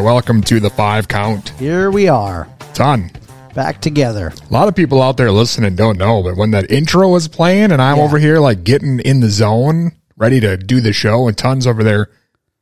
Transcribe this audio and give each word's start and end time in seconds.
Hi, 0.00 0.04
welcome 0.06 0.40
to 0.44 0.60
the 0.60 0.70
five 0.70 1.08
count. 1.08 1.50
Here 1.58 1.90
we 1.90 2.08
are, 2.08 2.48
Ton. 2.72 3.10
back 3.54 3.82
together. 3.82 4.32
A 4.48 4.50
lot 4.52 4.66
of 4.66 4.74
people 4.74 5.02
out 5.02 5.18
there 5.18 5.30
listening 5.30 5.76
don't 5.76 5.98
know, 5.98 6.22
but 6.22 6.38
when 6.38 6.52
that 6.52 6.70
intro 6.70 7.10
was 7.10 7.28
playing 7.28 7.70
and 7.70 7.82
I'm 7.82 7.98
Yeah. 7.98 8.02
over 8.04 8.18
here 8.18 8.38
like 8.40 8.64
getting 8.64 9.00
in 9.00 9.20
the 9.20 9.28
zone, 9.28 9.92
ready 10.16 10.40
to 10.40 10.56
do 10.56 10.80
the 10.80 10.94
show, 10.94 11.28
and 11.28 11.36
Tons 11.36 11.66
over 11.66 11.84
there 11.84 12.08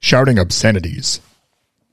shouting 0.01 0.37
obscenities. 0.37 1.21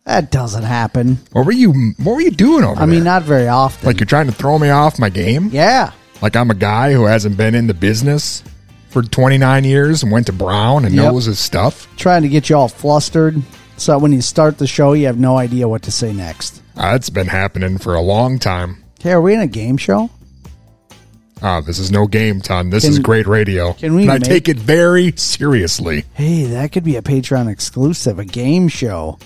That 0.08 0.32
doesn't 0.32 0.64
happen. 0.64 1.20
What 1.32 1.46
were 1.46 1.52
you 1.52 1.94
what 2.02 2.16
were 2.16 2.22
you 2.22 2.32
doing 2.32 2.64
over 2.64 2.74
there? 2.74 2.82
I 2.84 2.86
there? 2.88 2.96
mean, 2.96 3.04
not 3.04 3.22
very 3.22 3.48
often. 3.48 3.86
like 3.86 4.00
you're 4.00 4.08
trying 4.08 4.26
to 4.26 4.32
throw 4.34 4.58
me 4.58 4.72
off 4.72 4.98
my 4.98 5.10
game? 5.10 5.52
yeah. 5.54 5.92
Like 6.24 6.36
I'm 6.36 6.50
a 6.50 6.56
guy 6.56 6.92
who 6.94 7.06
hasn't 7.06 7.38
been 7.38 7.54
in 7.54 7.68
the 7.68 7.76
business 7.76 8.42
for 8.90 9.04
29 9.04 9.64
years 9.64 10.02
and 10.02 10.12
went 10.12 10.26
to 10.26 10.34
Brown 10.34 10.86
and 10.86 10.96
Yep. 10.96 11.04
knows 11.06 11.26
his 11.26 11.38
stuff. 11.38 11.88
Trying 11.98 12.24
to 12.24 12.30
get 12.30 12.50
you 12.50 12.56
all 12.58 12.68
flustered 12.68 13.44
so 13.78 13.98
when 13.98 14.12
you 14.14 14.22
start 14.22 14.58
the 14.58 14.68
show, 14.68 14.94
you 14.94 15.06
have 15.08 15.18
no 15.20 15.38
idea 15.38 15.68
what 15.68 15.82
to 15.84 15.92
say 15.92 16.14
next. 16.14 16.62
Uh, 16.78 16.92
that's 16.94 17.10
been 17.10 17.28
happening 17.28 17.78
for 17.78 17.96
a 17.96 18.02
long 18.02 18.40
time. 18.40 18.84
Okay, 19.00 19.12
are 19.12 19.22
we 19.22 19.34
in 19.34 19.40
a 19.42 19.48
game 19.48 19.78
show? 19.78 20.10
Ah, 21.42 21.62
this 21.62 21.80
is 21.80 21.92
no 21.92 22.08
game, 22.08 22.40
Ton. 22.42 22.70
This 22.70 22.84
Can- 22.84 22.92
is 22.94 23.00
great 23.00 23.28
radio. 23.28 23.74
can 23.74 23.94
we 23.94 24.04
and 24.04 24.12
I 24.12 24.16
make- 24.16 24.24
take 24.24 24.50
it 24.50 24.58
very 24.58 25.14
seriously. 25.18 26.06
Hey, 26.14 26.46
that 26.46 26.72
could 26.72 26.84
be 26.84 26.96
a 26.96 27.02
Patreon 27.02 27.50
exclusive, 27.50 28.20
a 28.20 28.26
game 28.26 28.68
show. 28.68 29.20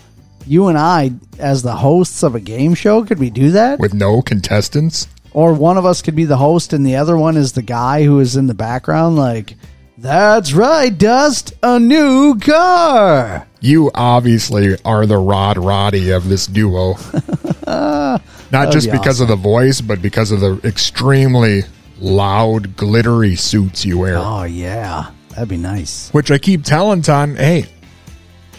You 0.48 0.68
and 0.68 0.78
I, 0.78 1.12
as 1.38 1.62
the 1.62 1.76
hosts 1.76 2.24
of 2.24 2.34
a 2.34 2.40
game 2.40 2.74
show, 2.74 3.04
could 3.04 3.20
we 3.20 3.30
do 3.30 3.52
that? 3.52 3.80
with 3.80 3.94
no 3.94 4.22
contestants. 4.22 5.08
Or 5.32 5.54
one 5.54 5.78
of 5.78 5.86
us 5.86 6.02
could 6.02 6.16
be 6.16 6.26
the 6.26 6.38
host 6.38 6.74
and 6.74 6.84
the 6.84 6.96
other 6.96 7.16
one 7.16 7.38
is 7.38 7.52
the 7.52 7.62
guy 7.62 8.04
who 8.04 8.20
is 8.20 8.36
in 8.36 8.48
the 8.48 8.56
background, 8.56 9.16
like, 9.16 9.56
that's 10.00 10.54
right, 10.54 10.98
Dust, 10.98 11.54
a 11.62 11.80
new 11.80 12.40
car. 12.40 13.46
You 13.62 13.92
obviously 13.94 14.78
are 14.86 15.06
the 15.06 15.18
Rod 15.18 15.58
Roddy 15.58 16.12
of 16.12 16.30
this 16.30 16.48
duo. 16.48 16.96
Not 17.68 18.72
just 18.72 18.90
be 18.90 18.98
because 18.98 19.20
of 19.20 19.28
the 19.28 19.36
voice, 19.36 19.82
but 19.82 20.02
because 20.02 20.32
of 20.32 20.40
the 20.40 20.60
extremely 20.64 21.64
loud, 22.00 22.78
glittery 22.78 23.36
suits 23.36 23.86
you 23.86 24.00
wear. 24.00 24.18
Oh, 24.18 24.44
yeah. 24.44 25.12
That'd 25.30 25.50
be 25.50 25.58
nice. 25.58 26.10
Which 26.12 26.32
I 26.32 26.38
keep 26.38 26.64
telling 26.64 27.02
Ton, 27.02 27.36
hey, 27.36 27.66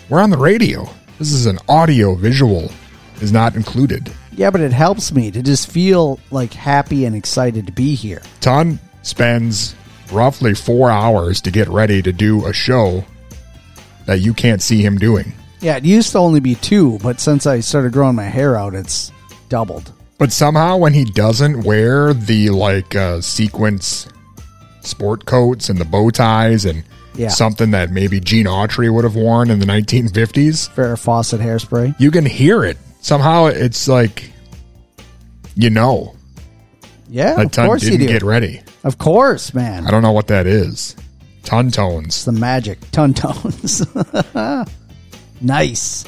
we're 0.09 0.21
on 0.21 0.31
the 0.31 0.39
radio. 0.39 0.89
This 1.19 1.33
is 1.33 1.47
an 1.47 1.59
audio 1.69 2.15
visual, 2.15 2.71
is 3.21 3.33
not 3.33 3.57
included. 3.57 4.13
Yeah, 4.33 4.51
but 4.51 4.61
it 4.61 4.73
helps 4.73 5.13
me 5.13 5.31
to 5.31 5.43
just 5.43 5.71
feel 5.71 6.21
like 6.31 6.53
happy 6.53 7.05
and 7.05 7.17
excited 7.17 7.67
to 7.67 7.73
be 7.73 7.95
here. 7.95 8.23
Ton 8.41 8.79
spends 9.03 9.75
roughly 10.13 10.55
four 10.55 10.91
hours 10.91 11.41
to 11.43 11.51
get 11.51 11.69
ready 11.69 12.03
to 12.03 12.13
do 12.13 12.47
a 12.47 12.53
show 12.53 13.05
that 14.07 14.21
you 14.21 14.33
can't 14.35 14.63
see 14.63 14.83
him 14.83 14.99
doing. 14.99 15.33
Yeah, 15.61 15.77
it 15.77 15.85
used 15.85 16.13
to 16.13 16.19
only 16.19 16.41
be 16.41 16.55
two, 16.55 16.99
but 17.03 17.21
since 17.21 17.47
I 17.47 17.61
started 17.61 17.93
growing 17.93 18.17
my 18.17 18.25
hair 18.25 18.57
out, 18.57 18.75
it's 18.75 19.13
doubled. 19.49 19.93
But 20.19 20.33
somehow, 20.33 20.77
when 20.79 20.93
he 20.95 21.05
doesn't 21.05 21.63
wear 21.65 22.13
the 22.15 22.51
like 22.51 22.95
uh, 22.97 23.21
sequence 23.21 24.07
sport 24.83 25.27
coats 25.27 25.69
and 25.69 25.79
the 25.79 25.85
bow 25.85 26.11
ties 26.11 26.65
and 26.65 26.83
Yeah. 27.15 27.29
something 27.29 27.71
that 27.73 27.91
maybe 27.91 28.21
Gene 28.21 28.47
Autry 28.47 28.93
would 28.93 29.05
have 29.05 29.15
worn 29.17 29.51
in 29.51 29.59
the 29.59 29.67
1950s, 29.67 30.71
Farrah 30.75 30.99
Fawcett 30.99 31.41
hairspray. 31.41 31.95
you 31.99 32.11
can 32.11 32.25
hear 32.25 32.65
it. 32.65 32.79
Somehow, 33.03 33.47
it's 33.47 33.89
like 33.89 34.31
you 35.55 35.69
know 35.71 36.15
Yeah, 37.09 37.41
of 37.41 37.53
course 37.53 37.83
you 37.83 37.91
didn't 37.93 38.07
do. 38.07 38.13
get 38.15 38.23
ready. 38.23 38.63
Of 38.85 38.97
course, 38.99 39.53
man. 39.53 39.87
I 39.87 39.91
don't 39.91 40.03
know 40.03 40.13
what 40.13 40.29
that 40.29 40.47
is. 40.47 40.97
Ton 41.45 41.71
tones. 41.71 42.07
It's 42.07 42.25
the 42.25 42.33
magic. 42.33 42.79
Ton 42.91 43.15
tones. 43.15 43.87
nice. 45.41 46.05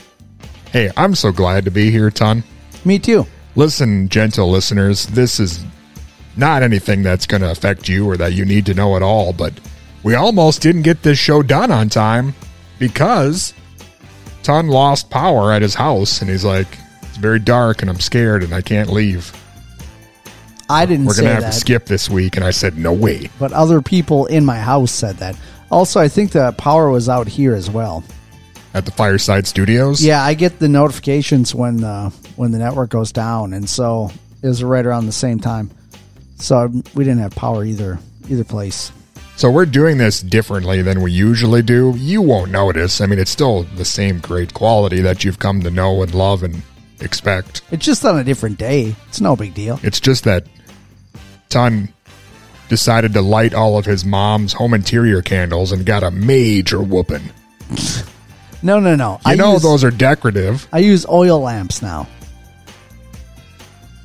Hey, 0.71 0.91
I'm 0.97 1.15
so 1.15 1.33
glad 1.33 1.65
to 1.65 1.71
be 1.71 1.91
here, 1.91 2.11
Ton. 2.11 2.45
Me 2.85 2.99
too. 2.99 3.27
Listen, 3.57 4.09
gentle 4.09 4.51
listeners, 4.51 5.07
this 5.07 5.39
is 5.39 5.65
not 6.37 6.63
anything 6.63 7.03
that's 7.03 7.27
going 7.27 7.43
to 7.43 7.51
affect 7.51 7.89
you 7.89 8.09
or 8.09 8.17
that 8.17 8.33
you 8.33 8.45
need 8.45 8.67
to 8.67 8.75
know 8.75 8.97
at 8.97 9.03
all, 9.03 9.33
but 9.33 9.53
we 10.03 10.15
almost 10.15 10.63
didn't 10.63 10.83
get 10.83 11.03
this 11.03 11.19
show 11.19 11.43
done 11.43 11.71
on 11.71 11.89
time 11.89 12.35
because 12.79 13.53
Ton 14.43 14.69
lost 14.69 15.11
power 15.11 15.53
at 15.53 15.63
his 15.63 15.75
house 15.75 16.21
and 16.21 16.31
he's 16.31 16.45
like, 16.45 16.79
it's 17.03 17.19
very 17.19 17.39
dark 17.39 17.83
and 17.83 17.91
I'm 17.91 18.01
scared 18.01 18.43
and 18.43 18.55
I 18.55 18.63
can't 18.63 18.91
leave. 18.91 19.33
I 20.69 20.87
didn't 20.87 21.09
say 21.11 21.23
that. 21.23 21.23
We're 21.23 21.29
going 21.29 21.29
to 21.29 21.35
have 21.35 21.43
that, 21.43 21.53
to 21.53 21.61
skip 21.61 21.87
this 21.87 22.09
week. 22.09 22.37
And 22.37 22.45
I 22.45 22.51
said, 22.51 22.79
no 22.79 22.93
way. 22.93 23.31
but 23.39 23.53
other 23.53 23.83
people 23.83 24.27
in 24.27 24.45
my 24.45 24.59
house 24.59 24.93
said 24.93 25.17
that. 25.19 25.37
Also, 25.71 26.01
I 26.01 26.09
think 26.09 26.33
the 26.33 26.53
power 26.53 26.91
was 26.91 27.09
out 27.09 27.27
here 27.27 27.55
as 27.55 27.71
well. 27.71 28.05
At 28.75 28.85
the 28.85 28.91
Fireside 28.93 29.47
Studios? 29.47 30.05
Yeah, 30.05 30.23
I 30.23 30.35
get 30.35 30.59
the 30.59 30.69
notifications 30.69 31.55
when 31.55 31.79
the 31.79 32.11
when 32.37 32.53
the 32.53 32.59
network 32.59 32.89
goes 32.89 33.13
down, 33.13 33.53
and 33.53 33.69
so 33.69 34.11
it 34.43 34.49
was 34.49 34.65
right 34.65 34.85
around 34.85 35.07
the 35.07 35.13
same 35.13 35.39
time. 35.39 35.71
So 36.37 36.69
we 36.95 37.05
didn't 37.05 37.21
have 37.21 37.35
power 37.35 37.65
either 37.65 37.99
either 38.31 38.45
place. 38.45 38.91
So 39.37 39.51
we're 39.51 39.67
doing 39.67 39.99
this 39.99 40.21
differently 40.21 40.83
than 40.83 41.03
we 41.03 41.13
usually 41.13 41.63
do. 41.63 41.95
You 41.97 42.23
won't 42.23 42.51
notice. 42.51 43.01
I 43.01 43.07
mean, 43.07 43.19
it's 43.19 43.31
still 43.31 43.65
the 43.77 43.85
same 43.85 44.21
great 44.21 44.55
quality 44.55 45.01
that 45.01 45.25
you've 45.25 45.39
come 45.39 45.63
to 45.63 45.71
know 45.71 46.03
and 46.03 46.15
love 46.15 46.43
and 46.43 46.63
expect. 47.01 47.63
It's 47.71 47.85
just 47.85 48.05
on 48.05 48.19
a 48.19 48.25
different 48.25 48.59
day. 48.59 48.95
It's 49.09 49.21
no 49.21 49.37
big 49.37 49.55
deal. 49.55 49.81
It's 49.83 50.01
just 50.01 50.25
that 50.25 50.47
Ton 51.53 51.89
decided 52.69 53.13
to 53.13 53.21
light 53.23 53.53
all 53.55 53.77
of 53.79 53.85
his 53.85 54.05
mom's 54.05 54.53
home 54.55 54.73
interior 54.75 55.21
candles 55.23 55.73
and 55.73 55.85
got 55.85 56.03
a 56.03 56.11
major 56.11 56.81
whooping. 56.83 57.23
No, 58.63 58.81
no, 58.81 58.95
no. 58.97 59.21
You 59.27 59.33
I 59.33 59.35
know 59.35 59.55
use, 59.55 59.63
those 59.63 59.85
are 59.85 59.91
decorative, 59.91 60.67
I 60.73 60.79
use 60.79 61.05
oil 61.07 61.41
lamps 61.41 61.83
now. 61.83 62.07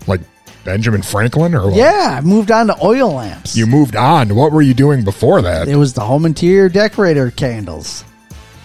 like 0.07 0.21
Benjamin 0.65 1.01
Franklin, 1.01 1.55
or 1.55 1.67
what? 1.67 1.75
Yeah, 1.75 2.17
I 2.17 2.21
moved 2.21 2.51
on 2.51 2.67
to 2.67 2.75
oil 2.83 3.13
lamps. 3.13 3.55
You 3.55 3.65
moved 3.67 3.95
on. 3.95 4.35
What 4.35 4.51
were 4.51 4.61
you 4.61 4.73
doing 4.73 5.03
before 5.05 5.41
that? 5.43 5.67
it 5.69 5.75
was 5.77 5.93
the 5.93 6.01
home 6.01 6.25
interior 6.25 6.67
decorator 6.69 7.31
candles. 7.31 8.03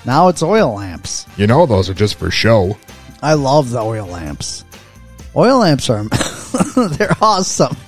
Now 0.04 0.26
it's 0.28 0.42
oil 0.42 0.74
lamps. 0.74 1.26
You 1.36 1.46
know 1.46 1.64
those 1.66 1.88
are 1.88 1.94
just 1.94 2.16
for 2.16 2.30
show. 2.32 2.76
I 3.22 3.34
love 3.34 3.70
the 3.70 3.78
oil 3.80 4.06
lamps. 4.06 4.64
Oil 5.36 5.58
lamps 5.58 5.88
are 5.88 6.02
they're 6.88 7.16
awesome. 7.20 7.76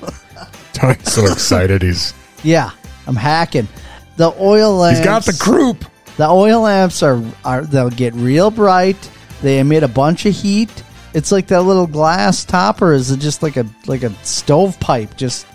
Ton's 0.75 1.11
so 1.13 1.25
excited. 1.33 1.83
He's 1.83 2.13
Yeah, 2.43 2.71
I'm 3.07 3.17
hacking. 3.17 3.69
The 4.17 4.35
oil 4.39 4.77
lamps. 4.77 4.99
he's 4.99 5.05
got 5.07 5.25
the 5.25 5.33
croup. 5.41 5.85
The 6.17 6.29
oil 6.29 6.61
lamps 6.61 7.03
are, 7.03 7.21
are 7.45 7.63
they'll 7.63 7.91
get 7.91 8.15
real 8.15 8.51
bright. 8.51 9.11
They 9.43 9.59
emit 9.59 9.83
a 9.83 9.89
bunch 9.89 10.27
of 10.27 10.35
heat, 10.35 10.71
It's 11.13 11.33
like 11.33 11.49
that 11.49 11.63
little 11.63 11.87
glass 11.89 12.45
top, 12.45 12.81
or 12.83 12.93
is 12.93 13.11
it 13.11 13.19
just 13.21 13.43
like 13.43 13.57
a 13.57 13.67
like 13.87 14.03
a 14.05 14.11
stovepipe 14.25 15.17
just 15.17 15.47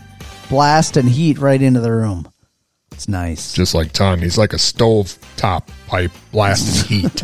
blasting 0.50 1.08
heat 1.08 1.38
right 1.40 1.62
into 1.62 1.80
the 1.80 1.92
room? 1.92 2.28
It's 2.92 3.08
nice. 3.08 3.54
Just 3.54 3.74
like 3.74 3.94
Ton, 3.94 4.20
he's 4.20 4.38
like 4.38 4.52
a 4.54 4.58
stove 4.60 5.18
top 5.38 5.70
pipe 5.88 6.12
blasting 6.34 7.02
heat 7.02 7.24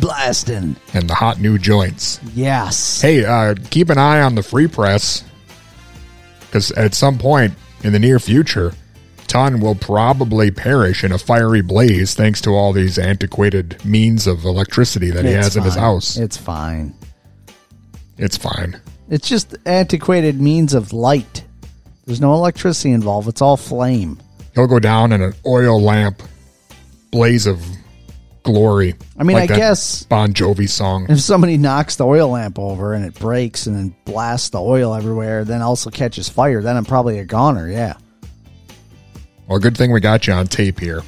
Blasting. 0.00 0.76
and 0.94 1.08
the 1.08 1.14
hot 1.14 1.40
new 1.40 1.58
joints. 1.58 2.20
Yes. 2.34 3.00
Hey, 3.00 3.24
uh, 3.24 3.54
keep 3.70 3.90
an 3.90 3.98
eye 3.98 4.20
on 4.22 4.34
the 4.34 4.42
free 4.42 4.66
press 4.66 5.22
because 6.56 6.72
at 6.72 6.94
some 6.94 7.18
point 7.18 7.52
in 7.84 7.92
the 7.92 7.98
near 7.98 8.18
future, 8.18 8.72
Ton 9.26 9.60
will 9.60 9.74
probably 9.74 10.50
perish 10.50 11.04
in 11.04 11.12
a 11.12 11.18
fiery 11.18 11.60
blaze 11.60 12.14
thanks 12.14 12.40
to 12.42 12.50
all 12.50 12.72
these 12.72 12.98
antiquated 12.98 13.84
means 13.84 14.26
of 14.26 14.42
electricity 14.46 15.10
that 15.10 15.26
he 15.26 15.32
It's 15.32 15.44
has 15.48 15.56
in 15.56 15.64
his 15.64 15.74
fine. 15.74 15.82
house. 15.82 16.16
It's 16.16 16.38
fine. 16.38 16.94
It's 18.16 18.38
fine. 18.38 18.80
It's 19.10 19.28
just 19.28 19.54
antiquated 19.66 20.40
means 20.40 20.72
of 20.72 20.94
light. 20.94 21.44
There's 22.06 22.22
no 22.22 22.32
electricity 22.32 22.92
involved. 22.92 23.28
It's 23.28 23.42
all 23.42 23.58
flame. 23.58 24.18
He'll 24.54 24.66
go 24.66 24.78
down 24.78 25.12
in 25.12 25.20
an 25.20 25.34
oil 25.44 25.78
lamp 25.78 26.22
blaze 27.10 27.46
of 27.46 27.62
glory. 28.46 28.94
I 29.18 29.22
mean, 29.24 29.36
I 29.36 29.46
that 29.46 29.56
guess- 29.56 30.04
Bon 30.04 30.32
Jovi 30.32 30.68
song. 30.68 31.06
If 31.08 31.20
somebody 31.20 31.58
knocks 31.58 31.96
the 31.96 32.06
oil 32.06 32.30
lamp 32.30 32.58
over 32.58 32.94
and 32.94 33.04
it 33.04 33.14
breaks 33.18 33.66
and 33.66 33.76
then 33.76 33.94
blasts 34.04 34.50
the 34.50 34.60
oil 34.60 34.94
everywhere, 34.94 35.44
then 35.44 35.62
also 35.62 35.90
catches 35.90 36.28
fire, 36.28 36.62
then 36.62 36.76
I'm 36.76 36.84
probably 36.84 37.18
a 37.18 37.24
goner. 37.24 37.68
Yeah. 37.68 37.94
Well, 39.48 39.58
good 39.58 39.76
thing 39.76 39.92
we 39.92 40.00
got 40.00 40.26
you 40.26 40.32
on 40.32 40.46
tape 40.46 40.80
here. 40.80 41.02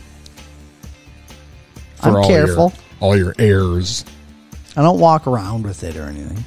I'm 2.02 2.16
all 2.16 2.28
careful. 2.28 2.72
Your, 3.00 3.08
all 3.08 3.16
your 3.16 3.34
errors. 3.38 4.04
I 4.76 4.82
don't 4.82 5.00
walk 5.00 5.26
around 5.26 5.64
with 5.64 5.82
it 5.82 5.96
or 5.96 6.04
anything. 6.04 6.44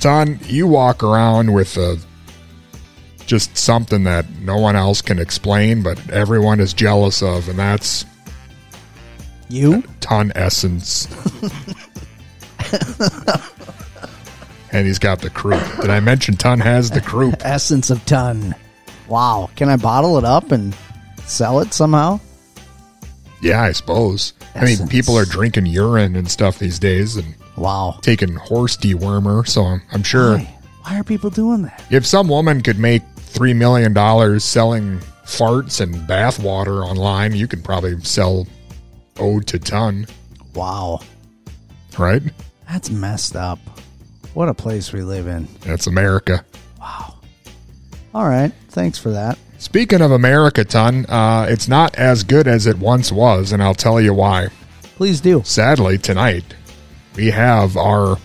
Ton, 0.00 0.40
you 0.46 0.66
walk 0.66 1.04
around 1.04 1.52
with 1.54 1.76
a, 1.76 1.96
just 3.26 3.56
something 3.56 4.04
that 4.04 4.28
no 4.40 4.56
one 4.58 4.74
else 4.76 5.00
can 5.00 5.18
explain, 5.18 5.82
but 5.82 6.10
everyone 6.10 6.60
is 6.60 6.72
jealous 6.72 7.22
of, 7.22 7.48
and 7.48 7.58
that's 7.58 8.04
You? 9.48 9.82
Ton 10.00 10.32
Essence. 10.34 11.06
and 14.72 14.86
he's 14.86 14.98
got 14.98 15.20
the 15.20 15.30
croup. 15.30 15.62
Did 15.80 15.90
I 15.90 16.00
mention 16.00 16.36
Ton 16.36 16.58
has 16.60 16.90
the 16.90 17.00
croup? 17.00 17.36
Essence 17.40 17.90
of 17.90 18.04
ton. 18.06 18.54
Wow. 19.08 19.50
Can 19.56 19.68
I 19.68 19.76
bottle 19.76 20.18
it 20.18 20.24
up 20.24 20.50
and 20.52 20.74
sell 21.24 21.60
it 21.60 21.72
somehow? 21.72 22.20
Yeah, 23.40 23.62
I 23.62 23.72
suppose. 23.72 24.32
I 24.54 24.64
mean, 24.64 24.88
people 24.88 25.16
are 25.18 25.24
drinking 25.26 25.66
urine 25.66 26.16
and 26.16 26.30
stuff 26.30 26.58
these 26.58 26.78
days 26.78 27.16
and 27.16 27.34
Wow. 27.56 27.98
taking 28.02 28.34
horse 28.34 28.76
dewormer, 28.76 29.46
so 29.46 29.62
I'm, 29.62 29.82
I'm 29.92 30.02
sure 30.02 30.36
Why? 30.38 30.54
Why 30.82 30.98
are 31.00 31.04
people 31.04 31.30
doing 31.30 31.62
that? 31.62 31.82
if 31.90 32.04
some 32.06 32.28
woman 32.28 32.62
could 32.62 32.78
make 32.78 33.02
$3 33.16 33.56
million 33.56 33.94
selling 34.40 34.98
farts 35.24 35.80
and 35.80 36.06
bath 36.06 36.38
water 36.38 36.84
online, 36.84 37.34
you 37.34 37.46
could 37.48 37.64
probably 37.64 37.98
sell 38.02 38.46
ode 39.18 39.46
to 39.48 39.58
ton, 39.58 40.06
Wow. 40.54 41.00
right? 41.98 42.22
That's 42.68 42.90
messed 42.90 43.36
up. 43.36 43.58
What 44.34 44.48
a 44.48 44.54
place 44.54 44.92
we 44.92 45.02
live 45.02 45.26
in. 45.28 45.48
That's 45.60 45.86
America. 45.86 46.44
Wow. 46.80 47.14
All 48.14 48.28
right. 48.28 48.52
Thanks 48.68 48.98
for 48.98 49.10
that. 49.10 49.38
Speaking 49.58 50.02
of 50.02 50.10
America, 50.12 50.64
ton, 50.64 51.06
uh, 51.06 51.46
it's 51.48 51.68
not 51.68 51.94
as 51.96 52.22
good 52.22 52.46
as 52.46 52.66
it 52.66 52.78
once 52.78 53.10
was, 53.10 53.52
and 53.52 53.62
I'll 53.62 53.74
tell 53.74 54.00
you 54.00 54.12
why. 54.12 54.48
Please 54.96 55.20
do. 55.20 55.42
Sadly, 55.44 55.96
tonight 55.98 56.44
we 57.16 57.30
have 57.30 57.76
our 57.76 58.18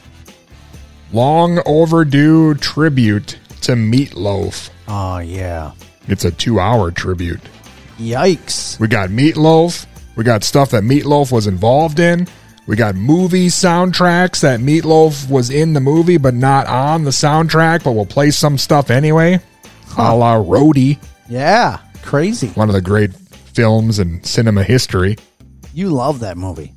long 1.13 1.59
overdue 1.65 2.55
tribute 2.55 3.37
to 3.61 3.73
Meatloaf. 3.73 4.69
Oh, 4.87 5.19
yeah. 5.19 5.71
It's 6.07 6.25
a 6.25 6.31
two 6.31 6.59
hour 6.59 6.91
tribute. 6.91 7.41
Yikes. 7.97 8.79
We 8.79 8.87
got 8.87 9.09
Meatloaf. 9.09 9.85
We 10.15 10.23
got 10.23 10.43
stuff 10.43 10.71
that 10.71 10.83
Meatloaf 10.83 11.31
was 11.31 11.47
involved 11.47 11.99
in. 11.99 12.27
We 12.67 12.75
got 12.75 12.95
movie 12.95 13.47
soundtracks 13.47 14.41
that 14.41 14.59
Meatloaf 14.59 15.29
was 15.29 15.49
in 15.49 15.73
the 15.73 15.79
movie 15.79 16.17
but 16.17 16.33
not 16.33 16.67
on 16.67 17.03
the 17.03 17.09
soundtrack, 17.11 17.83
but 17.83 17.93
we'll 17.93 18.05
play 18.05 18.29
some 18.31 18.57
stuff 18.57 18.89
anyway. 18.91 19.39
A 19.97 20.15
la 20.15 20.35
Roadie, 20.35 20.99
Yeah. 21.27 21.79
Crazy. 22.03 22.47
one 22.49 22.69
of 22.69 22.73
the 22.73 22.81
great 22.81 23.13
films 23.15 23.99
in 23.99 24.23
cinema 24.23 24.63
history. 24.63 25.17
You 25.73 25.89
love 25.89 26.19
that 26.21 26.37
movie. 26.37 26.73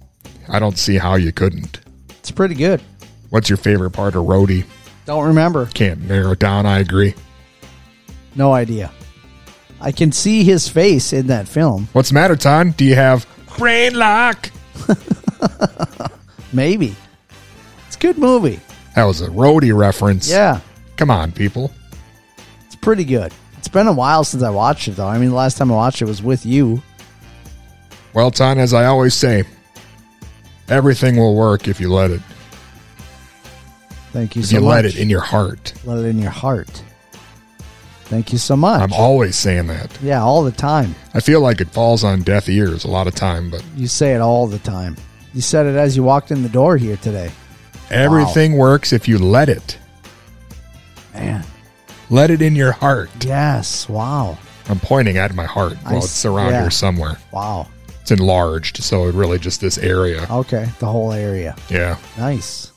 I 0.49 0.59
don't 0.59 0.79
see 0.79 0.97
how 0.97 1.15
you 1.17 1.33
couldn't. 1.33 1.81
It's 2.19 2.31
pretty 2.31 2.55
good. 2.55 2.81
What's 3.31 3.49
your 3.49 3.57
favorite 3.57 3.91
part 3.91 4.15
of 4.15 4.25
Roadie? 4.25 4.65
Don't 5.07 5.27
remember. 5.27 5.67
Can't 5.67 6.01
narrow 6.09 6.33
it 6.33 6.39
down, 6.39 6.67
I 6.67 6.79
agree. 6.79 7.15
No 8.35 8.53
idea. 8.53 8.91
I 9.85 9.93
can 9.93 10.13
see 10.13 10.45
his 10.45 10.67
face 10.67 11.13
in 11.13 11.27
that 11.27 11.47
film. 11.47 11.89
What's 11.93 12.09
the 12.09 12.15
matter, 12.15 12.37
Ton? 12.37 12.71
Do 12.73 12.85
you 12.87 12.95
have 12.95 13.27
brain 13.59 13.95
lock? 13.95 14.51
Maybe. 16.53 16.97
It's 17.87 17.97
a 17.97 17.99
good 17.99 18.17
movie. 18.19 18.61
That 18.97 19.05
was 19.05 19.21
a 19.21 19.29
Roadie 19.29 19.77
reference. 19.77 20.31
Yeah. 20.31 20.61
Come 20.97 21.11
on, 21.11 21.33
people. 21.33 21.71
It's 22.67 22.77
pretty 22.77 23.05
good. 23.05 23.33
It's 23.59 23.69
been 23.69 23.87
a 23.87 23.93
while 23.93 24.25
since 24.25 24.43
I 24.43 24.51
watched 24.51 24.89
it, 24.89 24.93
though. 24.93 25.07
I 25.07 25.19
mean, 25.19 25.29
the 25.31 25.35
last 25.35 25.59
time 25.59 25.71
I 25.71 25.75
watched 25.75 26.01
it 26.01 26.07
was 26.07 26.23
with 26.23 26.47
you. 26.47 26.83
Well, 28.15 28.31
Ton, 28.31 28.59
as 28.59 28.73
I 28.73 28.87
always 28.87 29.15
say, 29.15 29.45
everything 30.69 31.17
will 31.17 31.35
work 31.35 31.69
if 31.69 31.79
you 31.81 31.93
let 31.93 32.11
it. 32.11 32.23
Thank 34.13 34.37
you 34.37 34.41
If 34.43 34.49
so 34.49 34.57
you 34.57 34.63
much. 34.63 34.71
let 34.71 34.85
it 34.87 34.97
in 34.97 35.11
your 35.11 35.21
heart. 35.21 35.75
Let 35.85 35.99
it 35.99 36.07
in 36.07 36.19
your 36.19 36.31
heart. 36.31 36.83
Thank 38.15 38.33
you 38.33 38.39
so 38.39 38.55
much. 38.55 38.81
I'm 38.81 38.93
always 38.93 39.35
saying 39.35 39.67
that. 39.67 39.91
yeah, 40.01 40.23
all 40.23 40.45
the 40.45 40.53
time. 40.53 40.95
I 41.15 41.19
feel 41.19 41.41
like 41.41 41.61
it 41.61 41.67
falls 41.71 42.05
on 42.05 42.23
deaf 42.23 42.49
ears 42.49 42.85
a 42.85 42.89
lot 42.89 43.09
of 43.09 43.17
time, 43.17 43.51
but 43.51 43.65
You 43.75 43.89
say 43.89 44.15
it 44.15 44.21
all 44.21 44.47
the 44.47 44.61
time. 44.61 44.97
You 45.33 45.41
said 45.41 45.67
it 45.67 45.75
as 45.75 45.97
you 45.97 46.05
walked 46.05 46.31
in 46.31 46.45
the 46.45 46.49
door 46.49 46.77
here 46.77 46.97
today. 46.97 47.33
everything 47.91 48.57
works 48.57 48.93
if 48.93 49.09
you 49.09 49.19
let 49.19 49.49
it. 49.49 49.79
Man. 51.13 51.45
Let 52.09 52.31
it 52.31 52.41
in 52.41 52.55
your 52.55 52.71
heart. 52.71 53.11
Yes. 53.25 53.89
Wow. 53.89 54.39
I'm 54.69 54.79
pointing 54.79 55.19
at 55.19 55.35
my 55.35 55.45
heart. 55.45 55.77
Well, 55.85 55.97
s- 55.97 56.05
it's 56.05 56.25
around 56.25 56.53
yeah. 56.53 56.61
here 56.61 56.71
somewhere. 56.71 57.19
Wow. 57.33 57.67
It's 58.01 58.13
enlarged, 58.13 58.77
so 58.77 59.09
it 59.09 59.17
really 59.17 59.41
just 59.41 59.61
this 59.61 59.77
area. 59.77 60.25
Okay. 60.31 60.69
The 60.79 60.87
whole 60.87 61.11
area. 61.13 61.57
Yeah. 61.69 61.99
Nice. 62.17 62.71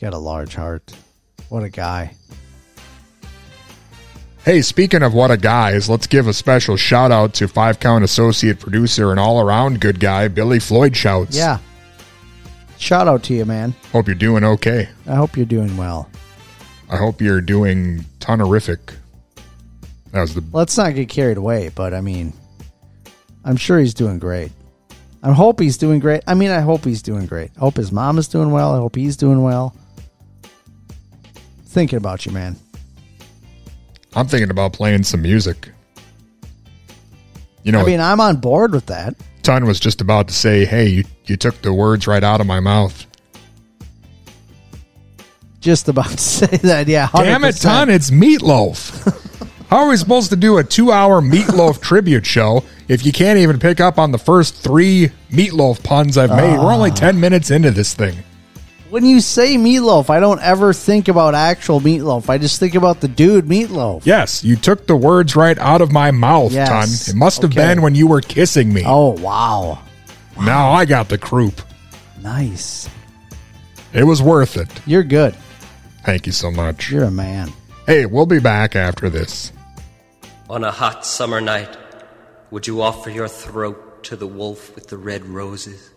Got 0.00 0.14
a 0.14 0.18
large 0.18 0.54
heart. 0.54 0.90
What 1.50 1.64
a 1.64 1.68
guy. 1.68 2.14
Hey, 4.44 4.60
speaking 4.60 5.04
of 5.04 5.14
what 5.14 5.30
a 5.30 5.36
guy 5.36 5.70
is, 5.70 5.88
let's 5.88 6.08
give 6.08 6.26
a 6.26 6.32
special 6.32 6.76
shout 6.76 7.12
out 7.12 7.32
to 7.34 7.46
five 7.46 7.78
count 7.78 8.02
associate 8.02 8.58
producer 8.58 9.12
and 9.12 9.20
all 9.20 9.40
around 9.40 9.80
good 9.80 10.00
guy, 10.00 10.26
Billy 10.26 10.58
Floyd 10.58 10.96
Shouts. 10.96 11.36
Yeah. 11.36 11.58
Shout 12.76 13.06
out 13.06 13.22
to 13.24 13.34
you, 13.34 13.44
man. 13.44 13.72
Hope 13.92 14.08
you're 14.08 14.16
doing 14.16 14.42
okay. 14.42 14.88
I 15.06 15.14
hope 15.14 15.36
you're 15.36 15.46
doing 15.46 15.76
well. 15.76 16.10
I 16.90 16.96
hope 16.96 17.20
you're 17.20 17.40
doing 17.40 18.04
tonerific. 18.18 18.96
That 20.10 20.22
was 20.22 20.34
the 20.34 20.42
Let's 20.52 20.76
not 20.76 20.96
get 20.96 21.08
carried 21.08 21.36
away, 21.36 21.70
but 21.72 21.94
I 21.94 22.00
mean, 22.00 22.32
I'm 23.44 23.56
sure 23.56 23.78
he's 23.78 23.94
doing 23.94 24.18
great. 24.18 24.50
I 25.22 25.30
hope 25.30 25.60
he's 25.60 25.78
doing 25.78 26.00
great. 26.00 26.24
I 26.26 26.34
mean, 26.34 26.50
I 26.50 26.62
hope 26.62 26.84
he's 26.84 27.00
doing 27.00 27.26
great. 27.26 27.52
I 27.56 27.60
hope 27.60 27.76
his 27.76 27.92
mom 27.92 28.18
is 28.18 28.26
doing 28.26 28.50
well. 28.50 28.74
I 28.74 28.78
hope 28.78 28.96
he's 28.96 29.16
doing 29.16 29.40
well. 29.44 29.76
Thinking 31.66 31.96
about 31.96 32.26
you, 32.26 32.32
man. 32.32 32.56
I'm 34.14 34.26
thinking 34.26 34.50
about 34.50 34.72
playing 34.72 35.04
some 35.04 35.22
music. 35.22 35.68
You 37.62 37.72
know, 37.72 37.80
I 37.80 37.84
mean, 37.84 38.00
I'm 38.00 38.20
on 38.20 38.36
board 38.36 38.72
with 38.72 38.86
that. 38.86 39.14
Ton 39.42 39.66
was 39.66 39.78
just 39.80 40.00
about 40.00 40.28
to 40.28 40.34
say, 40.34 40.64
"Hey, 40.64 40.88
you, 40.88 41.04
you 41.26 41.36
took 41.36 41.60
the 41.62 41.72
words 41.72 42.06
right 42.06 42.22
out 42.24 42.40
of 42.40 42.46
my 42.46 42.60
mouth." 42.60 43.06
Just 45.60 45.88
about 45.88 46.08
to 46.10 46.18
say 46.18 46.56
that. 46.58 46.88
Yeah. 46.88 47.06
100%. 47.08 47.22
Damn 47.24 47.44
it, 47.44 47.56
Ton! 47.56 47.88
It's 47.90 48.10
Meatloaf. 48.10 49.18
How 49.68 49.78
are 49.84 49.88
we 49.88 49.96
supposed 49.96 50.28
to 50.30 50.36
do 50.36 50.58
a 50.58 50.64
two-hour 50.64 51.22
Meatloaf 51.22 51.80
tribute 51.80 52.26
show 52.26 52.62
if 52.88 53.06
you 53.06 53.12
can't 53.12 53.38
even 53.38 53.58
pick 53.58 53.80
up 53.80 53.98
on 53.98 54.12
the 54.12 54.18
first 54.18 54.56
three 54.56 55.10
Meatloaf 55.30 55.82
puns 55.82 56.18
I've 56.18 56.30
made? 56.30 56.58
We're 56.58 56.72
Ah. 56.72 56.74
only 56.76 56.90
ten 56.90 57.18
minutes 57.20 57.50
into 57.50 57.70
this 57.70 57.94
thing. 57.94 58.18
When 58.92 59.06
you 59.06 59.20
say 59.20 59.56
meatloaf, 59.56 60.10
I 60.10 60.20
don't 60.20 60.42
ever 60.42 60.74
think 60.74 61.08
about 61.08 61.34
actual 61.34 61.80
meatloaf. 61.80 62.28
I 62.28 62.36
just 62.36 62.60
think 62.60 62.74
about 62.74 63.00
the 63.00 63.08
dude 63.08 63.46
meatloaf. 63.46 64.02
Yes, 64.04 64.44
you 64.44 64.54
took 64.54 64.86
the 64.86 64.94
words 64.94 65.34
right 65.34 65.56
out 65.58 65.80
of 65.80 65.90
my 65.90 66.10
mouth, 66.10 66.52
Yes. 66.52 66.68
Ton. 67.06 67.14
It 67.14 67.18
must 67.18 67.40
have 67.40 67.52
Okay. 67.52 67.68
been 67.68 67.80
when 67.80 67.94
you 67.94 68.06
were 68.06 68.20
kissing 68.20 68.70
me. 68.70 68.82
Oh, 68.84 69.12
wow. 69.12 69.78
Now 70.38 70.72
I 70.72 70.84
got 70.84 71.08
the 71.08 71.16
croup. 71.16 71.62
Nice. 72.22 72.86
It 73.94 74.04
was 74.04 74.20
worth 74.20 74.58
it. 74.58 74.68
You're 74.84 75.04
good. 75.04 75.34
Thank 76.04 76.26
you 76.26 76.32
so 76.32 76.50
much. 76.50 76.90
You're 76.90 77.04
a 77.04 77.10
man. 77.10 77.50
Hey, 77.86 78.04
we'll 78.04 78.26
be 78.26 78.40
back 78.40 78.76
after 78.76 79.08
this. 79.08 79.52
On 80.50 80.64
a 80.64 80.70
hot 80.70 81.06
summer 81.06 81.40
night, 81.40 81.78
would 82.50 82.66
you 82.66 82.82
offer 82.82 83.08
your 83.08 83.28
throat 83.28 84.04
to 84.04 84.16
the 84.16 84.26
wolf 84.26 84.74
with 84.74 84.88
the 84.88 84.98
red 84.98 85.24
roses? 85.24 85.91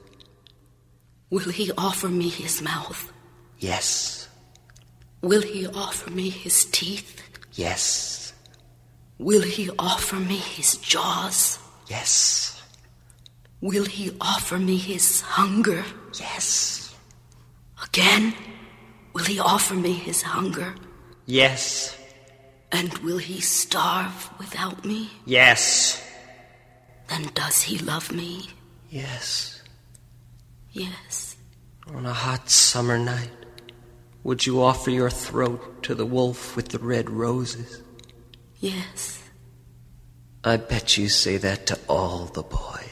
Will 1.36 1.52
he 1.52 1.70
offer 1.78 2.08
me 2.08 2.30
his 2.30 2.62
mouth? 2.62 3.12
Yes. 3.60 4.30
Will 5.22 5.42
he 5.42 5.68
offer 5.68 6.10
me 6.10 6.30
his 6.30 6.64
teeth? 6.64 7.22
Yes. 7.52 8.32
Will 9.20 9.42
he 9.42 9.70
offer 9.78 10.16
me 10.16 10.38
his 10.38 10.78
jaws? 10.78 11.60
Yes. 11.90 12.64
Will 13.60 13.84
he 13.84 14.16
offer 14.22 14.58
me 14.58 14.78
his 14.78 15.20
hunger? 15.20 15.84
Yes. 16.14 16.96
Again, 17.84 18.34
will 19.12 19.26
he 19.26 19.38
offer 19.38 19.74
me 19.74 19.92
his 19.92 20.22
hunger? 20.22 20.74
Yes. 21.26 21.98
And 22.72 22.98
will 23.00 23.18
he 23.18 23.42
starve 23.42 24.30
without 24.40 24.86
me? 24.86 25.10
Yes. 25.26 26.02
Then 27.10 27.30
does 27.34 27.62
he 27.62 27.78
love 27.80 28.10
me? 28.14 28.48
Yes. 28.90 29.62
Yes. 30.72 31.25
On 31.94 32.06
a 32.06 32.14
hot 32.14 32.50
summer 32.50 32.98
night, 32.98 33.30
would 34.24 34.46
you 34.46 34.62
offer 34.62 34.90
your 34.90 35.12
throat 35.12 35.84
to 35.84 35.94
the 35.94 36.06
wolf 36.06 36.56
with 36.56 36.70
the 36.70 36.80
red 36.80 37.10
roses? 37.10 37.82
Yes. 38.60 39.22
I 40.44 40.58
bet 40.58 40.98
you 40.98 41.10
say 41.10 41.38
that 41.38 41.68
to 41.68 41.80
all 41.88 42.26
the 42.26 42.44
boys. 42.44 42.85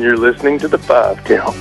and 0.00 0.08
you're 0.08 0.16
listening 0.16 0.58
to 0.58 0.66
the 0.66 0.78
five 0.78 1.22
count. 1.24 1.54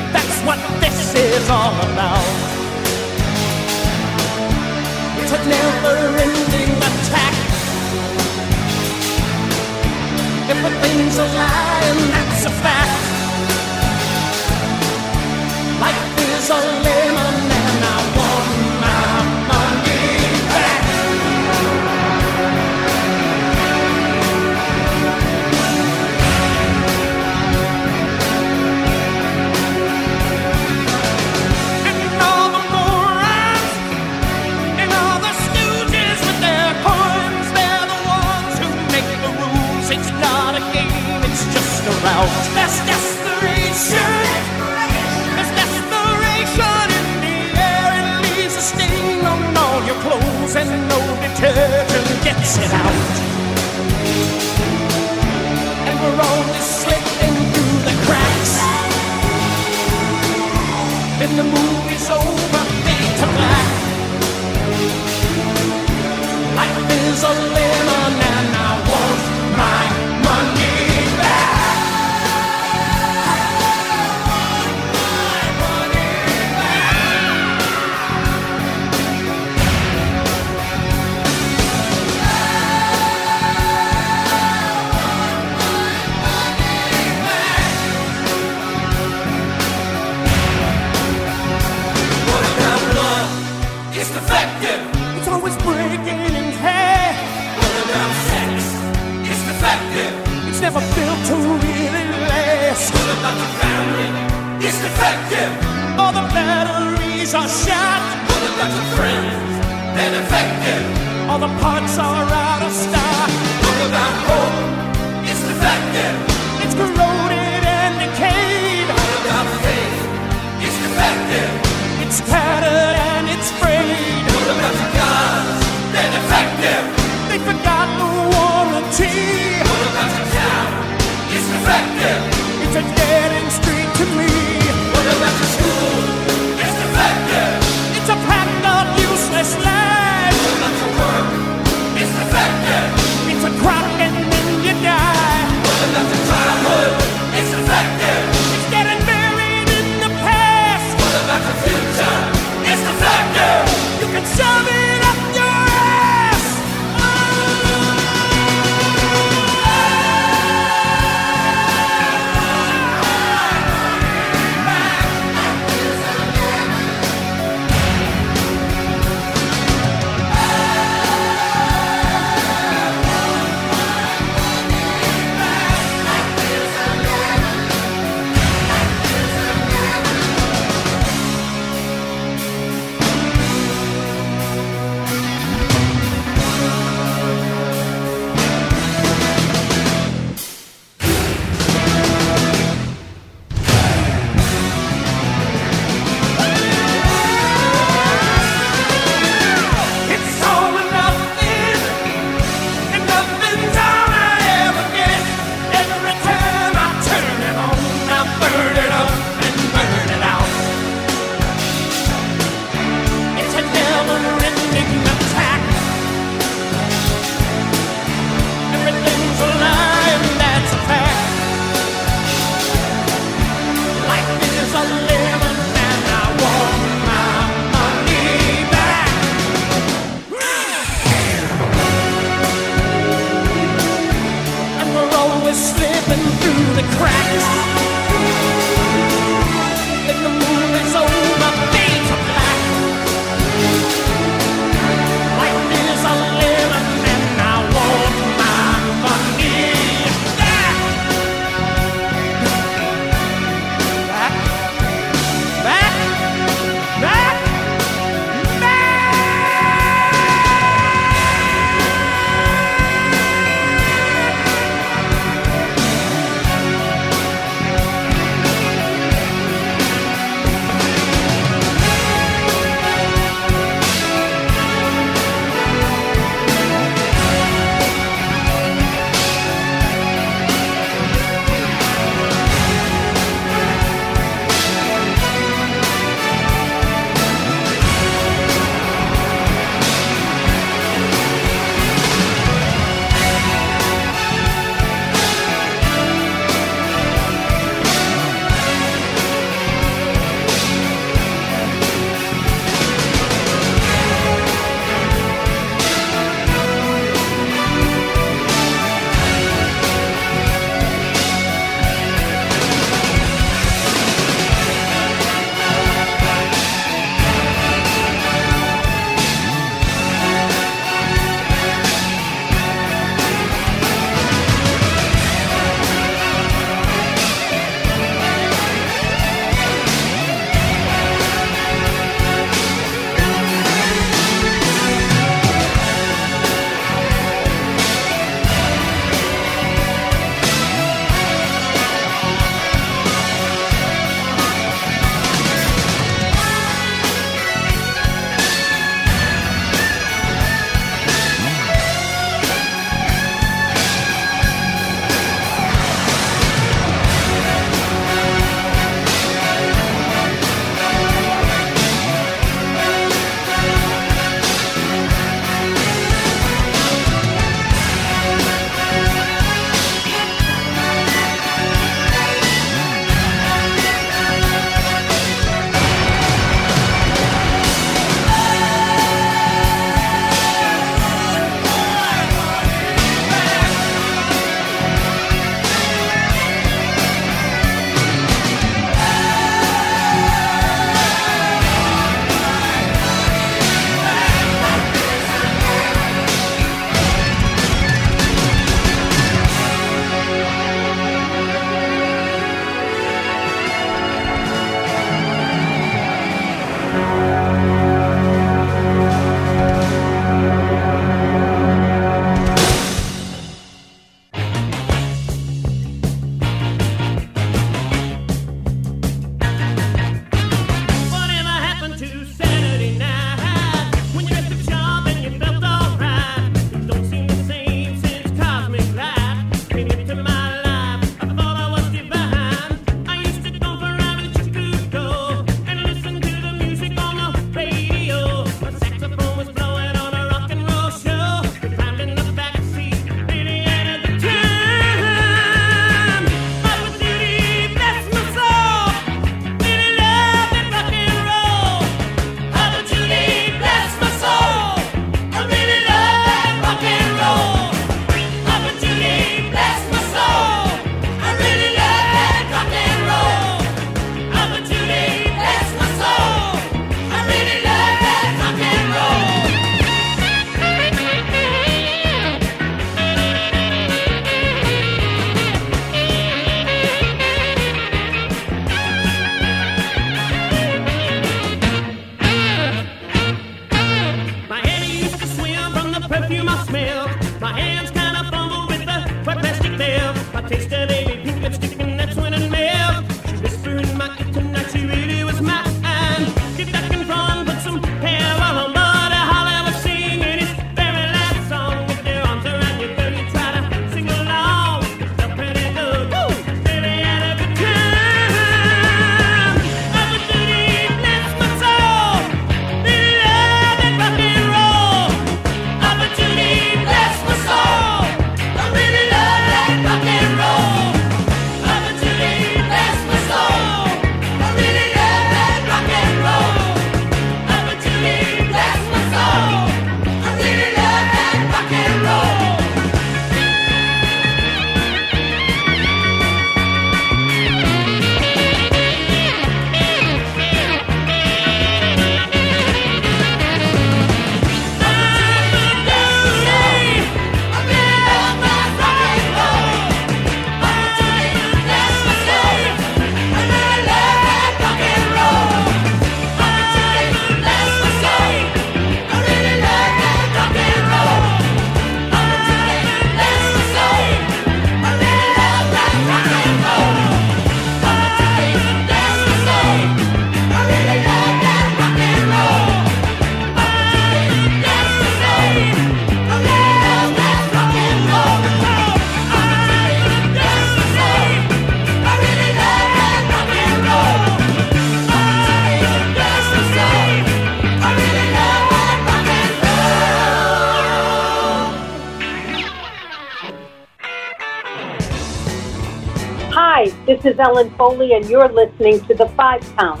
is 597.26 597.38
Ellen 597.40 597.70
Foley, 597.70 598.12
and 598.12 598.24
you're 598.26 598.48
listening 598.48 599.00
to 599.06 599.14
The 599.14 599.26
Five 599.30 599.60
Count. 599.76 600.00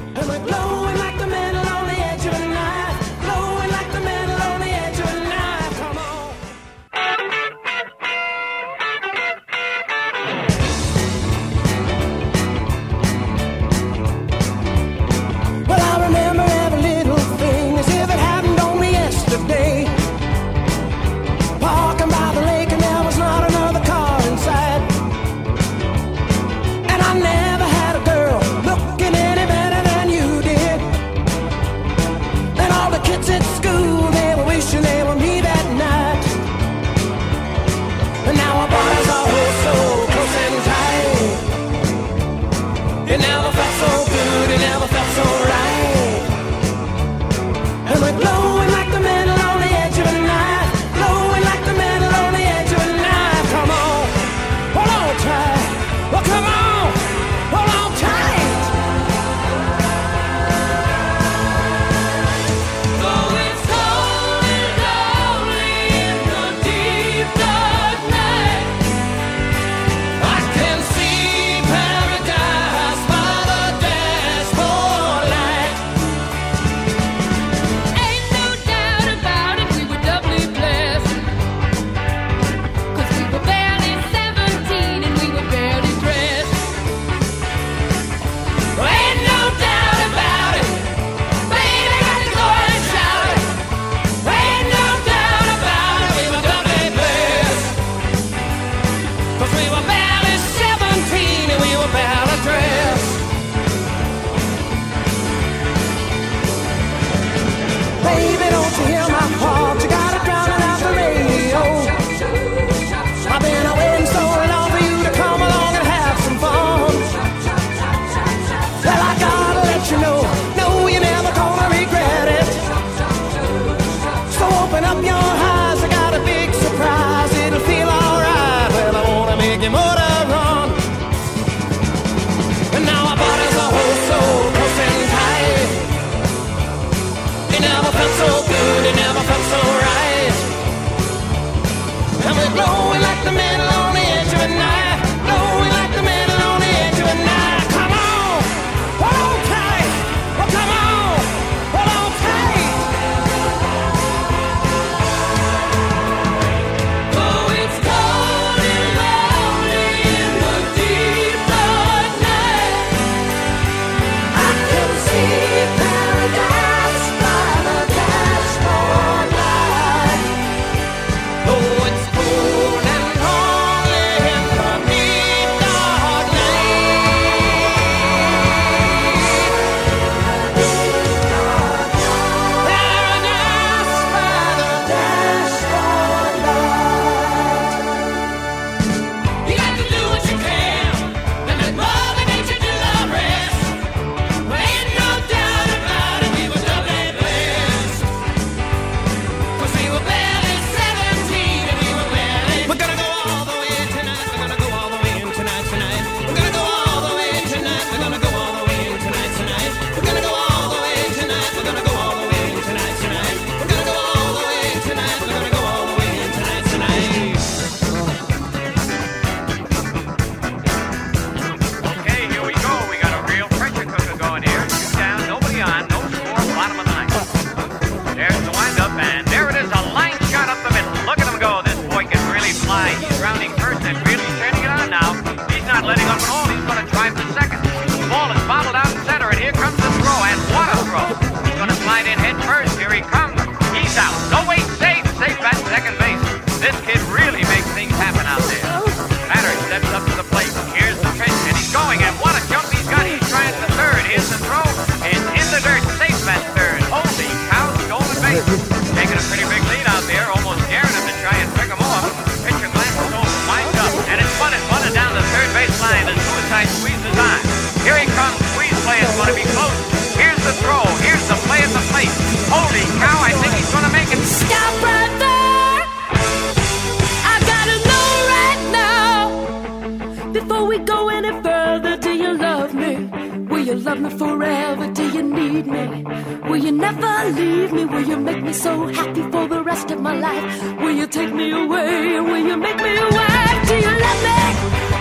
forever? 284.18 284.86
Do 284.92 285.04
you 285.10 285.22
need 285.22 285.66
me? 285.66 286.04
Will 286.48 286.56
you 286.56 286.72
never 286.72 287.30
leave 287.30 287.72
me? 287.72 287.84
Will 287.84 288.06
you 288.08 288.16
make 288.16 288.42
me 288.42 288.52
so 288.52 288.86
happy 288.86 289.22
for 289.30 289.46
the 289.48 289.62
rest 289.62 289.90
of 289.90 290.00
my 290.00 290.14
life? 290.18 290.80
Will 290.80 290.96
you 291.00 291.06
take 291.06 291.32
me 291.32 291.50
away? 291.52 292.20
Will 292.20 292.44
you 292.48 292.56
make 292.56 292.76
me 292.76 292.96
away? 292.96 293.46
Do 293.68 293.74
you 293.86 293.92
love 294.04 294.20
me? 294.26 294.38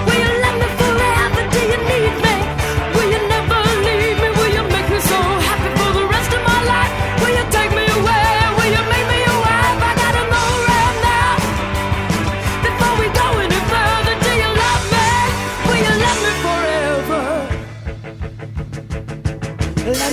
Will 0.06 0.19
you 0.25 0.34
love 0.43 0.58
me 0.62 0.67
forever? 0.80 1.41
Do 1.54 1.60
you 1.71 1.78
need 1.89 2.23
me? 2.23 2.24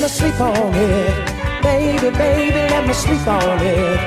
Me 0.02 0.08
sleep 0.08 0.40
on 0.40 0.74
it. 0.74 1.62
Baby, 1.62 2.10
baby, 2.18 2.60
let 2.74 2.84
me 2.88 2.92
sleep 2.92 3.24
on 3.24 3.58
it. 3.62 4.00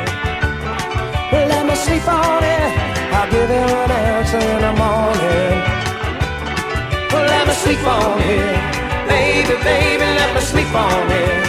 Let 1.31 1.65
me 1.65 1.75
sleep 1.75 2.05
on 2.05 2.43
it. 2.43 2.71
I'll 3.15 3.31
give 3.31 3.49
you 3.49 3.65
an 3.83 3.91
answer 3.91 4.37
in 4.37 4.59
the 4.65 4.73
morning. 4.83 5.55
Let 7.31 7.47
me 7.47 7.53
sleep 7.63 7.83
on 7.87 8.19
it. 8.19 8.55
Baby, 9.07 9.55
baby, 9.63 10.07
let 10.19 10.35
me 10.35 10.41
sleep 10.41 10.73
on 10.75 11.11
it. 11.23 11.43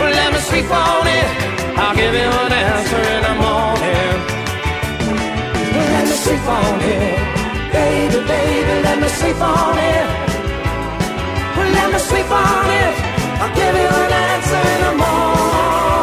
Let 0.00 0.32
me 0.32 0.38
sleep 0.38 0.70
on 0.70 1.06
it. 1.06 1.28
I'll 1.76 1.94
give 1.94 2.14
you 2.14 2.30
an 2.44 2.52
answer 2.52 3.02
in 3.14 3.20
the 3.28 3.34
morning. 3.44 4.16
Let 5.92 6.04
me 6.08 6.16
sleep 6.24 6.46
on 6.48 6.80
it. 6.80 7.18
Baby, 7.70 8.18
baby, 8.32 8.74
let 8.82 8.98
me 8.98 9.08
sleep 9.08 9.40
on 9.42 9.76
it. 9.78 10.33
Me 11.94 12.00
sleep 12.00 12.28
on 12.28 12.66
it. 12.82 12.94
I'll 13.40 13.54
give 13.54 13.72
you 13.72 13.86
an 13.86 14.12
answer 14.12 14.62
in 14.74 14.80
the 14.82 14.94
morning. 14.98 15.93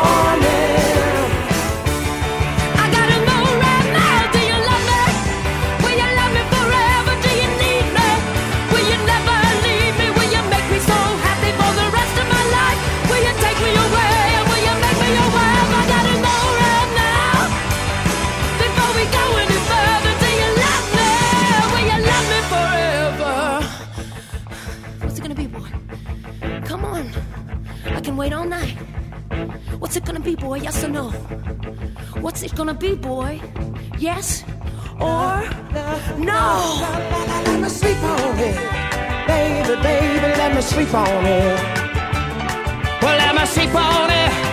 Boy? 30.41 30.57
Yes 30.57 30.83
or 30.83 30.89
no? 30.89 31.09
What's 32.19 32.41
it 32.43 32.55
gonna 32.55 32.73
be, 32.73 32.95
boy? 32.95 33.39
Yes 33.99 34.43
or 34.99 35.43
no? 36.17 36.81
Let 37.45 37.61
me 37.61 37.69
sleep 37.69 38.01
on 38.03 38.39
it. 38.39 38.57
Baby, 39.27 39.81
baby, 39.81 40.27
let 40.41 40.55
me 40.55 40.61
sleep 40.61 40.93
on 40.93 41.25
it. 41.25 41.59
Well, 43.01 43.17
let 43.17 43.35
me 43.35 43.45
sleep 43.45 43.75
on 43.75 44.09
it. 44.09 44.50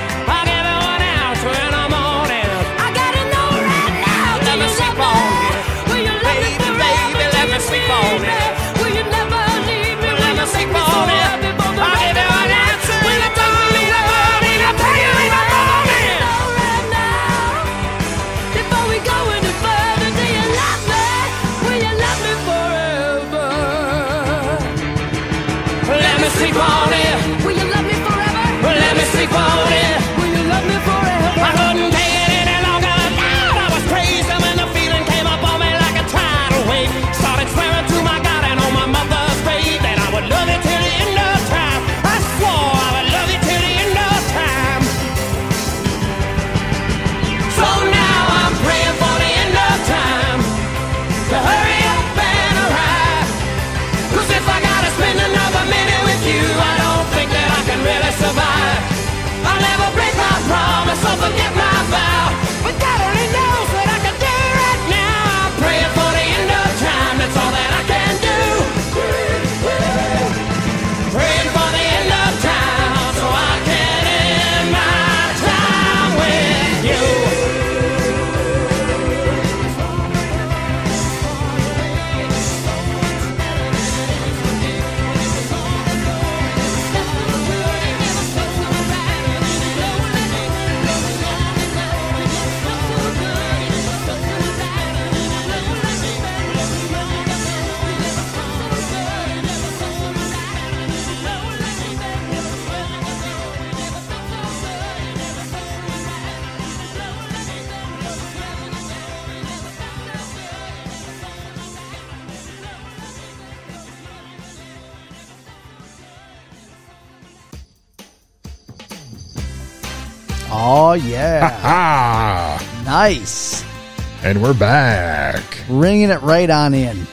And 124.29 124.43
we're 124.43 124.53
back. 124.53 125.43
Ringing 125.71 126.11
it 126.11 126.21
right 126.21 126.51
on 126.51 126.75
in. 126.75 127.07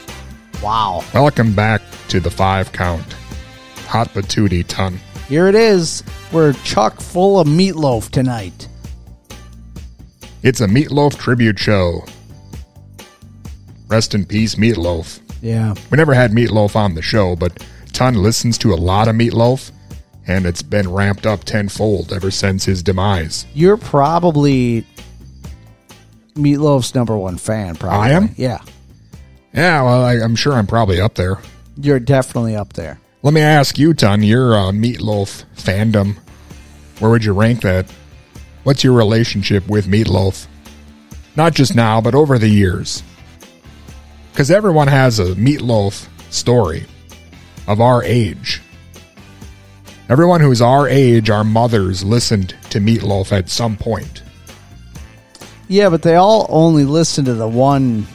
Wow. 0.61 1.01
Welcome 1.13 1.55
back 1.55 1.81
to 2.09 2.19
the 2.19 2.29
five 2.29 2.73
count. 2.73 3.05
Hot 3.87 4.09
patootie 4.09 4.67
Ton. 4.67 4.99
Here 5.29 5.47
it 5.47 5.55
is. 5.55 6.03
We're 6.33 6.51
chock 6.65 6.99
full 6.99 7.39
of 7.39 7.47
Meat 7.47 7.77
Loaf 7.77 8.11
tonight. 8.11 8.67
It's 10.43 10.59
a 10.59 10.67
Meat 10.67 10.91
Loaf 10.91 11.17
tribute 11.17 11.57
show. 11.57 12.03
Rest 13.87 14.13
in 14.13 14.25
peace, 14.25 14.57
Meat 14.57 14.75
Loaf. 14.75 15.21
Yeah. 15.41 15.73
We 15.89 15.95
never 15.95 16.13
had 16.13 16.33
Meat 16.33 16.51
Loaf 16.51 16.75
on 16.75 16.95
the 16.95 17.01
show, 17.01 17.37
but 17.37 17.65
Ton 17.93 18.15
listens 18.15 18.57
to 18.57 18.73
a 18.73 18.75
lot 18.75 19.07
of 19.07 19.15
Meat 19.15 19.33
Loaf, 19.33 19.71
and 20.27 20.45
it's 20.45 20.61
been 20.61 20.91
ramped 20.91 21.25
up 21.25 21.45
tenfold 21.45 22.11
ever 22.11 22.29
since 22.29 22.65
his 22.65 22.83
demise. 22.83 23.45
You're 23.53 23.77
probably 23.77 24.85
Meat 26.35 26.57
Loaf's 26.57 26.93
number 26.93 27.17
one 27.17 27.37
fan, 27.37 27.75
probably. 27.75 27.97
I 27.97 28.11
am? 28.11 28.29
Yeah. 28.35 28.59
Yeah, 29.53 29.83
well, 29.83 30.03
I, 30.03 30.15
I'm 30.15 30.35
sure 30.35 30.53
I'm 30.53 30.67
probably 30.67 30.99
up 30.99 31.15
there. 31.15 31.37
You're 31.77 31.99
definitely 31.99 32.55
up 32.55 32.73
there. 32.73 32.99
Let 33.23 33.33
me 33.33 33.41
ask 33.41 33.77
you, 33.77 33.93
Ton, 33.93 34.21
your 34.21 34.55
uh, 34.55 34.71
Meat 34.73 35.01
Loaf 35.01 35.45
fandom, 35.55 36.17
where 36.99 37.09
would 37.09 37.23
you 37.23 37.33
rank 37.33 37.61
that? 37.61 37.89
What's 38.63 38.83
your 38.83 38.93
relationship 38.93 39.67
with 39.67 39.87
Meat 39.87 40.09
Loaf? 40.09 40.47
Not 41.37 41.53
just 41.53 41.73
now, 41.73 42.01
but 42.01 42.15
over 42.15 42.37
the 42.37 42.49
years. 42.49 43.01
Because 44.31 44.51
everyone 44.51 44.89
has 44.89 45.19
a 45.19 45.35
Meat 45.35 45.61
Loaf 45.61 46.09
story 46.31 46.85
of 47.67 47.79
our 47.79 48.03
age. 48.03 48.61
Everyone 50.09 50.41
who's 50.41 50.61
our 50.61 50.87
age, 50.87 51.29
our 51.29 51.43
mothers, 51.43 52.03
listened 52.03 52.55
to 52.71 52.79
Meat 52.79 53.03
Loaf 53.03 53.31
at 53.31 53.49
some 53.49 53.75
point. 53.77 54.21
Yeah, 55.67 55.89
but 55.89 56.01
they 56.01 56.15
all 56.15 56.45
only 56.49 56.83
listen 56.83 57.25
to 57.25 57.33
the 57.33 57.47
one 57.47 58.07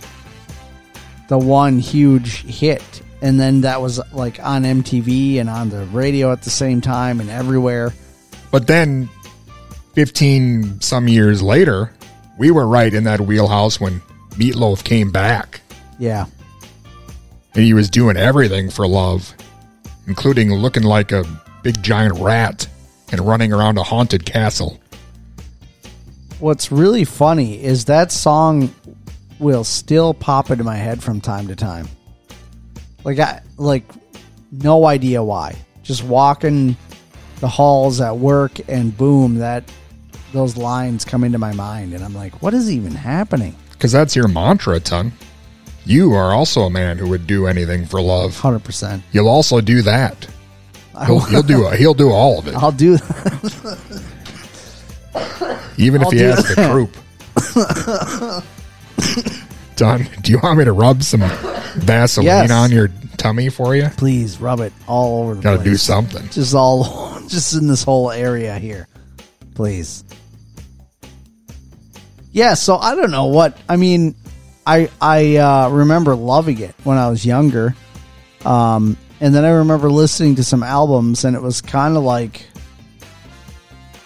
the 1.29 1.39
one 1.39 1.79
huge 1.79 2.43
hit 2.43 3.03
and 3.23 3.39
then 3.39 3.63
that 3.63 3.81
was 3.81 4.01
like 4.13 4.43
on 4.43 4.63
MTV 4.63 5.39
and 5.39 5.51
on 5.51 5.69
the 5.69 5.85
radio 5.87 6.33
at 6.33 6.43
the 6.43 6.51
same 6.51 6.81
time 6.81 7.21
and 7.21 7.29
everywhere. 7.29 7.93
But 8.51 8.67
then, 8.67 9.09
15 9.95 10.81
some 10.81 11.09
years 11.09 11.43
later, 11.43 11.93
we 12.39 12.51
were 12.51 12.67
right 12.67 12.93
in 12.93 13.05
that 13.05 13.21
wheelhouse 13.21 13.81
when 13.81 14.01
Meat 14.37 14.57
Loaf 14.57 14.83
came 14.83 15.11
back. 15.11 15.61
Yeah. 15.99 16.27
And 17.55 17.65
he 17.65 17.75
was 17.75 17.91
doing 17.91 18.17
everything 18.17 18.71
for 18.71 18.87
love, 18.87 19.35
including 20.07 20.53
looking 20.53 20.85
like 20.85 21.13
a 21.13 21.25
big 21.63 21.83
giant 21.83 22.19
rat 22.19 22.67
and 23.13 23.21
running 23.21 23.53
around 23.53 23.77
a 23.77 23.83
haunted 23.83 24.25
castle. 24.25 24.81
What's 26.41 26.72
really 26.72 27.05
funny 27.05 27.62
is 27.62 27.84
that 27.84 28.11
song 28.11 28.74
will 29.38 29.62
still 29.62 30.14
pop 30.14 30.51
into 30.51 30.64
my 30.64 30.76
head 30.76 31.03
from 31.03 31.20
time 31.20 31.49
to 31.49 31.57
time. 31.57 31.86
Like 33.05 33.18
I 33.18 33.43
like 33.59 33.84
no 34.51 34.86
idea 34.86 35.22
why. 35.22 35.57
Just 35.82 36.03
walking 36.03 36.76
the 37.41 37.49
halls 37.49 38.01
at 38.01 38.16
work 38.16 38.53
and 38.68 38.97
boom 38.97 39.36
that 39.36 39.70
those 40.32 40.57
lines 40.57 41.05
come 41.05 41.24
into 41.24 41.38
my 41.38 41.53
mind 41.53 41.93
and 41.93 42.03
I'm 42.03 42.14
like, 42.14 42.41
what 42.43 42.55
is 42.55 42.70
even 42.70 42.93
happening? 42.93 43.55
Because 43.72 43.93
that's 43.93 44.16
your 44.16 44.28
mantra, 44.28 44.80
Ton. 44.80 45.12
You 45.84 46.12
are 46.12 46.32
also 46.32 46.62
a 46.62 46.70
man 46.70 46.99
who 46.99 47.09
would 47.09 47.26
do 47.26 47.47
anything 47.47 47.84
for 47.84 48.01
love. 48.01 48.38
100%. 48.38 49.03
You'll 49.12 49.28
also 49.28 49.61
do 49.61 49.82
that. 49.82 50.26
He'll, 51.07 51.20
he'll 51.20 51.43
do 51.43 51.68
he'll 51.76 51.95
do 51.95 52.11
all 52.11 52.38
of 52.38 52.47
it, 52.47 52.55
I'll 52.55 52.72
do 52.72 52.99
even 55.77 56.01
if 56.03 56.07
I'll 56.07 56.11
he 56.13 56.19
has 56.21 56.45
the 56.47 56.55
croup. 56.71 56.97
Don, 59.77 60.07
do 60.23 60.31
you 60.33 60.39
want 60.43 60.59
me 60.59 60.65
to 60.65 60.73
rub 60.73 61.03
some 61.03 61.21
Vaseline 61.77 62.27
Yes. 62.27 62.51
on 62.51 62.71
your 62.71 62.89
tummy 63.17 63.49
for 63.49 63.75
you? 63.75 63.89
Please 63.97 64.39
rub 64.41 64.61
it 64.61 64.73
all 64.87 65.23
over 65.23 65.35
the 65.37 65.41
Got 65.43 65.51
to 65.53 65.57
place. 65.59 65.69
do 65.71 65.77
something. 65.77 66.29
Just 66.31 66.55
all 66.55 67.19
just 67.29 67.55
in 67.55 67.67
this 67.67 67.83
whole 67.83 68.11
area 68.11 68.59
here. 68.59 68.89
Please. 69.55 70.05
Yeah, 72.33 72.55
so 72.55 72.77
I 72.77 72.95
don't 72.95 73.11
know 73.11 73.27
what 73.27 73.57
I 73.69 73.77
mean 73.77 74.15
I 74.67 74.91
I 75.01 75.37
uh, 75.37 75.69
remember 75.71 76.15
loving 76.15 76.59
it 76.61 76.75
when 76.85 76.99
I 76.99 77.09
was 77.09 77.25
younger. 77.25 77.75
Um 78.45 78.97
and 79.23 79.35
then 79.35 79.45
I 79.45 79.51
remember 79.51 79.91
listening 79.91 80.37
to 80.37 80.45
some 80.45 80.63
albums 80.63 81.25
and 81.25 81.35
it 81.37 81.43
was 81.43 81.61
kind 81.61 81.97
of 81.97 82.03
like 82.03 82.47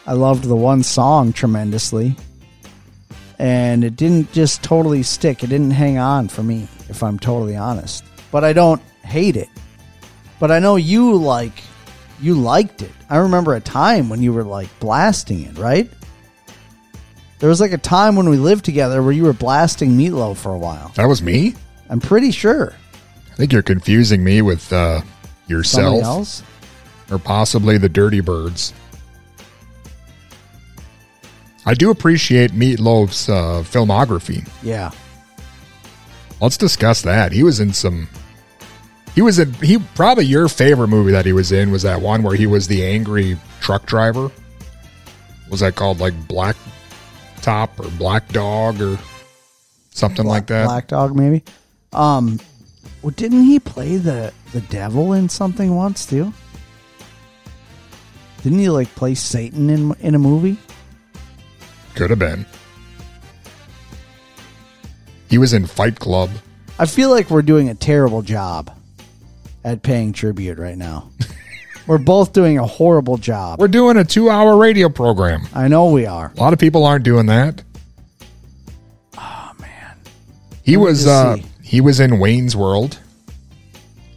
I 0.07 0.13
loved 0.13 0.45
the 0.45 0.57
one 0.57 0.83
song 0.83 1.33
tremendously. 1.33 2.17
And 3.39 3.85
it 3.85 3.97
didn't 3.97 4.33
just 4.33 4.63
totally 4.63 5.03
stick. 5.03 5.43
It 5.43 5.49
didn't 5.49 5.73
hang 5.73 5.99
on 5.99 6.29
for 6.29 6.43
me, 6.43 6.69
if 6.89 7.03
I'm 7.03 7.19
totally 7.19 7.57
honest. 7.57 8.05
But 8.31 8.45
I 8.45 8.53
don't 8.53 8.81
hate 9.03 9.37
it. 9.37 9.49
But 10.39 10.51
I 10.51 10.59
know 10.59 10.77
you 10.77 11.17
like 11.17 11.63
you 12.21 12.35
liked 12.35 12.83
it. 12.83 12.93
I 13.11 13.19
remember 13.19 13.55
a 13.55 13.61
time 13.61 14.09
when 14.09 14.23
you 14.23 14.33
were 14.33 14.45
like 14.45 14.69
blasting 14.81 15.43
it, 15.43 15.59
right? 15.59 15.91
There 17.39 17.49
was 17.49 17.61
like 17.61 17.73
a 17.73 17.79
time 17.79 18.17
when 18.17 18.29
we 18.29 18.37
lived 18.37 18.65
together 18.65 19.03
where 19.03 19.13
you 19.13 19.25
were 19.25 19.33
blasting 19.33 19.97
Meat 19.97 20.11
Loaf 20.11 20.39
for 20.39 20.53
a 20.53 20.59
while. 20.59 20.93
That 20.95 21.07
was 21.07 21.21
me. 21.21 21.55
I'm 21.91 22.01
pretty 22.01 22.31
sure. 22.31 22.73
I 23.33 23.37
think 23.37 23.53
you're 23.53 23.63
confusing 23.63 24.23
me 24.25 24.41
with 24.43 24.73
uh, 24.73 25.03
yourself 25.49 26.43
or 27.11 27.19
possibly 27.19 27.77
the 27.77 27.89
Dirty 27.89 28.21
Birds. 28.21 28.73
I 31.67 31.75
do 31.75 31.91
appreciate 31.91 32.53
Meat 32.53 32.79
Loaf's 32.79 33.29
uh, 33.29 33.63
filmography. 33.65 34.49
Yeah. 34.63 34.91
Let's 36.41 36.57
discuss 36.57 37.03
that. 37.03 37.33
He 37.33 37.43
was 37.43 37.61
in 37.61 37.73
some. 37.73 38.09
He 39.15 39.23
was 39.23 39.39
in. 39.39 39.53
He 39.55 39.79
probably 39.95 40.27
your 40.27 40.49
favorite 40.49 40.89
movie 40.89 41.13
that 41.13 41.25
he 41.25 41.33
was 41.33 41.53
in 41.53 41.71
was 41.71 41.83
that 41.83 42.03
one 42.03 42.23
where 42.23 42.37
he 42.37 42.47
was 42.47 42.69
the 42.69 42.85
angry 42.85 43.39
truck 43.61 43.87
driver. 43.87 44.31
Was 45.51 45.61
that 45.61 45.77
called 45.77 46.01
like 46.01 46.29
Black 46.29 46.57
Top 47.41 47.79
or 47.81 47.89
Black 47.93 48.29
Dog 48.29 48.83
or 48.83 48.99
something 49.91 50.27
like 50.27 50.49
that? 50.49 50.67
Black 50.67 50.89
Dog, 50.89 51.17
maybe. 51.17 51.45
Um, 51.93 52.41
well, 53.03 53.13
didn't 53.17 53.45
he 53.45 53.59
play 53.59 53.97
the 53.97 54.33
the 54.53 54.61
devil 54.63 55.13
in 55.13 55.29
something 55.29 55.75
once 55.75 56.05
too? 56.05 56.33
Didn't 58.43 58.59
he 58.59 58.69
like 58.69 58.89
play 58.97 59.15
Satan 59.15 59.71
in 59.71 59.95
in 60.01 60.15
a 60.15 60.19
movie? 60.19 60.59
Could 61.95 62.11
have 62.11 62.19
been. 62.19 62.45
He 65.29 65.39
was 65.39 65.53
in 65.53 65.67
Fight 65.67 65.99
Club. 65.99 66.31
I 66.79 66.87
feel 66.87 67.11
like 67.11 67.31
we're 67.31 67.43
doing 67.43 67.69
a 67.69 67.75
terrible 67.75 68.23
job 68.23 68.77
at 69.65 69.83
paying 69.83 70.13
tribute 70.13 70.59
right 70.59 70.77
now. 70.77 71.11
we're 71.87 71.99
both 71.99 72.33
doing 72.33 72.59
a 72.59 72.67
horrible 72.67 73.17
job. 73.17 73.61
We're 73.61 73.69
doing 73.69 73.97
a 73.97 74.05
two-hour 74.05 74.57
radio 74.57 74.89
program. 74.89 75.47
I 75.55 75.69
know 75.69 75.91
we 75.91 76.07
are. 76.07 76.33
A 76.37 76.41
lot 76.41 76.53
of 76.53 76.59
people 76.59 76.85
aren't 76.85 77.05
doing 77.05 77.27
that. 77.27 77.63
Oh 79.17 79.53
man. 79.61 79.97
He 80.63 80.77
was 80.77 81.07
uh 81.07 81.37
see. 81.37 81.45
he 81.63 81.81
was 81.81 82.01
in 82.01 82.19
Wayne's 82.19 82.57
World. 82.57 82.99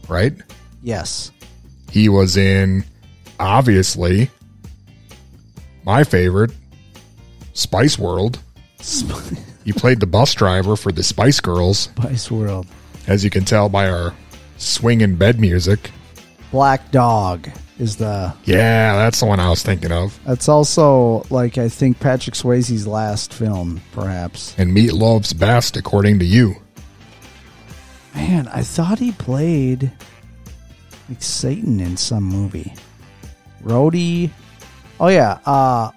Right? 0.08 0.34
Yes. 0.82 1.32
He 1.92 2.10
was 2.10 2.38
in 2.38 2.86
obviously 3.40 4.30
my 5.84 6.04
favorite 6.04 6.52
Spice 7.58 7.98
World. 7.98 8.40
you 9.66 9.74
played 9.74 10.00
the 10.00 10.06
bus 10.06 10.36
driver 10.36 10.76
for 10.76 10.92
the 10.92 11.02
Spice 11.02 11.40
Girls, 11.40 11.80
Spice 11.80 12.30
World. 12.30 12.68
as 13.08 13.24
you 13.24 13.32
can 13.32 13.46
tell 13.46 13.68
by 13.68 13.90
our 13.90 14.14
swinging 14.58 15.16
bed 15.16 15.40
music. 15.40 15.90
Black 16.52 16.92
Dog 16.92 17.50
is 17.80 17.96
the. 17.96 18.32
Yeah, 18.46 18.96
that's 18.96 19.20
the 19.22 19.26
one 19.26 19.40
I 19.40 19.50
was 19.50 19.64
thinking 19.64 19.92
of. 19.92 20.18
That's 20.24 20.48
also 20.48 21.26
like 21.32 21.58
I 21.58 21.68
think 21.68 22.00
Patrick 22.00 22.36
Swayze's 22.36 22.86
last 22.86 23.34
film, 23.34 23.82
perhaps. 23.92 24.54
And 24.60 24.72
Meat 24.72 24.94
Loaf's 24.94 25.34
best, 25.34 25.78
according 25.78 26.20
to 26.20 26.26
you. 26.26 26.56
Man, 28.14 28.48
I 28.50 28.62
thought 28.62 29.00
he 29.00 29.14
played 29.14 29.92
like 31.10 31.24
Satan 31.24 31.80
in 31.80 31.98
some 31.98 32.24
movie. 32.24 32.74
Roadie. 33.64 34.30
Oh 35.00 35.08
yeah, 35.08 35.40
uh 35.48 35.90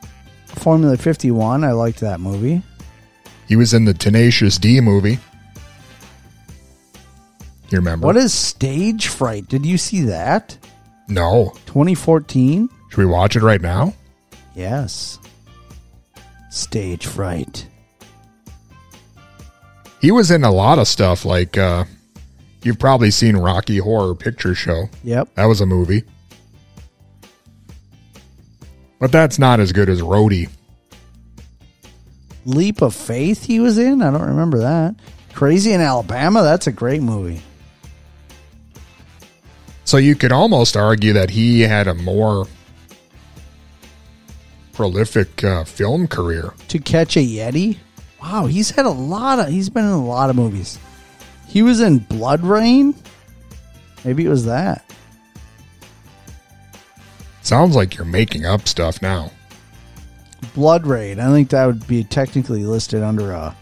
Formula 0.51 0.96
51. 0.96 1.64
I 1.64 1.72
liked 1.72 2.01
that 2.01 2.20
movie. 2.20 2.62
He 3.48 3.57
was 3.57 3.74
in 3.74 3.84
the 3.84 3.94
Tenacious 3.94 4.59
D 4.59 4.80
movie. 4.80 5.18
You 7.70 7.78
remember? 7.78 8.07
What 8.07 8.16
is 8.16 8.34
Stage 8.34 9.09
Fright? 9.09 9.48
Did 9.48 9.64
you 9.64 9.78
see 9.78 10.03
that? 10.03 10.57
No. 11.09 11.53
2014? 11.66 12.68
Should 12.90 12.98
we 12.98 13.07
watch 13.07 13.36
it 13.36 13.42
right 13.42 13.61
now? 13.61 13.94
Yes. 14.55 15.18
Stage 16.51 17.07
Fright. 17.07 17.66
He 20.01 20.11
was 20.11 20.30
in 20.30 20.44
a 20.44 20.51
lot 20.51 20.78
of 20.78 20.88
stuff 20.88 21.24
like 21.24 21.59
uh 21.59 21.84
you've 22.62 22.78
probably 22.78 23.11
seen 23.11 23.36
Rocky 23.36 23.78
Horror 23.78 24.14
Picture 24.14 24.55
Show. 24.55 24.84
Yep. 25.05 25.28
That 25.34 25.44
was 25.44 25.61
a 25.61 25.66
movie. 25.66 26.05
But 29.01 29.11
that's 29.11 29.38
not 29.38 29.59
as 29.59 29.72
good 29.72 29.88
as 29.88 30.03
Roadie. 30.03 30.48
Leap 32.44 32.82
of 32.82 32.94
Faith 32.94 33.44
he 33.44 33.59
was 33.59 33.78
in? 33.78 34.03
I 34.03 34.11
don't 34.11 34.28
remember 34.28 34.59
that. 34.59 34.94
Crazy 35.32 35.72
in 35.72 35.80
Alabama? 35.80 36.42
That's 36.42 36.66
a 36.66 36.72
great 36.72 37.03
movie. 37.03 37.42
So 39.84 39.96
you 39.96 40.14
could 40.14 40.32
almost 40.32 40.76
argue 40.76 41.14
that 41.14 41.30
he 41.30 41.62
had 41.62 41.88
a 41.88 41.94
more 41.94 42.46
prolific 44.72 45.42
uh, 45.42 45.64
film 45.64 46.07
career. 46.07 46.55
To 46.68 46.78
Catch 46.78 47.16
a 47.16 47.20
Yeti? 47.20 47.78
Wow, 48.22 48.46
he's 48.46 48.70
had 48.70 48.84
a 48.86 48.90
lot 48.90 49.38
of 49.38 49.48
he's 49.48 49.70
been 49.70 49.84
in 49.84 49.90
a 49.90 50.05
lot 50.05 50.30
of 50.30 50.36
movies. 50.36 50.78
He 51.48 51.62
was 51.62 51.80
in 51.80 52.01
BloodRayne? 52.01 52.94
Maybe 54.05 54.24
it 54.24 54.28
was 54.28 54.44
that. 54.44 54.89
Sounds 57.43 57.74
like 57.74 57.97
you're 57.97 58.05
making 58.05 58.45
up 58.45 58.68
stuff 58.68 59.01
now. 59.03 59.32
BloodRayne. 60.55 61.18
I 61.18 61.30
think 61.32 61.51
that 61.51 61.66
would 61.66 61.86
be 61.86 62.05
technically 62.05 62.64
listed 62.64 63.03
under 63.03 63.32
a 63.32 63.55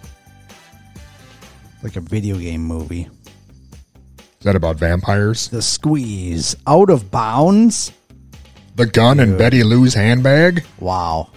like 1.82 1.96
a 1.96 2.00
video 2.00 2.36
game 2.38 2.62
movie. 2.62 3.08
Is 4.18 4.44
that 4.44 4.56
about 4.56 4.76
vampires? 4.76 5.48
The 5.48 5.62
Squeeze. 5.62 6.56
Out 6.66 6.90
of 6.90 7.10
Bounds? 7.10 7.92
The 8.76 8.86
gun 8.86 9.18
in 9.18 9.36
Betty 9.36 9.64
Lou's 9.64 9.94
handbag? 9.94 10.64
Wow. 10.78 11.30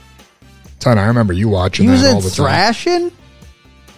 Ton, 0.80 1.00
I 1.00 1.08
remember 1.08 1.34
you 1.34 1.50
watching 1.50 1.86
He 1.86 1.92
was 1.92 2.04
that 2.04 2.10
in 2.10 2.16
all 2.16 2.22
the 2.22 2.30
time. 2.30 2.36
Thrashing? 2.46 3.12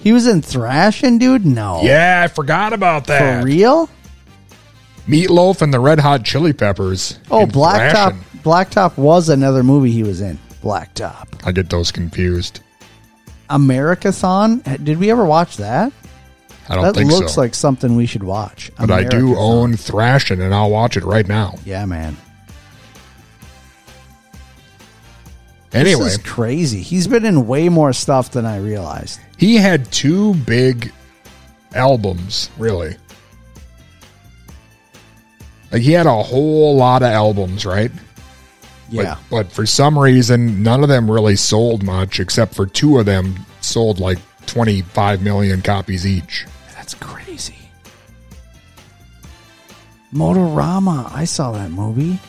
He 0.01 0.13
was 0.13 0.27
in 0.27 0.41
Thrashing, 0.41 1.17
dude? 1.17 1.45
No. 1.45 1.81
Yeah, 1.83 2.21
I 2.23 2.27
forgot 2.27 2.71
about 2.71 3.07
that. 3.07 3.41
For 3.41 3.45
real? 3.45 3.89
Meat 5.07 5.29
Loaf 5.29 5.61
and 5.61 5.73
the 5.73 5.79
Red 5.79 5.99
Hot 5.99 6.23
Chili 6.23 6.53
Peppers. 6.53 7.19
Oh, 7.29 7.45
Blacktop. 7.45 8.11
Thrashing. 8.11 8.19
Blacktop 8.41 8.97
was 8.97 9.29
another 9.29 9.63
movie 9.63 9.91
he 9.91 10.03
was 10.03 10.21
in. 10.21 10.37
Blacktop. 10.61 11.45
I 11.45 11.51
get 11.51 11.69
those 11.69 11.91
confused. 11.91 12.61
America 13.49 14.09
Americathon? 14.09 14.83
Did 14.83 14.97
we 14.97 15.11
ever 15.11 15.25
watch 15.25 15.57
that? 15.57 15.91
I 16.69 16.75
don't 16.75 16.83
think 16.85 16.85
so. 16.85 16.91
that 16.93 16.95
think 16.95 17.11
looks 17.11 17.33
so. 17.33 17.41
like 17.41 17.53
something 17.53 17.95
we 17.95 18.05
should 18.05 18.23
watch. 18.23 18.71
but 18.77 18.89
I 18.91 19.03
do 19.03 19.35
own 19.37 19.75
Thrashing, 19.75 20.41
and 20.41 20.53
I'll 20.53 20.69
watch 20.69 20.95
it 20.95 21.03
right 21.03 21.27
now. 21.27 21.55
Yeah, 21.65 21.85
man. 21.85 22.15
Anyway, 25.73 26.03
This 26.03 26.13
is 26.13 26.23
crazy. 26.23 26.81
He's 26.81 27.07
been 27.07 27.25
in 27.25 27.47
way 27.47 27.67
more 27.67 27.93
stuff 27.93 28.31
than 28.31 28.45
I 28.45 28.59
realized. 28.59 29.19
he 29.37 29.55
had 29.55 29.91
two 29.91 30.35
big 30.35 30.91
albums, 31.73 32.49
really. 32.57 32.95
Like 35.73 35.81
he 35.81 35.91
had 35.91 36.05
a 36.05 36.23
whole 36.23 36.75
lot 36.75 37.01
of 37.01 37.09
albums, 37.09 37.65
right? 37.65 37.91
Yeah. 38.89 39.17
But, 39.31 39.47
but 39.47 39.51
for 39.51 39.65
some 39.65 39.97
reason, 39.97 40.61
none 40.61 40.83
of 40.83 40.89
them 40.89 41.09
really 41.09 41.35
sold 41.35 41.81
much, 41.81 42.19
except 42.19 42.53
for 42.53 42.67
two 42.67 42.99
of 42.99 43.07
them 43.07 43.35
sold 43.61 43.99
like 43.99 44.19
25 44.45 45.23
million 45.23 45.63
copies 45.63 46.05
each. 46.05 46.45
That's 46.75 46.93
crazy. 46.93 47.57
Motorama. 50.13 51.11
I 51.11 51.25
saw 51.25 51.51
that 51.53 51.71
movie. 51.71 52.19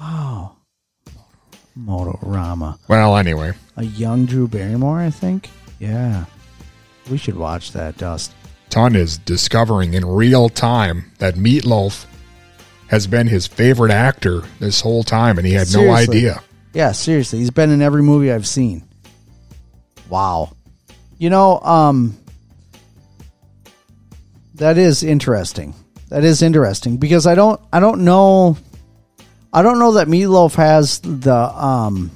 Wow. 0.00 0.56
Motorama. 1.78 2.78
Well, 2.88 3.18
anyway, 3.18 3.52
A 3.76 3.84
young 3.84 4.24
Drew 4.24 4.48
Barrymore, 4.48 4.98
I 5.00 5.10
think. 5.10 5.50
Yeah. 5.78 6.24
We 7.10 7.18
should 7.18 7.36
watch 7.36 7.72
that, 7.72 7.98
Dust. 7.98 8.32
Ton 8.70 8.94
is 8.96 9.18
discovering 9.18 9.94
in 9.94 10.04
real 10.04 10.48
time 10.48 11.10
that 11.18 11.36
Meat 11.36 11.64
Loaf 11.64 12.06
has 12.88 13.06
been 13.06 13.26
his 13.28 13.46
favorite 13.46 13.90
actor 13.92 14.42
this 14.60 14.80
whole 14.80 15.02
time, 15.02 15.38
and 15.38 15.46
he 15.46 15.52
had 15.52 15.72
no 15.72 15.90
idea. 15.90 16.42
Yeah, 16.72 16.92
seriously. 16.92 17.38
He's 17.38 17.50
been 17.50 17.70
in 17.70 17.82
every 17.82 18.02
movie 18.02 18.32
I've 18.32 18.46
seen. 18.46 18.82
Wow. 20.08 20.52
You 21.18 21.30
know, 21.30 21.60
um 21.60 22.16
that 24.54 24.78
is 24.78 25.02
interesting. 25.02 25.74
That 26.08 26.24
is 26.24 26.42
interesting 26.42 26.96
because 26.96 27.26
I 27.26 27.34
don't 27.34 27.60
I 27.72 27.80
don't 27.80 28.04
know 28.04 28.56
I 29.52 29.62
don't 29.62 29.78
know 29.78 29.92
that 29.92 30.08
Meat 30.08 30.26
Loaf 30.26 30.54
has 30.54 31.00
the 31.00 31.34
um 31.34 32.10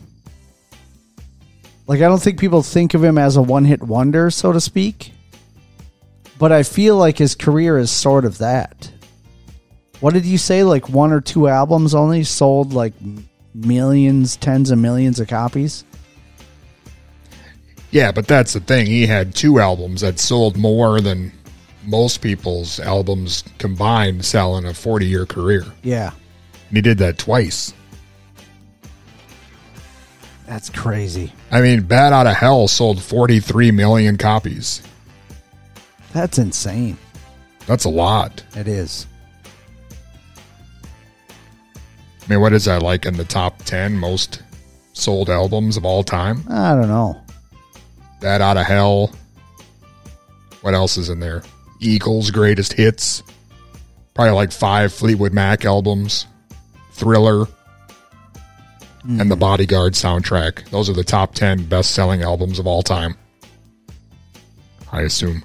like 1.87 2.01
I 2.01 2.09
don't 2.09 2.23
think 2.23 2.39
people 2.39 2.63
think 2.63 2.95
of 2.95 3.03
him 3.03 3.19
as 3.19 3.37
a 3.37 3.43
one-hit 3.43 3.83
wonder, 3.83 4.31
so 4.31 4.53
to 4.53 4.61
speak. 4.61 5.13
But 6.43 6.51
I 6.51 6.65
feel 6.65 6.97
like 6.97 7.19
his 7.19 7.37
career 7.37 7.79
is 7.79 7.89
sort 7.89 8.25
of 8.25 8.39
that. 8.39 8.91
What 10.01 10.13
did 10.13 10.27
you 10.27 10.39
say 10.39 10.65
like 10.65 10.89
one 10.89 11.13
or 11.13 11.21
two 11.21 11.47
albums 11.47 11.95
only 11.95 12.25
sold 12.25 12.73
like 12.73 12.95
millions, 13.55 14.35
tens 14.39 14.73
of 14.73 14.79
millions 14.81 15.21
of 15.21 15.29
copies? 15.29 15.85
Yeah, 17.93 18.11
but 18.11 18.27
that's 18.27 18.55
the 18.55 18.59
thing. 18.59 18.87
He 18.87 19.07
had 19.07 19.37
two 19.37 19.61
albums 19.61 20.01
that 20.01 20.19
sold 20.19 20.57
more 20.57 21.01
than 21.01 21.31
most 21.85 22.21
people's 22.21 22.81
albums 22.81 23.45
combined 23.59 24.25
sell 24.25 24.57
in 24.57 24.67
a 24.67 24.75
40 24.75 25.07
year 25.07 25.27
career. 25.27 25.65
Yeah. 25.85 26.11
And 26.67 26.77
he 26.77 26.83
did 26.83 26.99
that 26.99 27.19
twice. 27.19 27.73
That's 30.49 30.71
crazy. 30.71 31.33
I 31.53 31.61
mean, 31.61 31.83
Bat 31.83 32.13
Out 32.13 32.27
of 32.27 32.35
Hell 32.35 32.67
sold 32.67 33.01
43 33.01 33.71
million 33.71 34.19
copies. 34.19 34.83
That's 36.13 36.39
insane. 36.39 36.99
That's 37.67 37.85
a 37.85 37.91
lot. 37.91 38.43
It 38.57 38.69
is. 38.69 39.07
I 42.23 42.29
mean, 42.29 42.41
what 42.41 42.53
is 42.53 42.67
that 42.67 42.83
like 42.83 43.07
in 43.07 43.17
the 43.17 43.25
top 43.25 43.59
10 43.65 43.97
most 43.97 44.43
sold 44.93 45.31
albums 45.31 45.77
of 45.77 45.85
all 45.85 46.05
time? 46.05 46.45
I 46.49 46.75
don't 46.75 46.89
know. 46.89 47.21
Bat 48.21 48.41
Out 48.41 48.57
of 48.57 48.67
Hell. 48.67 49.13
What 50.61 50.75
else 50.75 50.97
is 50.97 51.09
in 51.09 51.19
there? 51.19 51.43
Eagles' 51.81 52.31
greatest 52.31 52.73
hits. 52.75 53.23
Probably 54.15 54.33
like 54.33 54.53
five 54.53 54.93
Fleetwood 54.93 55.33
Mac 55.33 55.65
albums. 55.65 56.27
Thriller. 56.93 57.47
And 59.05 59.29
the 59.29 59.35
hmm. 59.35 59.41
Bodyguard 59.41 59.95
soundtrack. 59.95 60.71
Those 60.71 60.89
are 60.89 60.93
the 60.93 61.03
top 61.03 61.35
10 61.35 61.65
best 61.65 61.91
selling 61.91 62.23
albums 62.23 62.61
of 62.61 62.69
all 62.69 62.83
time. 62.83 63.17
I 64.93 65.01
assume. 65.01 65.43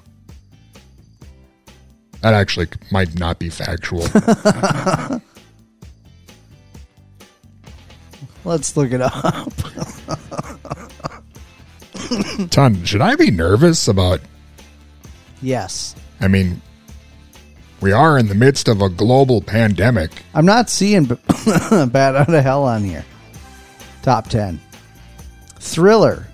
That 2.20 2.34
actually 2.34 2.66
might 2.90 3.18
not 3.18 3.38
be 3.38 3.48
factual. 3.48 4.00
Let's 8.44 8.76
look 8.76 8.92
it 8.92 9.00
up. 9.00 9.52
Ton, 12.50 12.84
should 12.84 13.02
I 13.02 13.14
be 13.16 13.30
nervous 13.30 13.88
about 13.88 14.20
yes. 15.42 15.94
I 16.20 16.28
mean, 16.28 16.60
we 17.80 17.92
are 17.92 18.18
in 18.18 18.26
the 18.28 18.34
midst 18.34 18.66
of 18.68 18.82
a 18.82 18.88
global 18.88 19.40
pandemic. 19.40 20.10
I'm 20.34 20.46
not 20.46 20.70
seeing 20.70 21.04
B- 21.04 21.14
Bat 21.70 22.16
Out 22.16 22.34
of 22.34 22.42
Hell 22.42 22.64
on 22.64 22.82
here. 22.82 23.04
Top 24.02 24.28
10. 24.28 24.58
Thriller. 25.60 26.26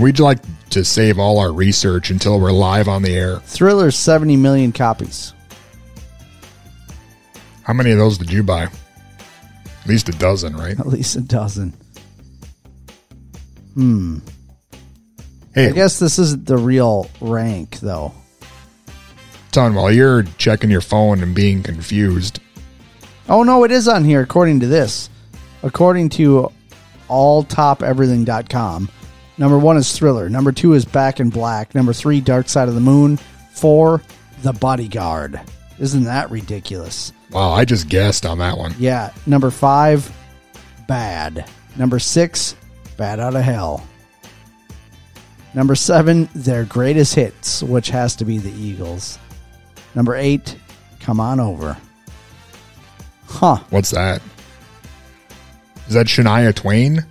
We'd 0.00 0.18
like 0.18 0.38
to 0.76 0.84
save 0.84 1.18
all 1.18 1.38
our 1.38 1.52
research 1.52 2.10
until 2.10 2.38
we're 2.38 2.52
live 2.52 2.86
on 2.86 3.00
the 3.02 3.14
air. 3.14 3.40
Thriller 3.40 3.90
70 3.90 4.36
million 4.36 4.72
copies. 4.72 5.32
How 7.62 7.72
many 7.72 7.90
of 7.92 7.98
those 7.98 8.18
did 8.18 8.30
you 8.30 8.42
buy? 8.42 8.64
At 8.64 9.86
least 9.86 10.08
a 10.10 10.12
dozen, 10.12 10.54
right? 10.54 10.78
At 10.78 10.86
least 10.86 11.16
a 11.16 11.22
dozen. 11.22 11.72
Hmm. 13.74 14.18
Hey, 15.54 15.68
I 15.68 15.72
guess 15.72 15.98
this 15.98 16.18
isn't 16.18 16.44
the 16.46 16.58
real 16.58 17.10
rank, 17.22 17.80
though. 17.80 18.12
Ton, 19.52 19.74
while 19.74 19.90
you're 19.90 20.24
checking 20.36 20.70
your 20.70 20.82
phone 20.82 21.22
and 21.22 21.34
being 21.34 21.62
confused, 21.62 22.40
Oh, 23.28 23.42
no, 23.42 23.64
it 23.64 23.70
is 23.72 23.88
on 23.88 24.04
here 24.04 24.20
according 24.20 24.60
to 24.60 24.66
this. 24.66 25.08
According 25.62 26.10
to 26.10 26.52
alltopeverything.com, 27.08 28.90
number 29.38 29.58
one 29.58 29.76
is 29.76 29.96
Thriller. 29.96 30.28
Number 30.28 30.52
two 30.52 30.72
is 30.74 30.84
Back 30.84 31.20
in 31.20 31.30
Black. 31.30 31.74
Number 31.74 31.92
three, 31.92 32.20
Dark 32.20 32.48
Side 32.48 32.68
of 32.68 32.74
the 32.74 32.80
Moon. 32.80 33.18
Four, 33.52 34.02
The 34.42 34.52
Bodyguard. 34.52 35.40
Isn't 35.78 36.04
that 36.04 36.30
ridiculous? 36.30 37.12
wow, 37.32 37.50
I 37.52 37.64
just 37.64 37.88
guessed 37.88 38.24
on 38.24 38.38
that 38.38 38.56
one. 38.56 38.74
Yeah. 38.78 39.12
Number 39.26 39.50
five, 39.50 40.10
Bad. 40.86 41.48
Number 41.76 41.98
six, 41.98 42.54
Bat 42.96 43.18
Out 43.20 43.34
of 43.34 43.42
Hell. 43.42 43.86
Number 45.54 45.74
seven, 45.74 46.28
their 46.34 46.64
greatest 46.64 47.14
hits, 47.14 47.62
which 47.62 47.88
has 47.90 48.14
to 48.16 48.24
be 48.24 48.38
the 48.38 48.52
Eagles. 48.52 49.18
Number 49.94 50.14
eight, 50.14 50.56
Come 51.00 51.18
On 51.20 51.40
Over. 51.40 51.76
Huh. 53.26 53.56
What's 53.70 53.90
that? 53.90 54.22
Is 55.88 55.94
that 55.94 56.06
Shania 56.06 56.54
Twain? 56.54 57.04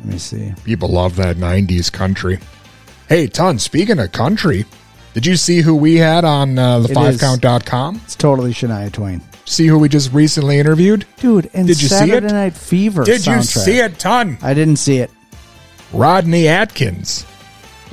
Let 0.00 0.12
me 0.12 0.18
see. 0.18 0.52
People 0.64 0.88
love 0.90 1.16
that 1.16 1.36
90s 1.36 1.90
country. 1.92 2.38
Hey, 3.08 3.26
Ton, 3.26 3.58
speaking 3.58 3.98
of 3.98 4.12
country, 4.12 4.64
did 5.14 5.26
you 5.26 5.36
see 5.36 5.60
who 5.60 5.74
we 5.74 5.96
had 5.96 6.24
on 6.24 6.58
uh, 6.58 6.80
the 6.80 6.90
It 6.92 6.98
is. 7.14 7.20
5count.com? 7.20 8.00
It's 8.04 8.14
totally 8.14 8.52
Shania 8.52 8.92
Twain. 8.92 9.20
See 9.46 9.66
who 9.66 9.78
we 9.78 9.88
just 9.88 10.12
recently 10.12 10.58
interviewed? 10.58 11.06
Dude, 11.16 11.50
and 11.54 11.66
Did 11.66 11.80
you 11.80 11.88
see 11.88 11.94
Saturday 11.94 12.26
it? 12.26 12.32
Night 12.32 12.54
Fever 12.54 13.02
Did 13.04 13.26
you 13.26 13.42
see 13.42 13.78
it, 13.78 13.98
Ton? 13.98 14.36
I 14.42 14.52
didn't 14.54 14.76
see 14.76 14.98
it. 14.98 15.10
Rodney 15.92 16.48
Atkins 16.48 17.24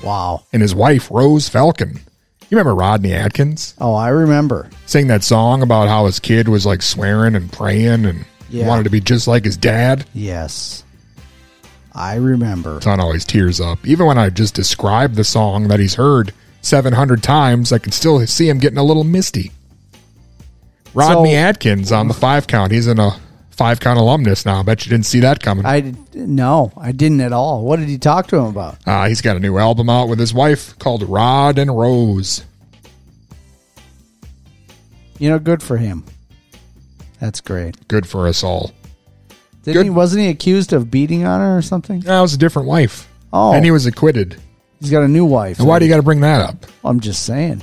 Wow. 0.04 0.44
and 0.52 0.62
his 0.62 0.76
wife, 0.76 1.10
Rose 1.10 1.48
Falcon. 1.48 1.94
You 2.50 2.58
remember 2.58 2.76
Rodney 2.76 3.14
Atkins? 3.14 3.74
Oh, 3.80 3.96
I 3.96 4.10
remember. 4.10 4.70
Sing 4.86 5.08
that 5.08 5.24
song 5.24 5.64
about 5.64 5.88
how 5.88 6.06
his 6.06 6.20
kid 6.20 6.48
was 6.48 6.66
like 6.66 6.82
swearing 6.82 7.36
and 7.36 7.52
praying 7.52 8.06
and 8.06 8.26
Yeah. 8.50 8.68
wanted 8.68 8.84
to 8.84 8.90
be 8.90 9.00
just 9.00 9.28
like 9.28 9.46
his 9.46 9.58
dad. 9.58 10.06
Yes. 10.14 10.84
I 11.96 12.16
remember. 12.16 12.82
Son 12.82 13.00
always 13.00 13.24
tears 13.24 13.62
up. 13.62 13.86
Even 13.88 14.06
when 14.06 14.18
I 14.18 14.30
just 14.30 14.54
describe 14.54 15.14
the 15.14 15.24
song 15.24 15.70
that 15.70 15.80
he's 15.80 15.96
heard 15.96 16.34
700 16.62 17.24
times, 17.24 17.72
I 17.72 17.78
can 17.78 17.92
still 17.94 18.26
see 18.28 18.50
him 18.50 18.60
getting 18.60 18.78
a 18.78 18.84
little 18.84 19.04
misty. 19.06 19.52
Rodney 20.94 21.32
So- 21.32 21.38
Atkins 21.38 21.92
on 21.92 22.08
the 22.08 22.14
five 22.14 22.48
count. 22.48 22.72
He's 22.72 22.88
in 22.88 23.00
a 23.00 23.18
five 23.52 23.80
count 23.80 23.98
alumnus 23.98 24.46
now. 24.46 24.60
I 24.60 24.64
bet 24.64 24.86
you 24.86 24.90
didn't 24.90 25.06
see 25.06 25.22
that 25.22 25.40
coming. 25.42 25.66
I 25.66 25.94
no, 26.14 26.74
I 26.78 26.92
didn't 26.92 27.22
at 27.22 27.32
all. 27.32 27.64
What 27.64 27.80
did 27.80 27.88
he 27.88 27.98
talk 27.98 28.28
to 28.28 28.38
him 28.38 28.46
about? 28.46 28.78
Uh, 28.86 29.08
he's 29.08 29.22
got 29.22 29.38
a 29.38 29.40
new 29.40 29.58
album 29.58 29.90
out 29.90 30.10
with 30.10 30.20
his 30.20 30.34
wife 30.34 30.78
called 30.80 31.04
Rod 31.04 31.58
and 31.58 31.76
Rose. 31.78 32.44
You 35.20 35.30
know, 35.30 35.40
good 35.40 35.64
for 35.64 35.78
him. 35.78 36.04
That's 37.20 37.40
great. 37.40 37.88
Good 37.88 38.06
for 38.08 38.28
us 38.28 38.44
all. 38.44 38.72
Didn't 39.66 39.74
Good. 39.74 39.84
he, 39.86 39.90
wasn't 39.90 40.22
he 40.24 40.30
accused 40.30 40.74
of 40.74 40.90
beating 40.92 41.26
on 41.26 41.40
her 41.42 41.58
or 41.58 41.62
something? 41.62 42.00
That 42.02 42.22
was 42.22 42.34
a 42.34 42.38
different 42.38 42.68
wife. 42.68 43.10
Oh, 43.34 43.54
And 43.54 43.66
he 43.66 43.72
was 43.72 43.86
acquitted. 43.86 44.40
he's 44.80 44.92
got 44.92 45.04
a 45.04 45.08
new 45.08 45.26
wife. 45.26 45.60
And 45.60 45.68
why 45.68 45.80
do 45.80 45.86
you 45.86 45.92
got 45.92 45.98
to 45.98 46.04
bring 46.04 46.22
that 46.22 46.40
up? 46.42 46.66
I'm 46.84 47.00
just 47.00 47.24
saying. 47.26 47.62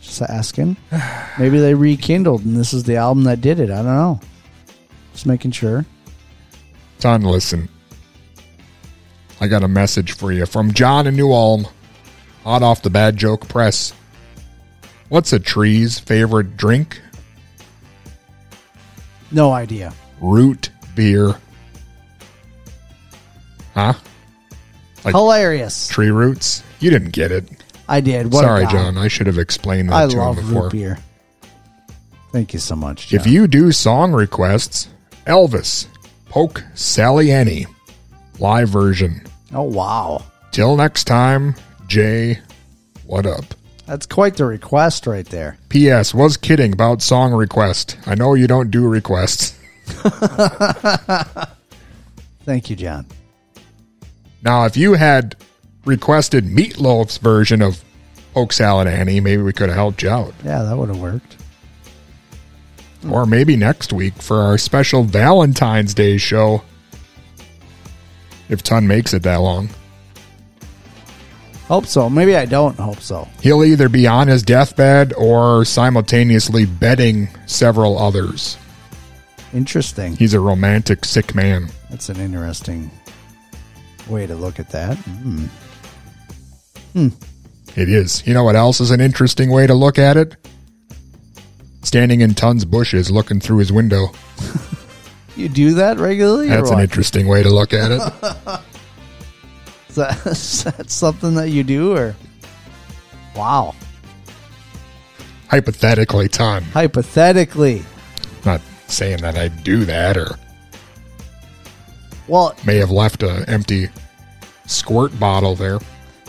Just 0.00 0.22
asking. 0.22 0.76
Maybe 1.38 1.58
they 1.58 1.74
rekindled 1.74 2.44
and 2.44 2.56
this 2.56 2.72
is 2.72 2.84
the 2.84 2.96
album 2.96 3.24
that 3.24 3.40
did 3.40 3.60
it. 3.60 3.70
I 3.70 3.76
don't 3.76 3.86
know. 3.86 4.20
Just 5.12 5.26
making 5.26 5.50
sure. 5.52 5.84
Ton, 6.98 7.22
listen. 7.22 7.68
I 9.40 9.48
got 9.48 9.62
a 9.62 9.68
message 9.68 10.12
for 10.12 10.32
you 10.32 10.46
from 10.46 10.72
John 10.72 11.06
in 11.06 11.14
New 11.14 11.30
Ulm, 11.30 11.66
hot 12.42 12.62
off 12.62 12.80
the 12.80 12.88
Bad 12.90 13.18
Joke 13.18 13.46
Press. 13.48 13.92
What's 15.10 15.32
a 15.34 15.38
tree's 15.38 15.98
favorite 15.98 16.56
drink? 16.56 17.00
No 19.36 19.52
idea. 19.52 19.92
Root 20.22 20.70
beer. 20.94 21.36
Huh? 23.74 23.92
Like 25.04 25.14
Hilarious. 25.14 25.88
tree 25.88 26.10
roots? 26.10 26.62
You 26.80 26.88
didn't 26.90 27.10
get 27.12 27.30
it. 27.30 27.44
I 27.86 28.00
did. 28.00 28.32
What 28.32 28.44
Sorry. 28.44 28.66
John. 28.66 28.96
I 28.96 29.08
should 29.08 29.26
have 29.26 29.36
explained 29.38 29.90
that 29.90 29.94
I 29.94 30.06
to 30.08 30.16
love 30.16 30.38
him 30.38 30.46
before. 30.46 30.62
root 30.64 30.72
beer. 30.72 30.98
Thank 32.32 32.54
you 32.54 32.58
so 32.58 32.74
much. 32.74 33.08
John. 33.08 33.20
If 33.20 33.26
you 33.26 33.46
do 33.46 33.72
song 33.72 34.12
requests, 34.14 34.88
Elvis, 35.26 35.86
Polk 36.30 36.64
Salad 36.74 37.28
Annie, 37.28 37.66
live 38.38 38.70
version. 38.70 39.22
oh 39.52 39.62
wow, 39.64 40.24
Till 40.50 40.76
next 40.76 41.04
time, 41.04 41.54
Jay, 41.86 42.40
what 43.04 43.26
up? 43.26 43.44
That's 43.86 44.06
quite 44.06 44.36
the 44.36 44.44
request 44.44 45.06
right 45.06 45.26
there. 45.26 45.58
P.S. 45.68 46.12
Was 46.12 46.36
kidding 46.36 46.72
about 46.72 47.02
song 47.02 47.32
request. 47.32 47.96
I 48.04 48.16
know 48.16 48.34
you 48.34 48.48
don't 48.48 48.70
do 48.70 48.86
requests. 48.88 49.56
Thank 52.44 52.68
you, 52.68 52.76
John. 52.76 53.06
Now, 54.42 54.64
if 54.66 54.76
you 54.76 54.94
had 54.94 55.36
requested 55.84 56.44
Meat 56.44 56.78
Loaf's 56.78 57.18
version 57.18 57.62
of 57.62 57.82
Polk 58.34 58.52
Salad 58.52 58.88
Annie, 58.88 59.20
maybe 59.20 59.42
we 59.42 59.52
could 59.52 59.68
have 59.68 59.76
helped 59.76 60.02
you 60.02 60.10
out. 60.10 60.34
Yeah, 60.44 60.62
that 60.64 60.76
would 60.76 60.88
have 60.88 61.00
worked. 61.00 61.36
Or 63.08 63.24
maybe 63.24 63.56
next 63.56 63.92
week 63.92 64.14
for 64.14 64.40
our 64.40 64.58
special 64.58 65.04
Valentine's 65.04 65.94
Day 65.94 66.16
show. 66.18 66.62
If 68.48 68.62
Ton 68.62 68.86
makes 68.86 69.14
it 69.14 69.22
that 69.22 69.36
long. 69.36 69.68
Hope 71.68 71.86
so. 71.86 72.08
Maybe 72.08 72.36
I 72.36 72.44
don't 72.44 72.78
hope 72.78 73.00
so. 73.00 73.26
He'll 73.40 73.64
either 73.64 73.88
be 73.88 74.06
on 74.06 74.28
his 74.28 74.42
deathbed 74.42 75.12
or 75.14 75.64
simultaneously 75.64 76.64
bedding 76.64 77.28
several 77.46 77.98
others. 77.98 78.56
Interesting. 79.52 80.16
He's 80.16 80.34
a 80.34 80.40
romantic 80.40 81.04
sick 81.04 81.34
man. 81.34 81.68
That's 81.90 82.08
an 82.08 82.20
interesting 82.20 82.90
way 84.08 84.26
to 84.26 84.34
look 84.34 84.60
at 84.60 84.70
that. 84.70 84.96
Mm. 84.96 85.48
It 87.74 87.88
is. 87.88 88.26
You 88.26 88.34
know 88.34 88.44
what 88.44 88.56
else 88.56 88.80
is 88.80 88.90
an 88.90 89.00
interesting 89.00 89.50
way 89.50 89.66
to 89.66 89.74
look 89.74 89.98
at 89.98 90.16
it? 90.16 90.36
Standing 91.82 92.20
in 92.20 92.34
Ton's 92.34 92.64
bushes 92.64 93.10
looking 93.10 93.40
through 93.40 93.58
his 93.58 93.72
window. 93.72 94.08
You 95.36 95.50
do 95.50 95.74
that 95.74 95.98
regularly? 95.98 96.48
That's 96.48 96.70
an 96.70 96.80
interesting 96.80 97.28
way 97.28 97.42
to 97.42 97.50
look 97.50 97.74
at 97.74 97.92
it. 97.92 98.60
Is 99.96 100.02
that, 100.24 100.26
is 100.26 100.64
that 100.64 100.90
something 100.90 101.34
that 101.36 101.48
you 101.50 101.64
do, 101.64 101.96
or 101.96 102.14
wow? 103.34 103.74
Hypothetically, 105.48 106.28
Ton. 106.28 106.62
Hypothetically, 106.64 107.82
Not 108.44 108.60
saying 108.88 109.18
that 109.22 109.36
I 109.36 109.48
do 109.48 109.84
that 109.84 110.16
or 110.16 110.36
well, 112.28 112.54
may 112.66 112.76
have 112.76 112.90
left 112.90 113.22
a 113.22 113.44
empty 113.48 113.88
squirt 114.66 115.16
bottle 115.20 115.54
there. 115.54 115.78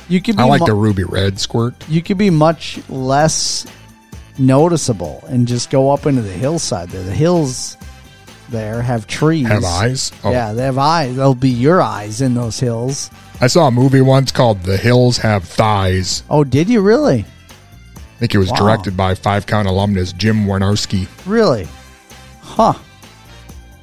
you 0.07 0.21
could 0.21 0.37
be 0.37 0.43
I 0.43 0.45
like 0.45 0.61
mu- 0.61 0.67
the 0.67 0.75
ruby 0.75 1.03
red 1.03 1.39
squirt. 1.39 1.73
you 1.89 2.03
could 2.03 2.19
be 2.19 2.29
much 2.29 2.79
less 2.87 3.65
noticeable 4.37 5.23
and 5.27 5.47
just 5.47 5.71
go 5.71 5.89
up 5.89 6.05
into 6.05 6.21
the 6.21 6.31
hillside 6.31 6.89
there. 6.89 7.01
The 7.03 7.11
hills 7.13 7.75
there 8.49 8.81
have 8.83 9.07
trees. 9.07 9.47
Have 9.47 9.63
eyes? 9.65 10.11
Oh. 10.23 10.31
Yeah, 10.31 10.53
they 10.53 10.63
have 10.63 10.77
eyes. 10.77 11.15
They'll 11.15 11.33
be 11.35 11.49
your 11.49 11.81
eyes 11.81 12.21
in 12.21 12.35
those 12.35 12.59
hills. 12.59 13.09
I 13.39 13.47
saw 13.47 13.67
a 13.67 13.71
movie 13.71 14.01
once 14.01 14.31
called 14.31 14.63
The 14.63 14.77
Hills 14.77 15.17
Have 15.17 15.43
Thighs. 15.43 16.23
Oh, 16.29 16.43
did 16.43 16.69
you 16.69 16.81
really? 16.81 17.23
I 17.95 18.19
think 18.19 18.33
it 18.33 18.39
was 18.39 18.49
Wow. 18.49 18.57
directed 18.57 18.97
by 18.97 19.13
Five 19.13 19.45
Count 19.45 19.67
alumnus 19.67 20.11
Jim 20.13 20.45
Warnarski. 20.45 21.07
Really? 21.25 21.67
Huh. 22.41 22.73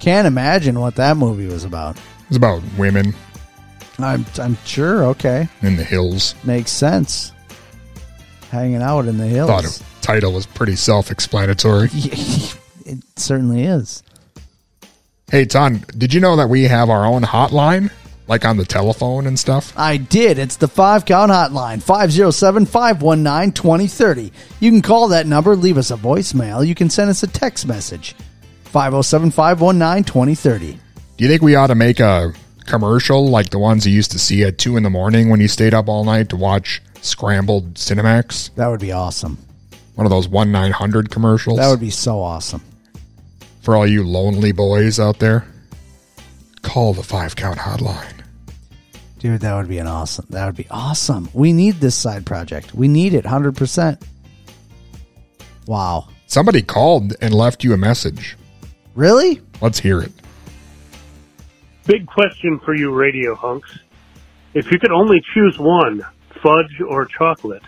Can't 0.00 0.26
imagine 0.26 0.80
what 0.80 0.96
that 0.96 1.16
movie 1.16 1.46
was 1.46 1.64
about. 1.64 1.96
It's 2.28 2.36
about 2.36 2.62
women 2.76 3.14
I'm 4.00 4.26
I'm 4.40 4.58
sure. 4.64 5.04
Okay, 5.04 5.48
in 5.62 5.76
the 5.76 5.84
hills. 5.84 6.34
makes 6.42 6.72
sense. 6.72 7.30
Hanging 8.50 8.82
out 8.82 9.06
in 9.06 9.18
the 9.18 9.26
hills. 9.26 9.48
Thought 9.48 9.62
the 9.64 9.84
title 10.00 10.32
was 10.32 10.46
pretty 10.46 10.74
self-explanatory. 10.74 11.90
it 11.92 12.98
certainly 13.14 13.62
is. 13.62 14.02
Hey, 15.30 15.44
Ton, 15.44 15.84
did 15.96 16.12
you 16.12 16.20
know 16.20 16.34
that 16.36 16.48
we 16.48 16.64
have 16.64 16.90
our 16.90 17.06
own 17.06 17.22
hotline, 17.22 17.90
like 18.26 18.44
on 18.44 18.56
the 18.56 18.64
telephone 18.64 19.26
and 19.26 19.38
stuff? 19.38 19.72
I 19.76 19.96
did. 19.96 20.38
It's 20.38 20.56
the 20.56 20.68
five 20.68 21.04
count 21.04 21.30
hotline 21.30 21.82
507 21.82 22.66
519 22.66 23.52
2030. 23.52 24.32
You 24.60 24.70
can 24.70 24.82
call 24.82 25.08
that 25.08 25.26
number, 25.26 25.54
leave 25.56 25.78
us 25.78 25.90
a 25.90 25.96
voicemail. 25.96 26.66
You 26.66 26.74
can 26.74 26.90
send 26.90 27.10
us 27.10 27.22
a 27.22 27.26
text 27.26 27.66
message 27.66 28.14
507 28.64 29.30
519 29.30 30.04
2030. 30.04 30.78
Do 31.16 31.24
you 31.24 31.28
think 31.28 31.42
we 31.42 31.54
ought 31.54 31.68
to 31.68 31.74
make 31.74 32.00
a 32.00 32.32
commercial 32.66 33.28
like 33.28 33.50
the 33.50 33.58
ones 33.58 33.86
you 33.86 33.92
used 33.92 34.10
to 34.12 34.18
see 34.18 34.42
at 34.42 34.56
two 34.58 34.76
in 34.76 34.82
the 34.82 34.90
morning 34.90 35.28
when 35.28 35.40
you 35.40 35.48
stayed 35.48 35.74
up 35.74 35.88
all 35.88 36.04
night 36.04 36.30
to 36.30 36.36
watch 36.36 36.82
scrambled 37.02 37.74
Cinemax? 37.74 38.54
That 38.54 38.68
would 38.68 38.80
be 38.80 38.90
awesome. 38.92 39.38
One 39.94 40.06
of 40.06 40.10
those 40.10 40.26
one 40.26 40.50
nine 40.50 40.72
hundred 40.72 41.10
commercials. 41.10 41.58
That 41.58 41.68
would 41.68 41.78
be 41.78 41.90
so 41.90 42.20
awesome. 42.20 42.62
for 43.62 43.76
all 43.76 43.86
you 43.86 44.02
lonely 44.02 44.50
boys 44.52 44.98
out 44.98 45.18
there. 45.20 45.46
Call 46.62 46.94
the 46.94 47.02
five 47.02 47.36
count 47.36 47.58
hotline. 47.58 48.13
Dude, 49.24 49.40
that 49.40 49.56
would 49.56 49.68
be 49.68 49.78
an 49.78 49.86
awesome. 49.86 50.26
That 50.28 50.44
would 50.44 50.54
be 50.54 50.66
awesome. 50.70 51.30
We 51.32 51.54
need 51.54 51.76
this 51.76 51.96
side 51.96 52.26
project. 52.26 52.74
We 52.74 52.88
need 52.88 53.14
it 53.14 53.24
100%. 53.24 54.02
Wow. 55.66 56.08
Somebody 56.26 56.60
called 56.60 57.14
and 57.22 57.32
left 57.32 57.64
you 57.64 57.72
a 57.72 57.78
message. 57.78 58.36
Really? 58.94 59.40
Let's 59.62 59.78
hear 59.78 60.02
it. 60.02 60.12
Big 61.86 62.06
question 62.06 62.60
for 62.66 62.76
you 62.76 62.92
radio 62.92 63.34
hunks. 63.34 63.78
If 64.52 64.70
you 64.70 64.78
could 64.78 64.92
only 64.92 65.22
choose 65.32 65.58
one, 65.58 66.04
fudge 66.42 66.82
or 66.86 67.06
chocolate, 67.06 67.62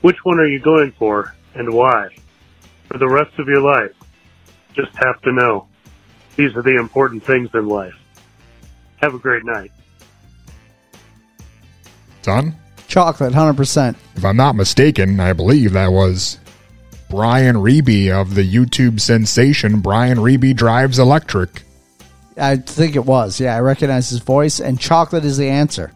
which 0.00 0.16
one 0.24 0.40
are 0.40 0.48
you 0.48 0.60
going 0.60 0.92
for 0.92 1.34
and 1.54 1.74
why? 1.74 2.08
For 2.88 2.96
the 2.96 3.06
rest 3.06 3.38
of 3.38 3.48
your 3.48 3.60
life. 3.60 3.92
Just 4.72 4.96
have 4.96 5.20
to 5.24 5.32
know. 5.32 5.68
These 6.36 6.56
are 6.56 6.62
the 6.62 6.76
important 6.76 7.22
things 7.22 7.50
in 7.52 7.68
life. 7.68 7.98
Have 9.02 9.12
a 9.12 9.18
great 9.18 9.44
night. 9.44 9.72
Son, 12.22 12.54
Chocolate, 12.88 13.32
100%. 13.32 13.94
if 14.16 14.24
I'm 14.24 14.36
not 14.36 14.56
mistaken, 14.56 15.20
I 15.20 15.32
believe 15.32 15.72
that 15.72 15.92
was 15.92 16.38
Brian 17.08 17.56
Reeby 17.56 18.10
of 18.10 18.34
the 18.34 18.42
YouTube 18.42 19.00
sensation 19.00 19.80
Brian 19.80 20.18
Reeby 20.18 20.54
Drives 20.56 20.98
Electric. 20.98 21.62
I 22.36 22.56
think 22.56 22.96
it 22.96 23.04
was. 23.04 23.38
Yeah, 23.40 23.54
I 23.56 23.60
recognize 23.60 24.10
his 24.10 24.20
voice, 24.20 24.60
and 24.60 24.78
chocolate 24.80 25.24
is 25.24 25.36
the 25.36 25.48
answer. 25.48 25.92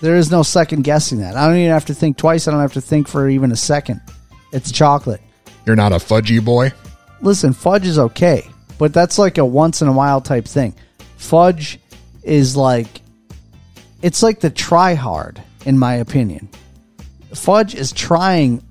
There 0.00 0.16
is 0.16 0.30
no 0.30 0.42
second 0.42 0.82
guessing 0.82 1.18
that. 1.18 1.36
I 1.36 1.46
don't 1.46 1.56
even 1.58 1.70
have 1.72 1.84
to 1.86 1.94
think 1.94 2.16
twice. 2.16 2.48
I 2.48 2.52
don't 2.52 2.60
have 2.60 2.72
to 2.72 2.80
think 2.80 3.06
for 3.06 3.28
even 3.28 3.52
a 3.52 3.56
second. 3.56 4.00
It's 4.52 4.72
chocolate. 4.72 5.20
You're 5.66 5.76
not 5.76 5.92
a 5.92 5.96
fudgy 5.96 6.42
boy? 6.42 6.72
Listen, 7.20 7.52
fudge 7.52 7.86
is 7.86 7.98
okay, 7.98 8.48
but 8.78 8.94
that's 8.94 9.18
like 9.18 9.36
a 9.36 9.44
once 9.44 9.82
in 9.82 9.88
a 9.88 9.92
while 9.92 10.22
type 10.22 10.46
thing. 10.46 10.74
Fudge 11.18 11.78
is 12.22 12.56
like 12.56 13.02
it's 14.02 14.22
like 14.22 14.40
the 14.40 14.50
try 14.50 14.94
hard, 14.94 15.42
in 15.64 15.78
my 15.78 15.94
opinion. 15.94 16.48
Fudge 17.34 17.74
is 17.74 17.92
trying 17.92 18.62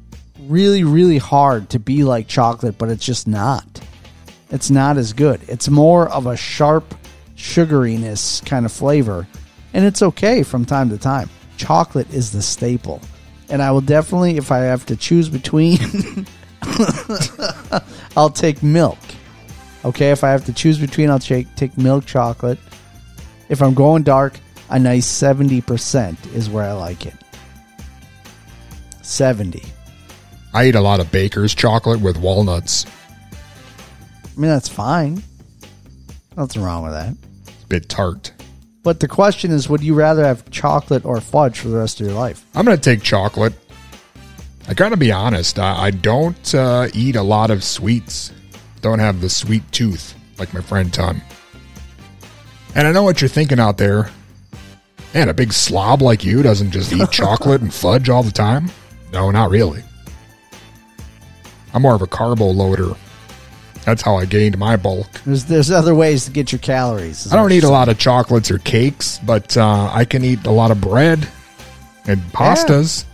really, 0.41 0.84
really 0.84 1.17
hard 1.17 1.69
to 1.69 1.80
be 1.80 2.03
like 2.03 2.27
chocolate, 2.27 2.77
but 2.77 2.89
it's 2.89 3.05
just 3.05 3.27
not. 3.27 3.82
It's 4.49 4.69
not 4.69 4.97
as 4.97 5.13
good. 5.13 5.41
It's 5.47 5.69
more 5.69 6.09
of 6.09 6.25
a 6.25 6.36
sharp 6.36 6.95
sugariness 7.36 8.45
kind 8.45 8.65
of 8.65 8.71
flavor, 8.71 9.27
and 9.73 9.86
it's 9.86 10.01
okay 10.01 10.43
from 10.43 10.65
time 10.65 10.89
to 10.89 10.97
time. 10.97 11.30
Chocolate 11.57 12.11
is 12.13 12.32
the 12.32 12.41
staple. 12.41 13.01
And 13.49 13.61
I 13.61 13.71
will 13.71 13.82
definitely, 13.82 14.38
if 14.38 14.51
I 14.51 14.59
have 14.59 14.86
to 14.88 14.95
choose 14.95 15.27
between 15.27 15.80
I'll 18.17 18.30
take 18.30 18.61
milk. 18.63 18.97
Okay, 19.86 20.11
if 20.11 20.23
I 20.23 20.32
have 20.32 20.45
to 20.45 20.53
choose 20.53 20.77
between, 20.77 21.09
I'll 21.09 21.19
take 21.19 21.53
take 21.55 21.77
milk 21.77 22.05
chocolate. 22.05 22.59
If 23.47 23.61
I'm 23.61 23.73
going 23.73 24.03
dark, 24.03 24.39
a 24.70 24.80
nice 24.80 25.05
seventy 25.05 25.61
percent 25.61 26.17
is 26.28 26.49
where 26.49 26.63
I 26.63 26.74
like 26.74 27.05
it. 27.05 27.15
Seventy. 29.01 29.63
I 30.53 30.67
eat 30.67 30.76
a 30.76 30.82
lot 30.82 30.99
of 30.99 31.11
baker's 31.11 31.53
chocolate 31.53 32.01
with 32.01 32.17
walnuts. 32.17 32.86
I 33.36 34.39
mean, 34.39 34.49
that's 34.49 34.70
fine. 34.70 35.22
Nothing 36.38 36.61
wrong 36.63 36.84
with 36.84 36.93
that. 36.93 37.15
It's 37.47 37.63
a 37.63 37.67
bit 37.67 37.89
tart. 37.89 38.32
But 38.82 39.01
the 39.01 39.07
question 39.07 39.51
is, 39.51 39.67
would 39.67 39.84
you 39.84 39.93
rather 39.93 40.24
have 40.24 40.49
chocolate 40.51 41.05
or 41.05 41.20
fudge 41.20 41.59
for 41.59 41.67
the 41.67 41.78
rest 41.78 41.99
of 41.99 42.07
your 42.07 42.15
life? 42.15 42.45
I'm 42.55 42.65
going 42.65 42.78
to 42.78 42.82
take 42.82 43.03
chocolate. 43.03 43.53
I 44.67 44.74
got 44.74 44.89
to 44.89 44.97
be 44.97 45.11
honest, 45.11 45.59
I, 45.59 45.86
I 45.88 45.91
don't 45.91 46.55
uh, 46.55 46.88
eat 46.93 47.15
a 47.15 47.22
lot 47.22 47.51
of 47.51 47.63
sweets. 47.63 48.32
Don't 48.82 48.99
have 48.99 49.20
the 49.20 49.30
sweet 49.30 49.70
tooth 49.72 50.15
like 50.38 50.53
my 50.53 50.61
friend 50.61 50.93
Ton. 50.93 51.22
And 52.76 52.88
I 52.88 52.91
know 52.91 53.03
what 53.03 53.22
you're 53.22 53.28
thinking 53.28 53.59
out 53.59 53.78
there. 53.78 54.09
Man, 55.14 55.30
a 55.30 55.34
big 55.34 55.53
slob 55.53 56.01
like 56.01 56.24
you 56.24 56.43
doesn't 56.43 56.72
just 56.72 56.93
eat 56.93 57.10
chocolate 57.12 57.62
and 57.62 57.74
fudge 57.74 58.10
all 58.10 58.24
the 58.24 58.32
time. 58.32 58.70
No, 59.12 59.32
not 59.32 59.49
really. 59.49 59.84
I'm 61.74 61.82
more 61.82 61.95
of 61.95 62.01
a 62.01 62.07
carbo 62.07 62.45
loader. 62.45 62.95
That's 63.86 64.01
how 64.01 64.18
I 64.18 64.26
gained 64.26 64.57
my 64.57 64.76
bulk. 64.76 65.10
There's 65.26 65.45
there's 65.45 65.72
other 65.72 65.95
ways 65.95 66.26
to 66.26 66.32
get 66.32 66.51
your 66.51 66.60
calories. 66.60 67.32
I 67.32 67.36
don't 67.36 67.51
eat 67.51 67.64
a 67.64 67.70
lot 67.70 67.89
of 67.89 67.97
chocolates 67.97 68.51
or 68.51 68.60
cakes, 68.60 69.20
but 69.26 69.55
uh, 69.57 69.89
I 69.91 70.05
can 70.05 70.24
eat 70.24 70.45
a 70.45 70.51
lot 70.51 70.70
of 70.70 70.80
bread 70.82 71.28
And 72.05 72.20
pastas. 72.32 73.05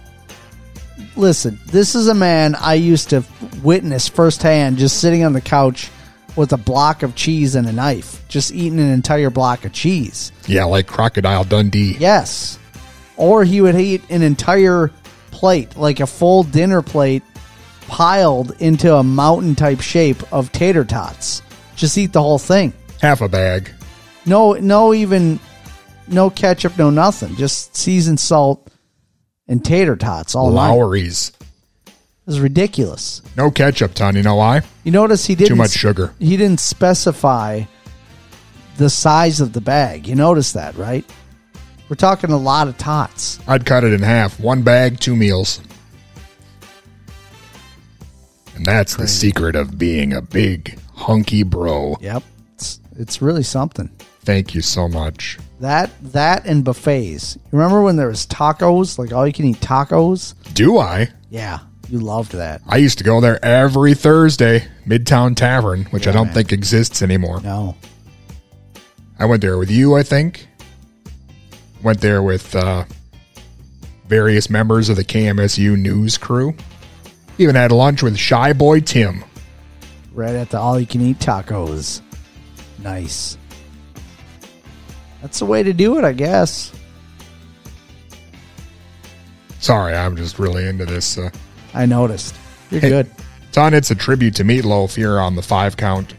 Listen, 1.15 1.59
this 1.67 1.95
is 1.95 2.07
a 2.07 2.13
man 2.13 2.55
I 2.55 2.73
used 2.73 3.09
to 3.11 3.23
witness 3.63 4.09
firsthand 4.09 4.77
just 4.77 4.99
sitting 4.99 5.23
on 5.23 5.31
the 5.31 5.39
couch 5.39 5.89
with 6.35 6.53
a 6.53 6.57
block 6.57 7.03
of 7.03 7.15
cheese 7.15 7.55
and 7.55 7.67
a 7.67 7.71
knife, 7.71 8.27
just 8.27 8.53
eating 8.53 8.79
an 8.79 8.91
entire 8.91 9.29
block 9.29 9.65
of 9.65 9.73
cheese. 9.73 10.31
Yeah, 10.47 10.65
like 10.65 10.87
Crocodile 10.87 11.43
Dundee. 11.43 11.95
Yes. 11.99 12.59
Or 13.17 13.43
he 13.43 13.61
would 13.61 13.75
eat 13.75 14.03
an 14.09 14.21
entire 14.21 14.91
plate, 15.31 15.77
like 15.77 15.99
a 15.99 16.07
full 16.07 16.43
dinner 16.43 16.81
plate, 16.81 17.23
piled 17.87 18.59
into 18.59 18.93
a 18.93 19.03
mountain 19.03 19.55
type 19.55 19.81
shape 19.81 20.21
of 20.33 20.51
tater 20.51 20.83
tots. 20.83 21.41
Just 21.75 21.97
eat 21.97 22.13
the 22.13 22.21
whole 22.21 22.39
thing. 22.39 22.73
Half 23.01 23.21
a 23.21 23.29
bag. 23.29 23.71
No, 24.25 24.53
no, 24.53 24.93
even 24.93 25.39
no 26.07 26.29
ketchup, 26.29 26.77
no 26.77 26.89
nothing. 26.89 27.35
Just 27.35 27.75
seasoned 27.75 28.19
salt 28.19 28.69
and 29.47 29.63
tater 29.63 29.95
tots 29.95 30.35
all 30.35 30.51
night. 30.51 30.71
Lawry's. 30.71 31.31
It 32.25 32.31
was 32.31 32.39
ridiculous. 32.39 33.21
No 33.37 33.51
ketchup, 33.51 33.93
Ton. 33.93 34.15
You 34.15 34.23
know 34.23 34.35
why? 34.35 34.63
You 34.83 34.91
notice 34.91 35.27
he 35.27 35.35
didn't 35.35 35.49
Too 35.49 35.55
much 35.55 35.69
sugar. 35.71 36.15
He 36.17 36.35
didn't 36.37 36.59
specify 36.59 37.63
the 38.77 38.89
size 38.89 39.41
of 39.41 39.53
the 39.53 39.61
bag. 39.61 40.07
You 40.07 40.15
notice 40.15 40.53
that, 40.53 40.75
right? 40.75 41.05
We're 41.87 41.95
talking 41.97 42.31
a 42.31 42.37
lot 42.37 42.67
of 42.67 42.79
tots. 42.79 43.39
I'd 43.47 43.63
cut 43.67 43.83
it 43.83 43.93
in 43.93 44.01
half. 44.01 44.39
One 44.39 44.63
bag, 44.63 44.99
two 44.99 45.15
meals. 45.15 45.61
And 48.55 48.65
that's 48.65 48.95
the 48.95 49.07
secret 49.07 49.55
of 49.55 49.77
being 49.77 50.13
a 50.13 50.21
big, 50.23 50.79
hunky 50.95 51.43
bro. 51.43 51.95
Yep. 52.01 52.23
It's, 52.55 52.79
it's 52.97 53.21
really 53.21 53.43
something. 53.43 53.91
Thank 54.21 54.55
you 54.55 54.61
so 54.61 54.87
much. 54.87 55.37
That 55.59 55.91
that 56.01 56.45
and 56.47 56.63
buffets. 56.63 57.35
You 57.35 57.41
remember 57.51 57.83
when 57.83 57.97
there 57.97 58.07
was 58.07 58.25
tacos, 58.25 58.97
like 58.97 59.13
all 59.13 59.27
you 59.27 59.33
can 59.33 59.45
eat 59.45 59.57
tacos? 59.57 60.33
Do 60.55 60.79
I? 60.79 61.09
Yeah, 61.29 61.59
you 61.89 61.99
loved 61.99 62.31
that. 62.33 62.61
I 62.67 62.77
used 62.77 62.97
to 62.97 63.03
go 63.03 63.21
there 63.21 63.43
every 63.43 63.93
Thursday, 63.93 64.67
Midtown 64.85 65.35
Tavern, 65.35 65.85
which 65.85 66.07
I 66.07 66.11
don't 66.11 66.27
man. 66.27 66.33
think 66.33 66.51
exists 66.51 67.01
anymore. 67.01 67.41
No. 67.41 67.75
I 69.19 69.25
went 69.25 69.41
there 69.41 69.57
with 69.57 69.71
you, 69.71 69.95
I 69.95 70.03
think. 70.03 70.47
Went 71.83 72.01
there 72.01 72.21
with 72.23 72.55
uh, 72.55 72.85
various 74.07 74.49
members 74.49 74.89
of 74.89 74.95
the 74.95 75.03
KMSU 75.03 75.77
news 75.77 76.17
crew. 76.17 76.55
Even 77.37 77.55
had 77.55 77.71
lunch 77.71 78.01
with 78.01 78.17
Shy 78.17 78.53
Boy 78.53 78.79
Tim. 78.79 79.23
Right 80.13 80.35
at 80.35 80.49
the 80.49 80.57
all 80.59 80.79
you 80.79 80.87
can 80.87 81.01
eat 81.01 81.19
tacos. 81.19 82.01
Nice. 82.79 83.37
That's 85.21 85.39
the 85.39 85.45
way 85.45 85.63
to 85.63 85.73
do 85.73 85.97
it, 85.97 86.03
I 86.03 86.13
guess. 86.13 86.71
Sorry, 89.59 89.95
I'm 89.95 90.15
just 90.15 90.37
really 90.39 90.67
into 90.67 90.85
this. 90.85 91.17
Uh, 91.17 91.29
I 91.75 91.85
noticed. 91.85 92.35
You're 92.71 92.81
Hey, 92.81 92.89
good. 92.89 93.11
Ton, 93.51 93.73
it's 93.73 93.91
a 93.91 93.95
tribute 93.95 94.35
to 94.35 94.43
Meat 94.43 94.65
Loaf 94.65 94.95
here 94.95 95.19
on 95.19 95.35
the 95.35 95.41
five 95.41 95.77
count. 95.77 96.13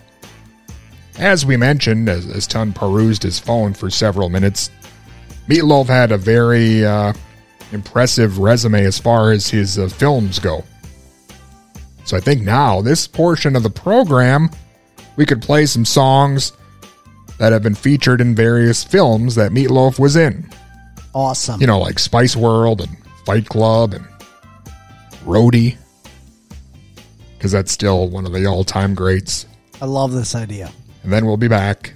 As 1.18 1.44
we 1.44 1.57
mentioned, 1.57 2.09
as, 2.09 2.26
as 2.26 2.46
Ton 2.46 2.72
perused 2.72 3.22
his 3.22 3.38
phone 3.38 3.72
for 3.74 3.90
several 3.90 4.28
minutes, 4.28 4.70
Meat 5.48 5.64
Loaf 5.64 5.88
had 5.88 6.12
a 6.12 6.18
very 6.18 6.84
uh, 6.84 7.12
impressive 7.72 8.38
resume 8.38 8.84
as 8.84 8.98
far 8.98 9.32
as 9.32 9.48
his 9.48 9.78
uh, 9.78 9.88
films 9.88 10.38
go. 10.38 10.64
So 12.04 12.16
I 12.16 12.20
think 12.20 12.42
now, 12.42 12.82
this 12.82 13.07
portion 13.07 13.57
of 13.57 13.62
the 13.62 13.70
program, 13.70 14.50
we 15.16 15.26
could 15.26 15.42
play 15.42 15.66
some 15.66 15.84
songs 15.84 16.52
that 17.38 17.52
have 17.52 17.62
been 17.62 17.74
featured 17.74 18.20
in 18.20 18.34
various 18.34 18.84
films 18.84 19.34
that 19.34 19.52
Meat 19.52 19.70
Loaf 19.70 19.98
was 19.98 20.16
in. 20.16 20.48
Awesome. 21.14 21.61
You 21.61 21.66
know, 21.66 21.80
like 21.80 21.98
Spice 21.98 22.36
World 22.36 22.80
and 22.80 22.96
Fight 23.24 23.48
Club 23.48 23.94
and 23.94 24.07
Roadie. 25.27 25.77
Because 27.37 27.53
that's 27.53 27.72
still 27.72 28.09
one 28.09 28.24
of 28.24 28.33
the 28.33 28.47
all 28.47 28.64
time 28.64 28.95
greats. 28.95 29.47
I 29.83 29.85
love 29.85 30.12
this 30.12 30.35
idea. 30.35 30.72
And 31.03 31.12
then 31.12 31.27
we'll 31.27 31.37
be 31.37 31.49
back. 31.49 31.93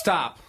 Stop. 0.00 0.39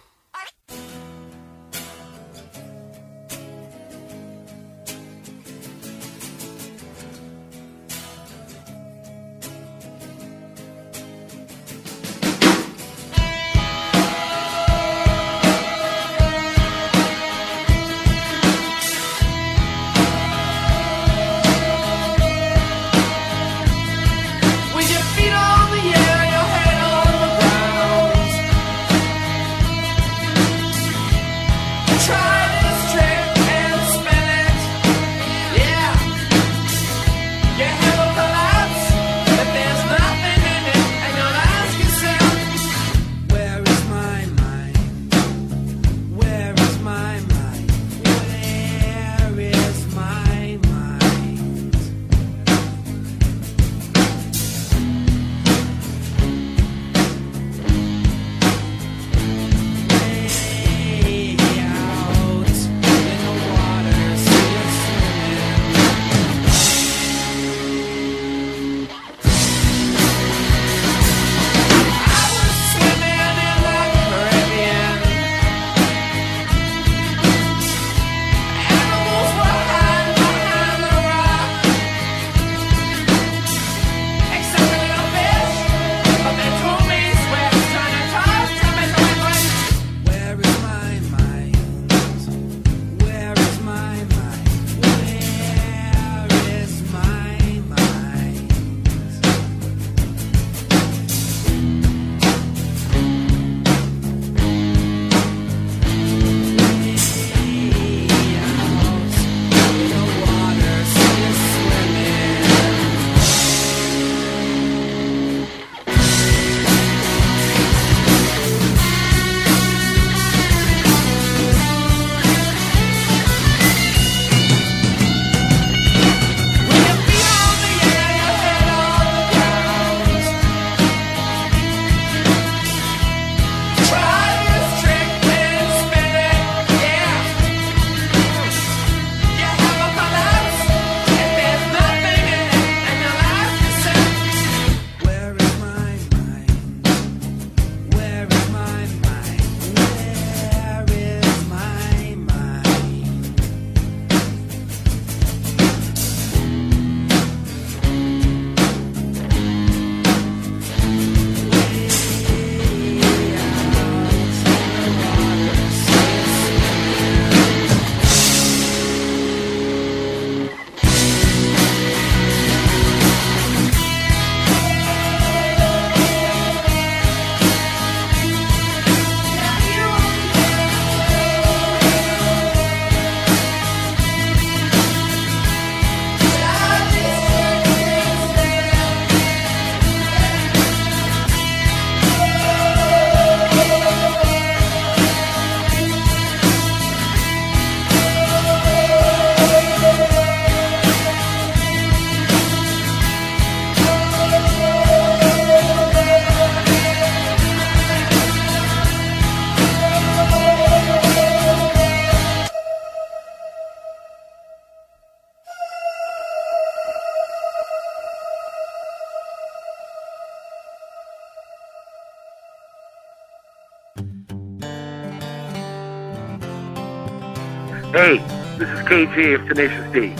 KG 228.92 229.34
of 229.40 229.48
Tenacious 229.48 229.90
D. 229.94 230.14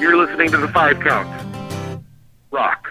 You're 0.00 0.16
listening 0.16 0.50
to 0.50 0.56
the 0.56 0.66
Five 0.66 0.98
Count. 0.98 1.28
Rock. 2.50 2.88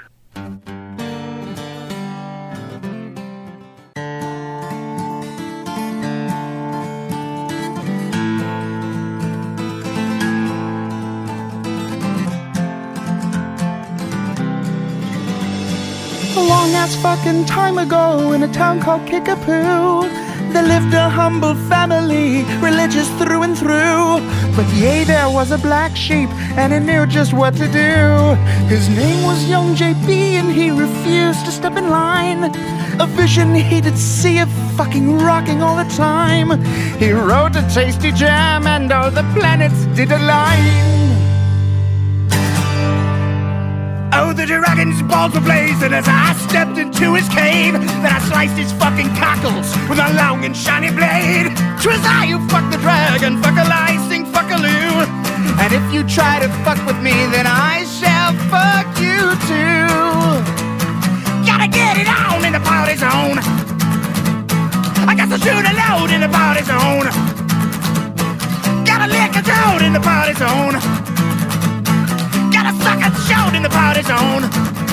A 16.37 16.43
long 16.47 16.69
ass 16.71 16.95
fucking 17.01 17.43
time 17.43 17.77
ago 17.77 18.31
in 18.31 18.41
a 18.41 18.53
town 18.53 18.79
called 18.79 19.05
Kickapoo, 19.05 20.24
there 20.55 20.63
lived 20.63 20.93
a 20.93 21.09
humble 21.09 21.53
family, 21.67 22.43
religious 22.61 23.09
through 23.17 23.43
and 23.43 23.57
through. 23.57 24.21
But 24.55 24.65
yea, 24.73 25.03
there 25.03 25.29
was 25.29 25.51
a 25.51 25.57
black 25.57 25.97
sheep, 25.97 26.29
and 26.55 26.71
he 26.71 26.79
knew 26.79 27.05
just 27.05 27.33
what 27.33 27.55
to 27.55 27.67
do. 27.67 27.99
His 28.73 28.87
name 28.87 29.21
was 29.25 29.49
Young 29.49 29.75
JB, 29.75 30.09
and 30.39 30.49
he 30.49 30.71
refused 30.71 31.43
to 31.45 31.51
step 31.51 31.75
in 31.75 31.89
line. 31.89 32.43
A 33.01 33.05
vision 33.05 33.53
he 33.53 33.81
did 33.81 33.97
see 33.97 34.39
of 34.39 34.49
fucking 34.77 35.17
rocking 35.17 35.61
all 35.61 35.75
the 35.75 35.89
time. 35.95 36.49
He 36.99 37.11
wrote 37.11 37.57
a 37.57 37.67
tasty 37.73 38.13
jam, 38.13 38.65
and 38.65 38.89
all 38.93 39.11
the 39.11 39.25
planets 39.35 39.85
did 39.97 40.09
align. 40.09 40.94
Oh, 44.17 44.31
the 44.31 44.45
dragon's 44.45 45.01
balls 45.03 45.35
were 45.35 45.43
blazing 45.43 45.91
as 45.91 46.07
I 46.07 46.31
stepped 46.47 46.77
into 46.79 47.15
his 47.19 47.27
cave. 47.27 47.75
Then 47.75 48.07
I 48.07 48.23
sliced 48.23 48.55
his 48.55 48.71
fucking 48.79 49.11
cockles 49.19 49.67
with 49.91 49.99
a 49.99 50.07
long 50.15 50.45
and 50.47 50.55
shiny 50.55 50.87
blade. 50.87 51.51
Twas 51.83 51.99
I 51.99 52.31
who 52.31 52.39
fucked 52.47 52.71
the 52.71 52.79
dragon, 52.79 53.43
fuck 53.43 53.59
a 53.59 53.67
lie, 53.67 53.99
sing 54.07 54.23
fuck 54.31 54.47
a 54.47 54.55
loo. 54.55 55.03
And 55.59 55.69
if 55.75 55.83
you 55.91 56.07
try 56.07 56.39
to 56.39 56.47
fuck 56.63 56.79
with 56.87 56.95
me, 57.03 57.11
then 57.35 57.43
I 57.43 57.83
shall 57.83 58.31
fuck 58.47 58.87
you 59.03 59.35
too. 59.51 59.91
Gotta 61.43 61.67
get 61.67 61.99
it 61.99 62.07
on 62.07 62.47
in 62.47 62.55
the 62.55 62.63
party 62.63 62.95
zone. 62.95 63.43
I 65.03 65.13
got 65.19 65.27
to 65.27 65.37
shoot 65.43 65.59
a 65.59 65.75
load 65.75 66.15
in 66.15 66.23
the 66.23 66.31
party 66.31 66.63
zone. 66.63 67.11
Gotta 68.87 69.11
lick 69.11 69.35
a 69.35 69.43
toad 69.43 69.83
in 69.83 69.91
the 69.91 69.99
party 69.99 70.39
zone 70.39 71.14
got 72.65 72.73
a 72.73 72.83
sucker 72.83 73.21
shout 73.27 73.55
in 73.55 73.63
the 73.63 73.69
party 73.69 74.01
zone. 74.01 74.84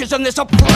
And 0.00 0.24
there's 0.24 0.38
a 0.38 0.67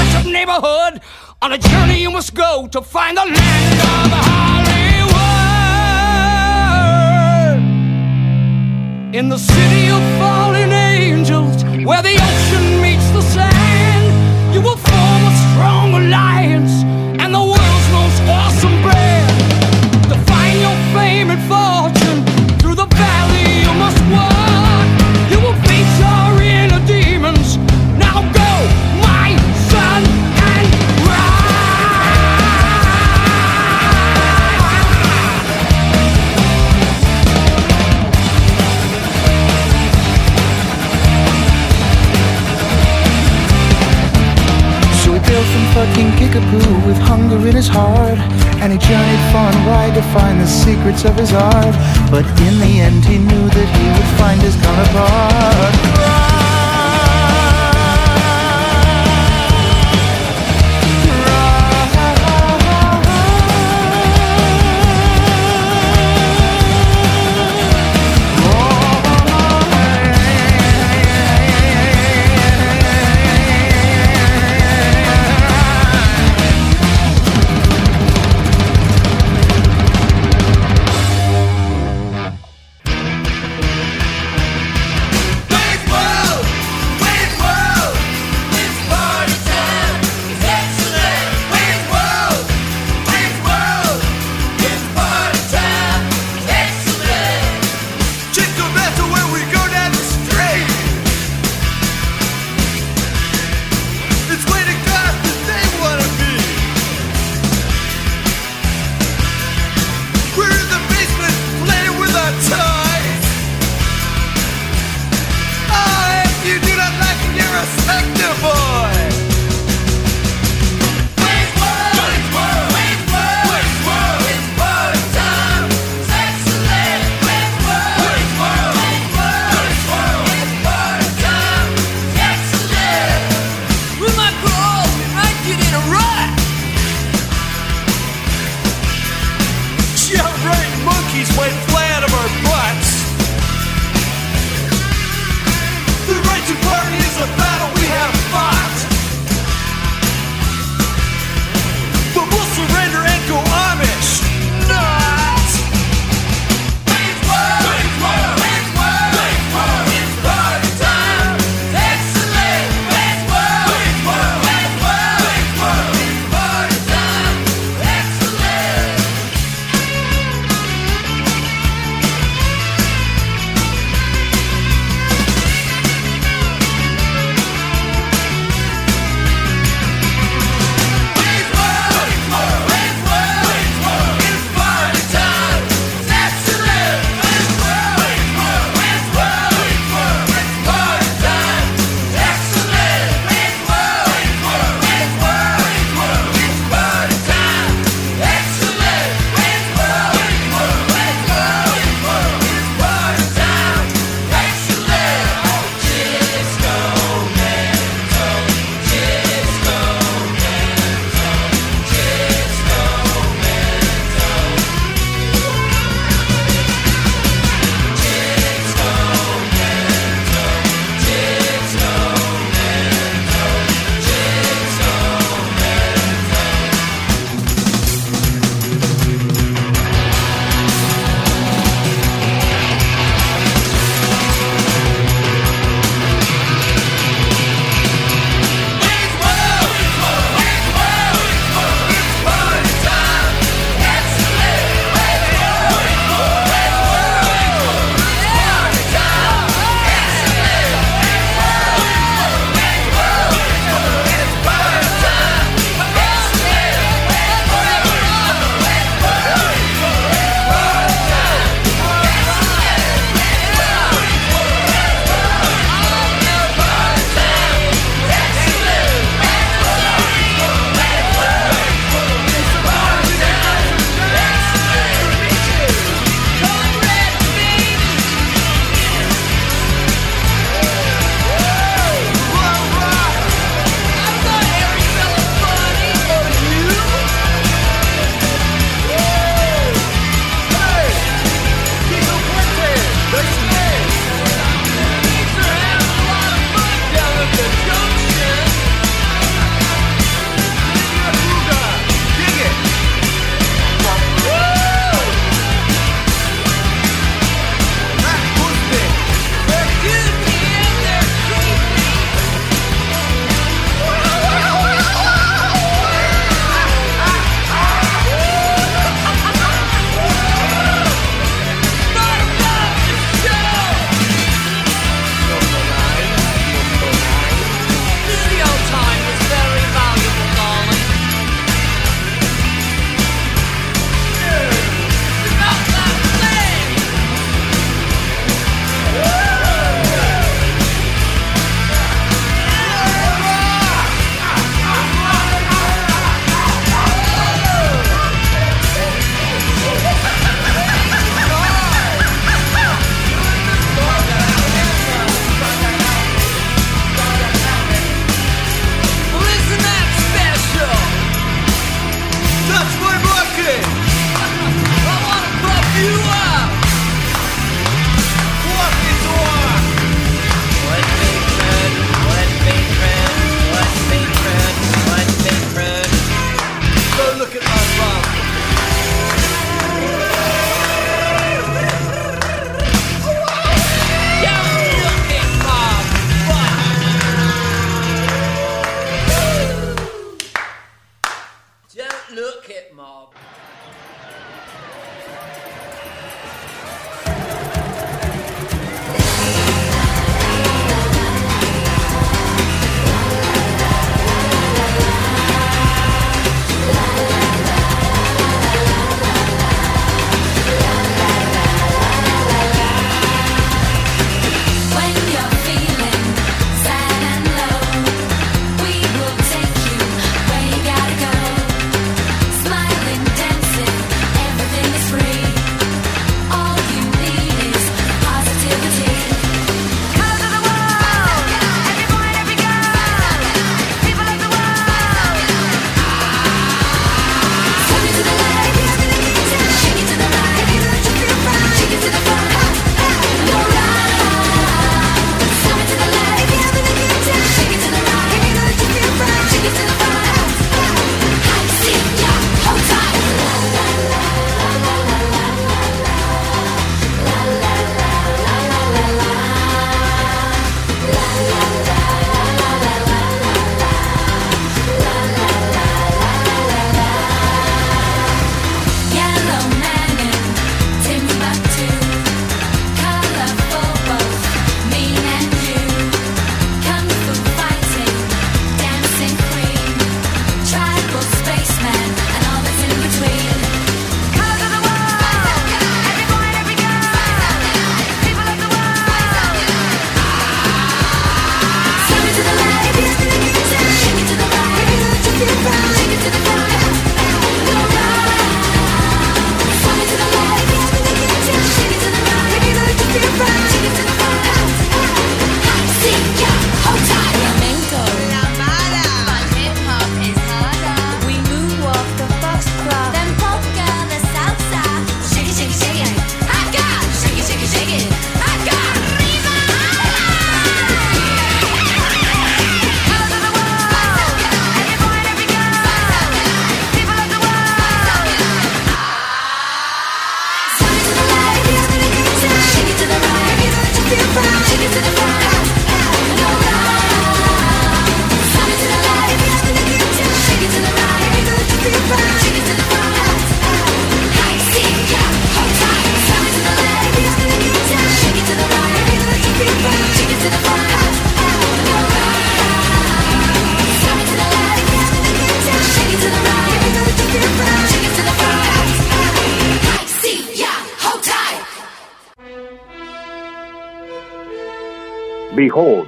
With 46.32 46.96
hunger 46.96 47.46
in 47.46 47.54
his 47.54 47.68
heart 47.68 48.16
And 48.62 48.72
he 48.72 48.78
journeyed 48.78 49.32
far 49.32 49.52
and 49.52 49.66
wide 49.66 49.94
to 49.94 50.02
find 50.14 50.40
the 50.40 50.46
secrets 50.46 51.04
of 51.04 51.14
his 51.16 51.30
art. 51.34 51.74
But 52.10 52.24
in 52.40 52.58
the 52.58 52.80
end 52.80 53.04
he 53.04 53.18
knew 53.18 53.48
that 53.50 53.68
he 53.76 53.86
would 53.92 54.18
find 54.18 54.40
his 54.40 54.56
counterpart. 54.56 56.01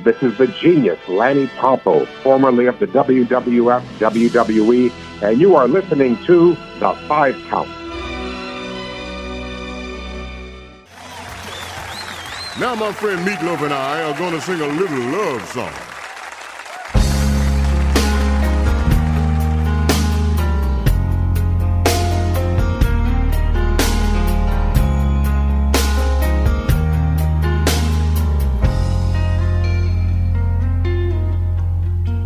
This 0.05 0.23
is 0.23 0.37
the 0.37 0.49
genius 0.49 0.99
Lanny 1.09 1.47
Poffo, 1.47 2.07
formerly 2.23 2.67
of 2.67 2.79
the 2.79 2.87
WWF, 2.87 3.81
WWE, 3.99 4.93
and 5.23 5.41
you 5.41 5.57
are 5.57 5.67
listening 5.67 6.23
to 6.27 6.51
The 6.79 6.93
Five 7.09 7.35
Count. 7.49 7.71
Now, 12.61 12.75
my 12.75 12.93
friend 12.93 13.25
Meat 13.25 13.41
Loaf 13.41 13.63
and 13.63 13.73
I 13.73 14.03
are 14.03 14.19
going 14.19 14.35
to 14.35 14.43
sing 14.43 14.61
a 14.61 14.67
little 14.67 14.99
love 14.99 15.49
song. 15.49 15.73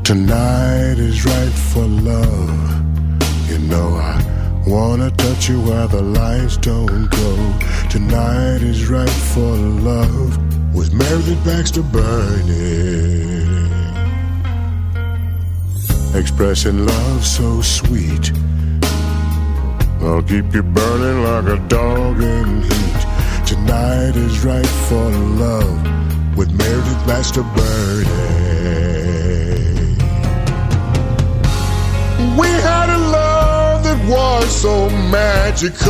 Tonight 0.08 0.96
is 0.96 1.26
right 1.26 1.52
for 1.52 1.84
love. 1.84 3.50
You 3.50 3.58
know 3.58 3.88
I 3.96 4.64
wanna 4.66 5.10
touch 5.10 5.50
you 5.50 5.60
where 5.60 5.86
the 5.86 6.00
lights 6.00 6.56
don't 6.56 7.10
go. 7.10 7.58
Tonight 7.90 8.62
is 8.62 8.88
right 8.88 9.16
for 9.34 9.54
love 9.84 10.74
with 10.74 10.94
Meredith 10.94 11.44
Baxter 11.44 11.82
Birney, 11.82 13.44
expressing 16.18 16.86
love 16.86 17.26
so 17.26 17.60
sweet. 17.60 18.32
I'll 20.00 20.22
keep 20.22 20.54
you 20.54 20.62
burning 20.62 21.22
like 21.22 21.48
a 21.58 21.58
dog 21.68 22.22
in 22.22 22.62
heat. 22.62 23.00
Tonight 23.46 24.16
is 24.16 24.42
right 24.42 24.72
for 24.88 25.10
love 25.44 26.34
with 26.34 26.50
Meredith 26.52 27.06
Baxter 27.06 27.42
Birney. 27.42 28.47
was 34.08 34.62
so 34.62 34.88
magical. 35.10 35.84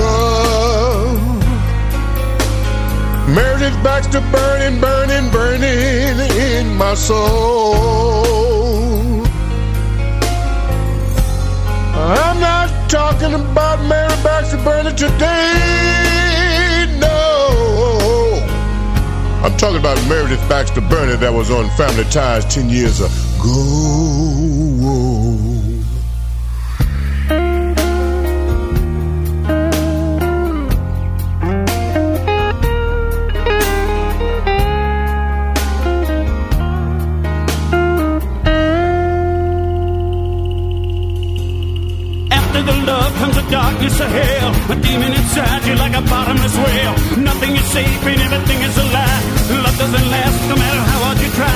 Meredith 3.28 3.82
Baxter 3.85 4.20
burning, 4.32 4.81
burning, 4.81 5.31
burning 5.31 6.19
in 6.40 6.74
my 6.77 6.95
soul. 6.95 8.19
I'm 11.95 12.40
not 12.40 12.90
talking 12.90 13.35
about 13.35 13.82
Mary 13.86 14.09
Baxter 14.24 14.57
burning 14.65 14.97
today, 14.97 16.86
no. 16.99 18.40
I'm 19.45 19.57
talking 19.57 19.78
about 19.78 19.99
Meredith 20.09 20.49
Baxter 20.49 20.81
Birney 20.81 21.16
that 21.16 21.32
was 21.32 21.51
on 21.51 21.69
Family 21.77 22.05
Ties 22.05 22.45
10 22.47 22.70
years 22.70 23.01
ago. 23.01 23.09
a 45.99 46.03
bottomless 46.07 46.55
well. 46.55 46.95
Nothing 47.19 47.57
is 47.59 47.66
safe 47.75 48.03
and 48.07 48.20
everything 48.23 48.62
is 48.62 48.77
a 48.79 48.87
lie. 48.95 49.20
Love 49.51 49.77
doesn't 49.79 50.09
last 50.15 50.39
no 50.47 50.55
matter 50.55 50.83
how 50.91 51.11
hard 51.11 51.19
you 51.19 51.31
try. 51.35 51.51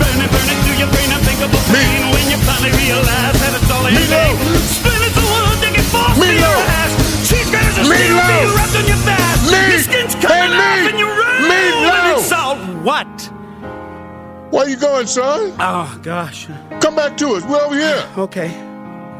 Burning, 0.00 0.30
burning 0.32 0.60
through 0.64 0.78
your 0.80 0.88
brain, 0.88 1.10
unthinkable 1.12 1.62
pain. 1.68 2.00
Me. 2.00 2.16
When 2.16 2.26
you 2.32 2.38
finally 2.48 2.72
realize 2.72 3.36
that 3.36 3.52
it's 3.52 3.68
all 3.68 3.84
in 3.84 3.92
vain. 4.08 4.34
Splinters 4.80 5.16
of 5.20 5.26
wood 5.28 5.60
get 5.76 5.86
forced 5.92 6.24
in 6.24 6.40
your 6.40 6.56
eyes. 6.72 6.92
Cheese 7.28 7.48
gratters 7.52 7.76
are 7.76 7.84
still 7.84 8.16
being 8.32 8.52
wrapped 8.56 8.76
on 8.80 8.86
your 8.88 9.00
thighs. 9.04 9.40
Me. 9.52 9.60
Your 9.76 9.82
skin's 9.84 10.14
coming 10.16 10.52
off 10.56 10.88
and 10.88 10.96
you're 10.96 11.12
round. 11.12 11.52
And 11.52 12.06
it's 12.16 12.32
all 12.32 12.56
what? 12.80 13.12
Where 14.52 14.68
you 14.68 14.76
going, 14.76 15.06
son? 15.06 15.52
Oh, 15.60 16.00
gosh. 16.02 16.48
Come 16.80 16.96
back 16.96 17.16
to 17.18 17.36
us. 17.36 17.44
We're 17.44 17.60
over 17.60 17.76
here. 17.76 18.04
Okay. 18.16 18.50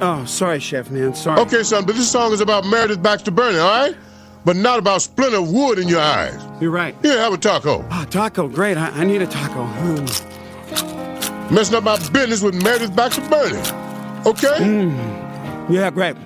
Oh, 0.01 0.25
sorry, 0.25 0.61
Chef, 0.61 0.91
man. 0.91 1.15
Sorry. 1.15 1.41
Okay, 1.41 1.63
son, 1.63 1.85
but 1.85 1.95
this 1.95 2.11
song 2.11 2.33
is 2.33 2.41
about 2.41 2.67
Meredith 2.67 3.03
Baxter 3.03 3.31
Birney, 3.31 3.59
all 3.59 3.69
right? 3.69 3.97
But 4.45 4.57
not 4.57 4.79
about 4.81 5.03
splinter 5.03 5.39
of 5.39 5.53
wood 5.53 5.79
in 5.79 5.87
your 5.87 6.01
eyes. 6.01 6.41
You're 6.61 6.73
right. 6.73 6.97
Here, 7.03 7.19
have 7.19 7.33
a 7.33 7.39
taco. 7.39 7.87
Oh, 7.91 8.07
taco. 8.11 8.49
Great. 8.49 8.77
I, 8.77 8.89
I 8.89 9.05
need 9.05 9.23
a 9.23 9.27
taco. 9.27 9.65
Mm. 9.65 11.51
Messing 11.51 11.77
up 11.77 11.85
my 11.85 11.97
business 12.11 12.43
with 12.43 12.61
Meredith 12.63 12.97
Baxter 12.97 13.23
Birney. 13.29 13.59
Okay? 14.27 14.59
Mm. 14.59 15.71
Yeah, 15.71 15.91
great. 15.91 16.17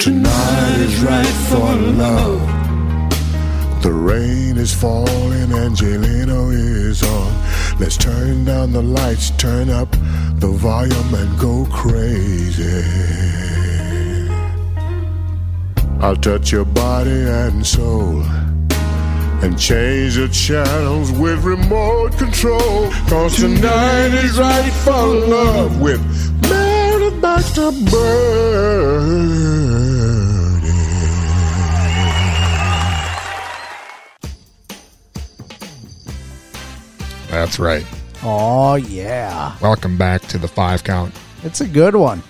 Tonight 0.00 0.78
is 0.78 1.02
right 1.02 1.26
for 1.48 1.74
love. 1.74 2.62
The 3.82 3.92
rain 3.92 4.58
is 4.58 4.74
falling 4.74 5.52
Angelino 5.52 6.50
is 6.50 7.02
on. 7.02 7.78
Let's 7.78 7.96
turn 7.96 8.44
down 8.44 8.72
the 8.72 8.82
lights, 8.82 9.30
turn 9.30 9.70
up 9.70 9.90
the 10.36 10.50
volume 10.50 11.14
and 11.14 11.38
go 11.38 11.66
crazy. 11.70 13.51
I'll 16.02 16.16
touch 16.16 16.50
your 16.50 16.64
body 16.64 17.10
and 17.10 17.64
soul 17.64 18.22
and 19.42 19.58
change 19.58 20.16
the 20.16 20.28
channels 20.32 21.12
with 21.12 21.44
remote 21.44 22.18
control. 22.18 22.90
Cause 23.08 23.36
tonight 23.36 24.12
is 24.24 24.38
right 24.38 24.72
for 24.84 25.06
love 25.06 25.80
with 25.80 26.00
Meredith 26.50 27.20
Baxter 27.22 27.70
Birney. 27.90 29.32
That's 37.30 37.58
right. 37.58 37.86
Oh 38.22 38.74
yeah, 38.76 39.56
Welcome 39.60 39.98
back 39.98 40.22
to 40.28 40.38
the 40.38 40.46
five 40.46 40.84
count. 40.84 41.12
it's 41.42 41.60
a 41.60 41.66
good 41.66 41.96
one. 41.96 42.22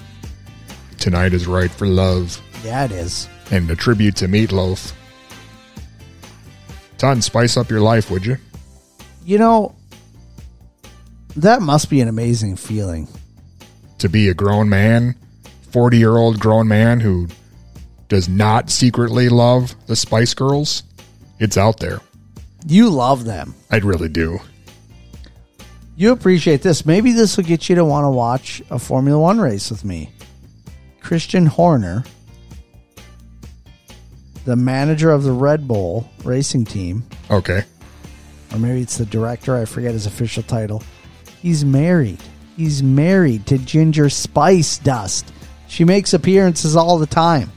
Tonight 0.98 1.34
is 1.34 1.46
right 1.46 1.70
for 1.70 1.86
love 1.86 2.40
Yeah, 2.64 2.84
it 2.84 2.92
is. 2.92 3.28
And 3.52 3.70
a 3.70 3.76
tribute 3.76 4.16
to 4.16 4.28
Meat 4.28 4.50
Loaf. 4.50 4.92
Ton, 6.98 7.20
spice 7.22 7.56
up 7.56 7.70
your 7.70 7.80
life, 7.80 8.10
would 8.10 8.24
you? 8.24 8.38
You 9.24 9.38
know, 9.38 9.74
that 11.36 11.62
must 11.62 11.90
be 11.90 12.00
an 12.00 12.08
amazing 12.08 12.56
feeling. 12.56 13.08
To 13.98 14.08
be 14.08 14.28
a 14.28 14.34
grown 14.34 14.68
man, 14.68 15.14
40 15.70 15.98
year 15.98 16.16
old 16.16 16.40
grown 16.40 16.66
man 16.66 17.00
who 17.00 17.28
does 18.08 18.28
not 18.28 18.70
secretly 18.70 19.28
love 19.28 19.74
the 19.86 19.96
Spice 19.96 20.34
Girls. 20.34 20.82
It's 21.38 21.56
out 21.56 21.78
there. 21.78 22.00
You 22.66 22.88
love 22.90 23.24
them. 23.24 23.54
I 23.70 23.78
really 23.78 24.08
do. 24.08 24.38
You 25.96 26.12
appreciate 26.12 26.62
this. 26.62 26.86
Maybe 26.86 27.12
this 27.12 27.36
will 27.36 27.44
get 27.44 27.68
you 27.68 27.74
to 27.74 27.84
want 27.84 28.04
to 28.04 28.10
watch 28.10 28.62
a 28.70 28.78
Formula 28.78 29.20
One 29.20 29.40
race 29.40 29.70
with 29.70 29.84
me. 29.84 30.10
Christian 31.00 31.46
Horner, 31.46 32.04
the 34.44 34.56
manager 34.56 35.10
of 35.10 35.22
the 35.22 35.32
Red 35.32 35.66
Bull 35.68 36.10
racing 36.24 36.64
team, 36.64 37.04
Okay. 37.30 37.64
or 38.52 38.58
maybe 38.58 38.80
it's 38.82 38.98
the 38.98 39.06
director, 39.06 39.56
I 39.56 39.64
forget 39.64 39.92
his 39.92 40.06
official 40.06 40.42
title. 40.42 40.82
He's 41.40 41.64
married. 41.64 42.18
He's 42.56 42.82
married 42.82 43.46
to 43.46 43.58
Ginger 43.58 44.10
Spice 44.10 44.78
Dust. 44.78 45.32
She 45.68 45.84
makes 45.84 46.12
appearances 46.12 46.76
all 46.76 46.98
the 46.98 47.06
time. 47.06 47.50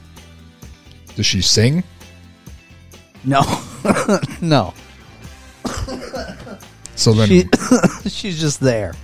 Does 1.16 1.26
she 1.26 1.42
sing? 1.42 1.84
No. 3.24 3.42
no. 4.40 4.74
So 6.94 7.12
then, 7.12 7.28
She, 7.28 7.44
she's 8.08 8.40
just 8.40 8.60
there. 8.60 8.94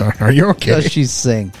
are 0.20 0.30
you 0.32 0.46
okay? 0.50 0.72
Does 0.72 0.90
she 0.92 1.04
sing? 1.04 1.52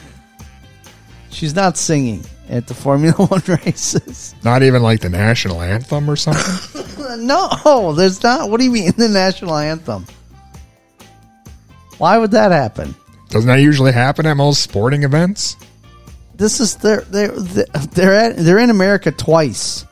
She's 1.30 1.54
not 1.54 1.76
singing 1.76 2.24
at 2.48 2.66
the 2.66 2.74
Formula 2.74 3.14
One 3.26 3.42
races. 3.64 4.34
Not 4.42 4.62
even 4.62 4.82
like 4.82 5.00
the 5.00 5.08
national 5.08 5.60
anthem 5.62 6.08
or 6.10 6.16
something? 6.16 6.80
No, 7.18 7.92
there's 7.92 8.22
not. 8.22 8.48
What 8.48 8.58
do 8.58 8.64
you 8.64 8.70
mean 8.70 8.92
the 8.96 9.08
national 9.08 9.54
anthem? 9.56 10.06
Why 11.98 12.16
would 12.16 12.30
that 12.30 12.52
happen? 12.52 12.94
Doesn't 13.28 13.48
that 13.48 13.60
usually 13.60 13.92
happen 13.92 14.24
at 14.26 14.34
most 14.34 14.62
sporting 14.62 15.02
events? 15.02 15.56
This 16.36 16.58
is 16.58 16.76
they're 16.76 17.02
they're 17.02 17.32
they're 17.32 18.14
at, 18.14 18.36
they're 18.36 18.58
in 18.58 18.70
America 18.70 19.10
twice. 19.12 19.84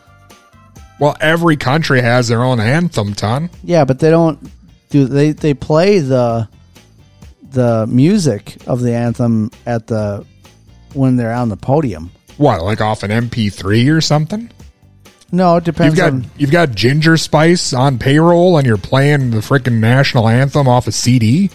Well, 0.98 1.14
every 1.20 1.56
country 1.56 2.00
has 2.00 2.28
their 2.28 2.42
own 2.42 2.58
anthem, 2.58 3.12
Ton. 3.14 3.50
Yeah, 3.62 3.84
but 3.84 3.98
they 3.98 4.10
don't 4.10 4.50
do 4.88 5.04
they 5.06 5.32
they 5.32 5.52
play 5.52 5.98
the 5.98 6.48
the 7.50 7.86
music 7.86 8.56
of 8.66 8.80
the 8.80 8.94
anthem 8.94 9.50
at 9.66 9.86
the 9.88 10.24
when 10.94 11.16
they're 11.16 11.32
on 11.34 11.48
the 11.50 11.56
podium. 11.56 12.10
What, 12.40 12.62
like 12.62 12.80
off 12.80 13.02
an 13.02 13.10
MP3 13.10 13.94
or 13.94 14.00
something? 14.00 14.50
No, 15.30 15.56
it 15.56 15.64
depends 15.64 15.94
You've 15.94 16.02
got 16.02 16.12
on 16.14 16.30
you've 16.38 16.50
got 16.50 16.70
Ginger 16.70 17.18
Spice 17.18 17.74
on 17.74 17.98
payroll, 17.98 18.56
and 18.56 18.66
you're 18.66 18.78
playing 18.78 19.32
the 19.32 19.40
freaking 19.40 19.74
national 19.74 20.26
anthem 20.26 20.66
off 20.66 20.86
a 20.86 20.92
CD. 20.92 21.50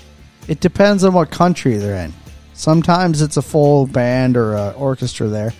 it 0.48 0.60
depends 0.60 1.04
on 1.04 1.14
what 1.14 1.32
country 1.32 1.78
they're 1.78 2.06
in. 2.06 2.14
Sometimes 2.54 3.24
it's 3.24 3.36
a 3.36 3.42
full 3.42 3.88
band 3.88 4.38
or 4.38 4.54
a 4.54 4.76
orchestra 4.78 5.28
there. 5.28 5.54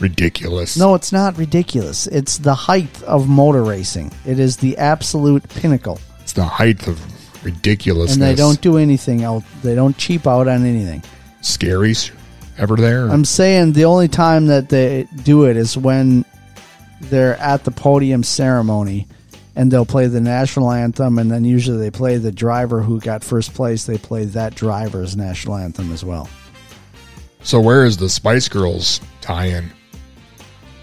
Ridiculous. 0.00 0.74
No, 0.78 0.94
it's 0.94 1.12
not 1.12 1.36
ridiculous. 1.36 2.06
It's 2.06 2.38
the 2.38 2.54
height 2.54 3.02
of 3.02 3.28
motor 3.28 3.62
racing. 3.62 4.10
It 4.24 4.38
is 4.38 4.56
the 4.56 4.78
absolute 4.78 5.46
pinnacle. 5.50 6.00
It's 6.20 6.32
the 6.32 6.46
height 6.46 6.88
of 6.88 6.98
ridiculousness. 7.44 8.14
And 8.16 8.22
they 8.22 8.34
don't 8.34 8.62
do 8.62 8.78
anything 8.78 9.22
else. 9.22 9.44
They 9.62 9.74
don't 9.74 9.98
cheap 9.98 10.26
out 10.26 10.48
on 10.48 10.64
anything. 10.64 11.02
Scaries 11.42 12.10
ever 12.60 12.76
there? 12.76 13.08
I'm 13.08 13.24
saying 13.24 13.72
the 13.72 13.86
only 13.86 14.08
time 14.08 14.46
that 14.46 14.68
they 14.68 15.08
do 15.24 15.44
it 15.44 15.56
is 15.56 15.76
when 15.76 16.24
they're 17.00 17.36
at 17.38 17.64
the 17.64 17.70
podium 17.70 18.22
ceremony 18.22 19.08
and 19.56 19.70
they'll 19.70 19.86
play 19.86 20.06
the 20.06 20.20
national 20.20 20.70
anthem 20.70 21.18
and 21.18 21.30
then 21.30 21.44
usually 21.44 21.78
they 21.78 21.90
play 21.90 22.18
the 22.18 22.30
driver 22.30 22.82
who 22.82 23.00
got 23.00 23.24
first 23.24 23.54
place. 23.54 23.84
They 23.84 23.98
play 23.98 24.26
that 24.26 24.54
driver's 24.54 25.16
national 25.16 25.56
anthem 25.56 25.92
as 25.92 26.04
well. 26.04 26.28
So 27.42 27.58
where 27.58 27.84
is 27.84 27.96
the 27.96 28.08
Spice 28.08 28.48
Girls 28.48 29.00
tie-in? 29.20 29.72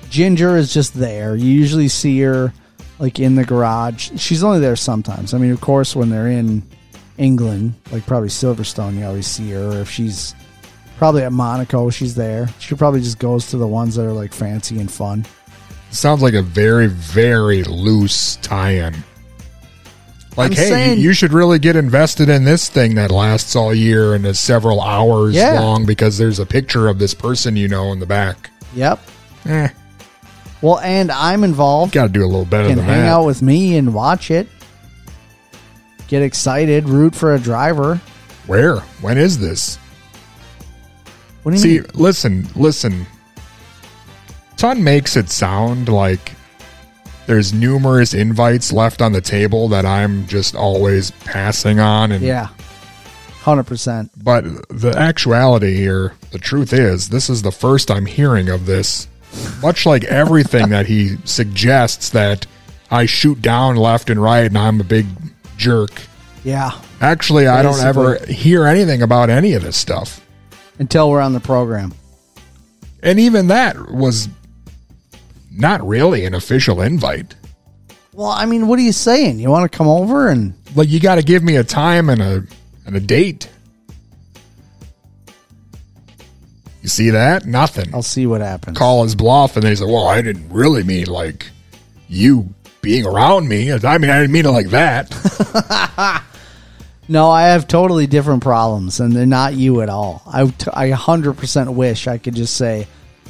ginger 0.10 0.58
is 0.58 0.74
just 0.74 0.94
there. 0.94 1.36
You 1.36 1.50
usually 1.50 1.88
see 1.88 2.20
her 2.22 2.54
like 3.00 3.20
in 3.20 3.36
the 3.36 3.44
garage. 3.44 4.12
She's 4.18 4.44
only 4.44 4.60
there 4.60 4.76
sometimes. 4.76 5.34
I 5.34 5.38
mean 5.38 5.52
of 5.52 5.62
course 5.62 5.96
when 5.96 6.10
they're 6.10 6.28
in 6.28 6.64
england 7.18 7.74
like 7.92 8.06
probably 8.06 8.30
silverstone 8.30 8.98
you 8.98 9.06
always 9.06 9.28
see 9.28 9.52
her. 9.52 9.72
Or 9.72 9.82
if 9.82 9.90
she's 9.90 10.34
probably 10.98 11.24
at 11.24 11.32
monaco 11.32 11.90
she's 11.90 12.16
there 12.16 12.50
she 12.60 12.76
probably 12.76 13.00
just 13.00 13.20
goes 13.20 13.48
to 13.48 13.58
the 13.58 13.68
ones 13.68 13.96
that 13.96 14.06
are 14.06 14.12
like 14.14 14.34
fancy 14.34 14.80
and 14.80 14.92
fun 14.92 15.26
Sounds 15.90 16.22
like 16.22 16.34
a 16.34 16.42
very, 16.42 16.88
very 16.88 17.64
loose 17.64 18.36
tie-in. 18.38 18.94
Like, 20.36 20.52
I'm 20.52 20.58
hey, 20.58 20.68
saying- 20.70 21.00
you, 21.00 21.14
should 21.14 21.32
really 21.32 21.60
get 21.60 21.78
invested 21.78 22.28
in 22.28 22.44
this 22.44 22.68
thing 22.68 22.96
that 22.96 23.10
lasts 23.10 23.56
all 23.56 23.74
year 23.74 24.14
and 24.14 24.26
is 24.26 24.38
several 24.38 24.82
hours 24.82 25.34
Yeah. 25.34 25.54
long 25.58 25.86
because 25.86 26.18
there's 26.18 26.40
a 26.40 26.46
picture 26.46 26.90
of 26.90 27.00
this 27.00 27.14
person 27.14 27.56
you 27.56 27.70
know 27.70 27.94
in 27.94 28.02
the 28.02 28.06
back. 28.06 28.50
Yep. 28.76 29.00
Eh, 29.46 29.70
Well, 30.62 30.80
and 30.80 31.10
I'm 31.10 31.46
involved. 31.46 31.94
got 31.94 32.08
to 32.08 32.10
do 32.10 32.26
a 32.26 32.28
little 32.28 32.44
better 32.44 32.68
Can 32.68 32.80
than 32.80 32.86
hang 32.86 33.04
that. 33.04 33.08
out 33.10 33.26
with 33.26 33.42
me 33.42 33.78
and 33.78 33.94
watch 33.94 34.30
it. 34.30 34.50
Get 36.10 36.22
excited, 36.22 36.90
root 36.90 37.16
for 37.16 37.34
a 37.34 37.40
driver. 37.40 38.02
Where? 38.46 38.80
When 39.02 39.18
is 39.18 39.40
this? 39.40 39.80
What 41.48 41.54
do 41.56 41.60
you 41.62 41.64
See, 41.64 41.80
mean? 41.80 41.92
listen, 41.94 42.48
listen. 42.58 43.06
Ton 44.58 44.84
makes 44.84 45.16
it 45.16 45.30
sound 45.30 45.88
like 45.88 46.34
there's 47.26 47.54
numerous 47.54 48.14
invites 48.14 48.74
left 48.74 49.02
on 49.02 49.14
the 49.14 49.22
table 49.22 49.70
that 49.70 49.86
I'm 49.86 50.28
just 50.28 50.58
always 50.58 51.12
passing 51.24 51.80
on 51.80 52.12
and 52.12 52.22
Yeah. 52.22 52.50
100%. 53.46 54.10
But 54.22 54.44
the 54.68 54.94
actuality 54.98 55.74
here, 55.78 56.16
the 56.32 56.38
truth 56.38 56.74
is, 56.74 57.08
this 57.08 57.30
is 57.30 57.44
the 57.44 57.52
first 57.54 57.90
I'm 57.90 58.08
hearing 58.08 58.50
of 58.50 58.66
this. 58.66 59.08
Much 59.62 59.86
like 59.86 60.04
everything 60.04 60.68
that 60.72 60.88
he 60.88 61.16
suggests 61.24 62.10
that 62.10 62.46
I 62.92 63.06
shoot 63.06 63.42
down 63.42 63.78
left 63.78 64.10
and 64.10 64.22
right 64.22 64.48
and 64.48 64.58
I'm 64.58 64.82
a 64.82 64.84
big 64.84 65.06
jerk. 65.56 65.92
Yeah. 66.44 66.72
Actually, 67.00 67.48
I 67.48 67.62
don't 67.62 67.80
ever 67.80 68.18
hear 68.26 68.66
anything 68.66 69.02
about 69.02 69.30
any 69.30 69.54
of 69.54 69.64
this 69.64 69.78
stuff. 69.78 70.20
Until 70.80 71.10
we're 71.10 71.22
on 71.22 71.34
the 71.34 71.40
program. 71.40 71.94
And 73.02 73.20
even 73.20 73.48
that 73.48 73.92
was 73.92 74.30
not 75.52 75.86
really 75.88 76.26
an 76.26 76.34
official 76.34 76.82
invite. 76.82 77.36
Well, 78.14 78.28
I 78.28 78.46
mean, 78.46 78.68
what 78.68 78.80
are 78.80 78.84
you 78.84 78.92
saying? 78.92 79.40
You 79.40 79.50
want 79.50 79.72
to 79.72 79.78
come 79.78 79.88
over 79.88 80.28
and 80.28 80.54
Like 80.76 80.90
you 80.90 81.00
got 81.00 81.16
to 81.16 81.22
give 81.24 81.44
me 81.44 81.56
a 81.56 81.64
time 81.64 82.10
and 82.10 82.22
a 82.22 82.44
and 82.86 82.96
a 82.96 83.00
date. 83.00 83.50
You 86.82 86.90
see 86.90 87.10
that? 87.10 87.46
Nothing. 87.46 87.94
I'll 87.94 88.02
see 88.02 88.26
what 88.28 88.42
happens. 88.42 88.78
Call 88.78 89.04
his 89.04 89.14
bluff, 89.14 89.56
and 89.56 89.64
then 89.64 89.72
he 89.72 89.76
said, 89.76 89.88
"Well, 89.88 90.08
I 90.08 90.22
didn't 90.22 90.50
really 90.50 90.84
mean 90.84 91.08
like 91.08 91.48
you 92.08 92.54
being 92.82 93.06
around 93.06 93.50
me. 93.50 93.72
I 93.72 93.98
mean, 93.98 94.10
I 94.10 94.20
didn't 94.20 94.32
mean 94.32 94.46
it 94.46 94.52
like 94.52 94.70
that. 94.70 96.24
No, 97.10 97.30
I 97.30 97.44
have 97.44 97.68
totally 97.68 98.08
different 98.08 98.44
problems, 98.44 99.00
and 99.00 99.14
they're 99.14 99.26
not 99.26 99.54
you 99.54 99.82
at 99.82 99.90
all. 99.90 100.22
I, 100.26 100.46
t- 100.48 100.72
I 100.74 100.90
100% 100.92 101.74
wish 101.74 102.08
I 102.08 102.18
could 102.18 102.36
just 102.36 102.56
say, 102.58 102.88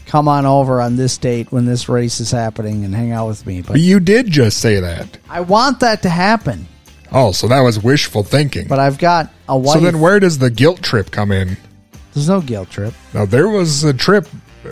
come 0.08 0.28
on 0.28 0.46
over 0.46 0.82
on 0.82 0.96
this 0.96 1.18
date 1.18 1.52
when 1.52 1.66
this 1.66 1.88
race 1.88 2.20
is 2.20 2.32
happening 2.32 2.86
and 2.86 2.96
hang 2.96 3.12
out 3.12 3.28
with 3.28 3.46
me. 3.46 3.62
But 3.62 3.74
But 3.74 3.82
you 3.82 4.00
did 4.00 4.28
just 4.32 4.58
say 4.60 4.80
that. 4.80 5.18
I 5.30 5.42
want 5.42 5.82
that 5.82 6.02
to 6.04 6.10
happen. 6.10 6.68
Oh, 7.12 7.32
so 7.32 7.48
that 7.48 7.62
was 7.62 7.82
wishful 7.82 8.24
thinking. 8.24 8.68
But 8.68 8.80
I've 8.80 8.98
got 8.98 9.32
a 9.48 9.58
wife. 9.58 9.76
So 9.76 9.80
then 9.80 10.00
where 10.00 10.20
does 10.20 10.40
the 10.40 10.50
guilt 10.50 10.82
trip 10.82 11.12
come 11.12 11.32
in? 11.32 11.58
There's 12.14 12.28
no 12.30 12.42
guilt 12.42 12.70
trip. 12.72 12.94
Now, 13.14 13.26
there 13.26 13.48
was 13.48 13.84
a 13.84 13.94
trip 13.94 14.28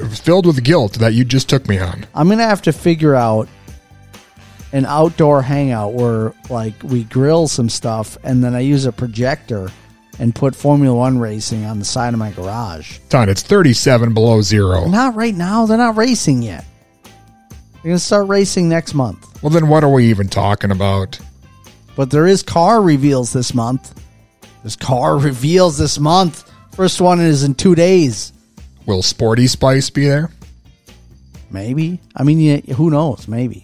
filled 0.10 0.46
with 0.46 0.64
guilt 0.64 0.94
that 0.94 1.14
you 1.14 1.24
just 1.24 1.48
took 1.48 1.68
me 1.70 1.78
on. 1.80 2.06
I'm 2.16 2.28
gonna 2.28 2.44
have 2.44 2.62
to 2.64 2.74
figure 2.74 3.16
out 3.16 3.48
an 4.76 4.86
outdoor 4.86 5.42
hangout 5.42 5.94
where 5.94 6.34
like 6.50 6.74
we 6.84 7.06
grill 7.06 7.48
some 7.48 7.70
stuff 7.70 8.18
and 8.26 8.44
then 8.44 8.54
I 8.54 8.60
use 8.60 8.86
a 8.86 8.92
projector 8.92 9.72
and 10.20 10.36
put 10.36 10.54
Formula 10.54 10.94
One 10.94 11.18
racing 11.18 11.64
on 11.64 11.80
the 11.80 11.86
side 11.86 12.14
of 12.14 12.20
my 12.20 12.32
garage. 12.32 13.00
Ton, 13.08 13.30
it's 13.30 13.42
37 13.42 14.14
below 14.14 14.42
zero. 14.42 14.88
Not 14.90 15.16
right 15.16 15.34
now. 15.34 15.66
They're 15.66 15.78
not 15.78 15.96
racing 15.96 16.42
yet. 16.42 16.66
They're 17.04 17.92
gonna 17.92 18.00
start 18.00 18.28
racing 18.28 18.68
next 18.68 18.94
month. 18.94 19.42
Well, 19.42 19.50
then 19.50 19.70
what 19.70 19.86
are 19.86 19.92
we 19.92 20.08
even 20.08 20.28
talking 20.28 20.72
about? 20.72 21.20
But 21.96 22.12
there 22.12 22.28
is 22.28 22.44
car 22.44 22.82
reveals 22.82 23.32
this 23.32 23.54
month. 23.54 23.98
There's 24.62 24.76
car 24.76 25.18
reveals 25.20 25.78
this 25.78 25.98
month. 26.00 26.52
First 26.74 27.00
one 27.00 27.22
is 27.22 27.44
in 27.44 27.56
two 27.56 27.76
days. 27.76 28.34
Will 28.86 29.02
Sporty 29.02 29.48
Spice 29.48 29.90
be 29.90 30.06
there? 30.06 30.32
Maybe. 31.50 32.02
I 32.14 32.24
mean, 32.24 32.40
yeah, 32.42 32.74
who 32.74 32.90
knows? 32.90 33.30
Maybe. 33.30 33.64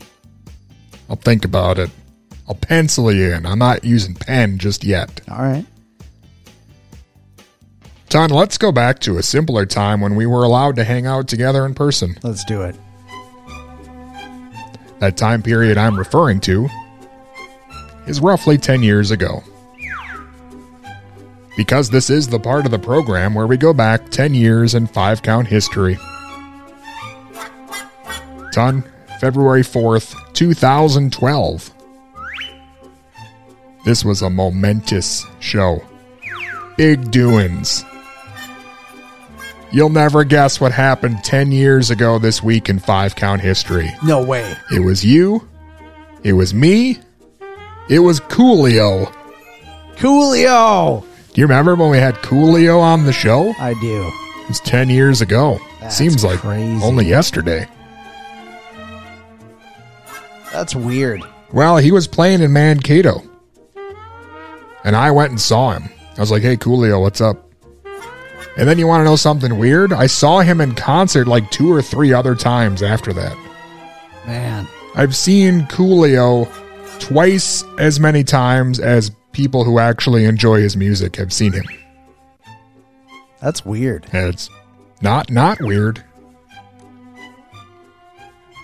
I'll 1.12 1.18
think 1.18 1.44
about 1.44 1.78
it. 1.78 1.90
I'll 2.48 2.56
pencil 2.56 3.12
you 3.12 3.34
in. 3.34 3.46
I'm 3.46 3.60
not 3.60 3.84
using 3.84 4.16
pen 4.16 4.58
just 4.58 4.86
yet. 4.86 5.20
All 5.30 5.42
right. 5.42 5.66
Ton, 8.08 8.30
let's 8.30 8.58
go 8.58 8.72
back 8.72 9.00
to 9.00 9.18
a 9.18 9.24
simpler 9.24 9.66
time 9.66 10.00
when 10.00 10.16
we 10.16 10.26
were 10.26 10.44
allowed 10.44 10.78
to 10.78 10.86
hang 10.86 11.06
out 11.06 11.28
together 11.28 11.66
in 11.66 11.74
person. 11.74 12.18
Let's 12.24 12.46
do 12.46 12.62
it. 12.62 12.78
That 15.00 15.18
time 15.18 15.44
period 15.44 15.78
I'm 15.78 16.00
referring 16.00 16.40
to 16.42 16.70
is 18.08 18.22
roughly 18.22 18.58
10 18.58 18.82
years 18.82 19.12
ago. 19.12 19.44
Because 21.58 21.90
this 21.90 22.10
is 22.10 22.30
the 22.30 22.40
part 22.40 22.64
of 22.64 22.72
the 22.72 22.80
program 22.80 23.34
where 23.34 23.48
we 23.48 23.58
go 23.58 23.74
back 23.74 24.12
10 24.12 24.34
years 24.34 24.76
in 24.76 24.88
five 24.88 25.22
count 25.22 25.48
history. 25.48 25.98
Ton, 28.54 28.86
February 29.22 29.62
4th, 29.62 30.16
2012. 30.34 31.72
This 33.86 34.04
was 34.04 34.24
a 34.24 34.32
momentous 34.32 35.28
show. 35.40 35.80
Big 36.76 37.12
doings. 37.12 37.86
You'll 39.72 39.90
never 39.90 40.24
guess 40.24 40.60
what 40.60 40.72
happened 40.72 41.24
10 41.24 41.52
years 41.52 41.92
ago 41.92 42.18
this 42.18 42.42
week 42.42 42.68
in 42.68 42.80
five 42.80 43.16
count 43.16 43.42
history. 43.42 43.92
No 44.04 44.26
way. 44.26 44.56
It 44.72 44.80
was 44.80 45.06
you. 45.06 45.48
It 46.24 46.34
was 46.34 46.56
me. 46.56 46.98
It 47.90 48.00
was 48.00 48.20
Coolio. 48.22 49.14
Coolio. 49.98 51.06
Do 51.32 51.42
you 51.42 51.46
remember 51.46 51.76
when 51.76 51.92
we 51.92 52.00
had 52.00 52.16
Coolio 52.16 52.80
on 52.80 53.06
the 53.06 53.14
show? 53.14 53.54
I 53.60 53.76
do. 53.76 54.08
It 54.42 54.48
was 54.48 54.60
10 54.62 54.90
years 54.90 55.22
ago. 55.22 55.60
That's 55.80 55.96
Seems 55.96 56.24
like 56.24 56.40
crazy. 56.40 56.84
only 56.84 57.06
yesterday. 57.06 57.68
That's 60.52 60.76
weird. 60.76 61.22
Well, 61.52 61.78
he 61.78 61.92
was 61.92 62.08
playing 62.08 62.42
in 62.42 62.54
Mankato. 62.54 63.24
And 64.84 64.96
I 64.96 65.12
went 65.12 65.32
and 65.32 65.40
saw 65.40 65.74
him. 65.74 65.90
I 66.18 66.20
was 66.20 66.32
like, 66.32 66.42
hey, 66.42 66.58
Coolio, 66.58 67.02
what's 67.02 67.22
up? 67.22 67.48
And 68.58 68.68
then 68.68 68.78
you 68.78 68.88
want 68.88 69.02
to 69.02 69.06
know 69.06 69.16
something 69.16 69.58
weird? 69.58 69.94
I 69.94 70.08
saw 70.08 70.40
him 70.40 70.60
in 70.60 70.76
concert 70.76 71.28
like 71.28 71.50
two 71.52 71.72
or 71.72 71.82
three 71.82 72.14
other 72.14 72.36
times 72.36 72.84
after 72.84 73.14
that. 73.14 73.38
Man. 74.26 74.68
I've 74.96 75.16
seen 75.16 75.62
Coolio 75.68 76.52
twice 77.00 77.64
as 77.80 78.00
many 78.00 78.24
times 78.24 78.80
as 78.80 79.12
people 79.32 79.64
who 79.64 79.80
actually 79.80 80.26
enjoy 80.26 80.62
his 80.62 80.76
music 80.76 81.16
have 81.16 81.32
seen 81.32 81.54
him. 81.54 81.64
That's 83.40 83.66
weird. 83.66 84.06
And 84.12 84.34
it's 84.34 84.50
not 85.02 85.32
not 85.32 85.62
weird. 85.62 86.04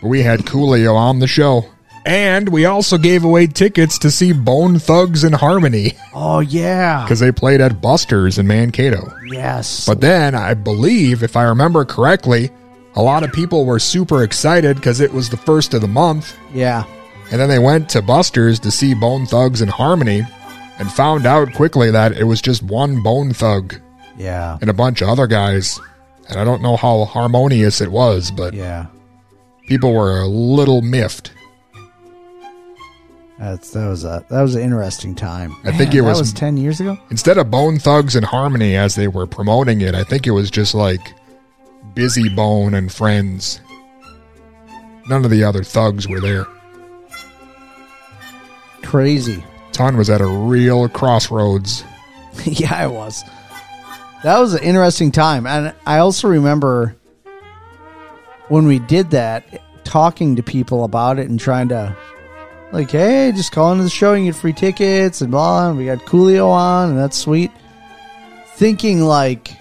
We 0.04 0.22
had 0.22 0.42
Coolio 0.42 0.96
on 0.96 1.20
the 1.20 1.28
show. 1.28 1.66
And 2.08 2.48
we 2.50 2.64
also 2.66 2.98
gave 2.98 3.24
away 3.26 3.48
tickets 3.48 4.00
to 4.00 4.10
see 4.10 4.32
Bone 4.32 4.80
Thugs 4.80 5.26
and 5.26 5.36
Harmony 5.36 5.94
Oh 6.14 6.40
yeah. 6.40 7.04
because 7.04 7.20
they 7.20 7.34
played 7.34 7.60
at 7.60 7.82
Buster's 7.82 8.38
in 8.40 8.48
Mankato. 8.48 9.14
Yes. 9.30 9.86
But 9.86 10.00
then 10.00 10.34
I 10.34 10.54
believe, 10.54 11.22
if 11.22 11.36
I 11.36 11.44
remember 11.44 11.84
correctly, 11.84 12.50
a 12.96 13.02
lot 13.02 13.24
of 13.24 13.34
people 13.34 13.66
were 13.66 13.78
super 13.80 14.24
excited 14.24 14.78
because 14.78 15.02
it 15.02 15.12
was 15.14 15.30
the 15.30 15.38
first 15.38 15.74
of 15.74 15.82
the 15.82 15.88
month. 15.88 16.38
yeah. 16.54 16.84
And 17.30 17.42
then 17.42 17.50
they 17.50 17.60
went 17.60 17.90
to 17.90 18.02
Buster's 18.02 18.58
to 18.62 18.72
see 18.72 18.94
Bone 18.94 19.26
Thugs 19.26 19.60
and 19.60 19.70
Harmony 19.70 20.22
and 20.80 20.90
found 20.90 21.26
out 21.26 21.54
quickly 21.54 21.92
that 21.92 22.14
it 22.14 22.24
was 22.24 22.42
just 22.42 22.64
one 22.64 23.04
Bone 23.04 23.34
Thug 23.34 23.76
Yeah. 24.18 24.58
and 24.62 24.70
a 24.70 24.74
bunch 24.74 25.02
of 25.02 25.10
other 25.10 25.28
guys. 25.28 25.78
And 26.30 26.40
I 26.40 26.46
don't 26.46 26.62
know 26.62 26.78
how 26.78 27.04
harmonious 27.04 27.82
it 27.82 27.92
was, 27.92 28.32
but 28.32 28.54
Yeah. 28.54 28.86
people 29.68 29.94
were 29.94 30.22
a 30.22 30.28
little 30.28 30.82
miffed. 30.82 31.32
That's 33.40 33.70
that 33.72 33.88
was 33.88 34.04
a 34.04 34.26
that 34.30 34.42
was 34.42 34.56
an 34.56 34.62
interesting 34.62 35.14
time. 35.14 35.56
I 35.64 35.72
think 35.72 35.90
Man, 35.94 36.00
it 36.00 36.02
that 36.02 36.04
was- 36.10 36.20
was 36.20 36.34
ten 36.34 36.58
years 36.58 36.80
ago. 36.80 36.98
Instead 37.12 37.38
of 37.38 37.52
Bone 37.52 37.78
Thugs 37.80 38.16
and 38.16 38.26
Harmony 38.26 38.76
as 38.76 38.96
they 38.96 39.08
were 39.08 39.28
promoting 39.28 39.82
it, 39.82 39.94
I 39.94 40.04
think 40.04 40.26
it 40.26 40.32
was 40.32 40.50
just 40.50 40.74
like 40.74 41.14
Bizzy 41.94 42.36
Bone 42.36 42.74
and 42.74 42.92
Friends. 42.92 43.62
None 45.08 45.24
of 45.24 45.32
the 45.32 45.44
other 45.44 45.64
thugs 45.64 46.08
were 46.08 46.20
there. 46.20 46.46
Crazy. 48.84 49.44
Ton 49.72 49.98
was 49.98 50.10
at 50.10 50.22
a 50.22 50.28
real 50.28 50.88
crossroads. 50.90 51.84
yeah, 52.46 52.86
it 52.86 52.92
was. 52.92 53.24
That 54.24 54.40
was 54.40 54.54
an 54.56 54.64
interesting 54.64 55.12
time, 55.12 55.46
and 55.46 55.74
I 55.86 56.00
also 56.00 56.28
remember 56.28 56.96
when 58.50 58.66
we 58.66 58.80
did 58.80 59.12
that, 59.12 59.62
talking 59.84 60.36
to 60.38 60.44
people 60.44 60.84
about 60.84 61.20
it 61.20 61.30
and 61.30 61.40
trying 61.40 61.70
to, 61.70 61.96
like, 62.72 62.92
hey, 62.92 63.32
just 63.34 63.52
call 63.52 63.72
into 63.72 63.84
the 63.84 63.90
show, 63.90 64.14
you 64.14 64.26
get 64.26 64.36
free 64.36 64.54
tickets 64.54 65.22
and 65.22 65.32
blah. 65.32 65.70
And 65.70 65.78
we 65.78 65.86
got 65.86 66.00
Coolio 66.00 66.48
on, 66.48 66.90
and 66.92 67.00
that's 67.00 67.18
sweet. 67.18 67.52
Thinking 68.56 69.02
like 69.02 69.52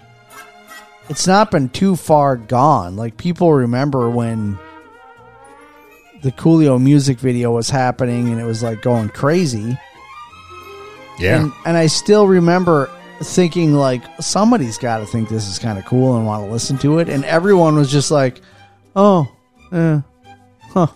it's 1.09 1.27
not 1.27 1.51
been 1.51 1.69
too 1.69 1.97
far 1.97 2.37
gone. 2.37 2.97
Like 2.97 3.17
people 3.17 3.53
remember 3.53 4.11
when 4.11 4.59
the 6.23 6.33
Coolio 6.33 6.83
music 6.83 7.19
video 7.19 7.53
was 7.53 7.71
happening 7.71 8.31
and 8.31 8.41
it 8.41 8.45
was 8.45 8.63
like 8.63 8.83
going 8.83 9.09
crazy. 9.11 9.79
Yeah. 11.19 11.41
And, 11.43 11.53
and 11.65 11.77
I 11.77 11.87
still 11.87 12.27
remember 12.27 12.91
thinking 13.23 13.75
like 13.75 14.03
somebody's 14.21 14.79
got 14.79 14.99
to 14.99 15.07
think 15.07 15.29
this 15.29 15.49
is 15.49 15.59
kind 15.59 15.79
of 15.79 15.85
cool 15.85 16.17
and 16.17 16.27
want 16.27 16.45
to 16.45 16.53
listen 16.53 16.77
to 16.79 16.99
it, 16.99 17.09
and 17.09 17.25
everyone 17.25 17.77
was 17.77 17.91
just 17.91 18.11
like, 18.11 18.41
"Oh, 18.95 19.27
eh, 19.73 20.01
huh." 20.71 20.89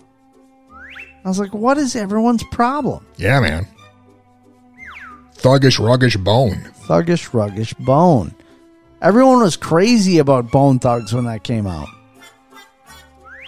I 1.23 1.27
was 1.27 1.39
like, 1.39 1.53
"What 1.53 1.77
is 1.77 1.95
everyone's 1.95 2.43
problem?" 2.51 3.05
Yeah, 3.17 3.39
man. 3.39 3.67
Thuggish, 5.35 5.79
ruggish 5.79 6.17
bone. 6.23 6.71
Thuggish, 6.83 7.29
ruggish, 7.31 7.73
bone. 7.83 8.35
Everyone 9.01 9.41
was 9.41 9.57
crazy 9.57 10.19
about 10.19 10.51
Bone 10.51 10.77
Thugs 10.77 11.13
when 11.13 11.25
that 11.25 11.43
came 11.43 11.65
out. 11.65 11.89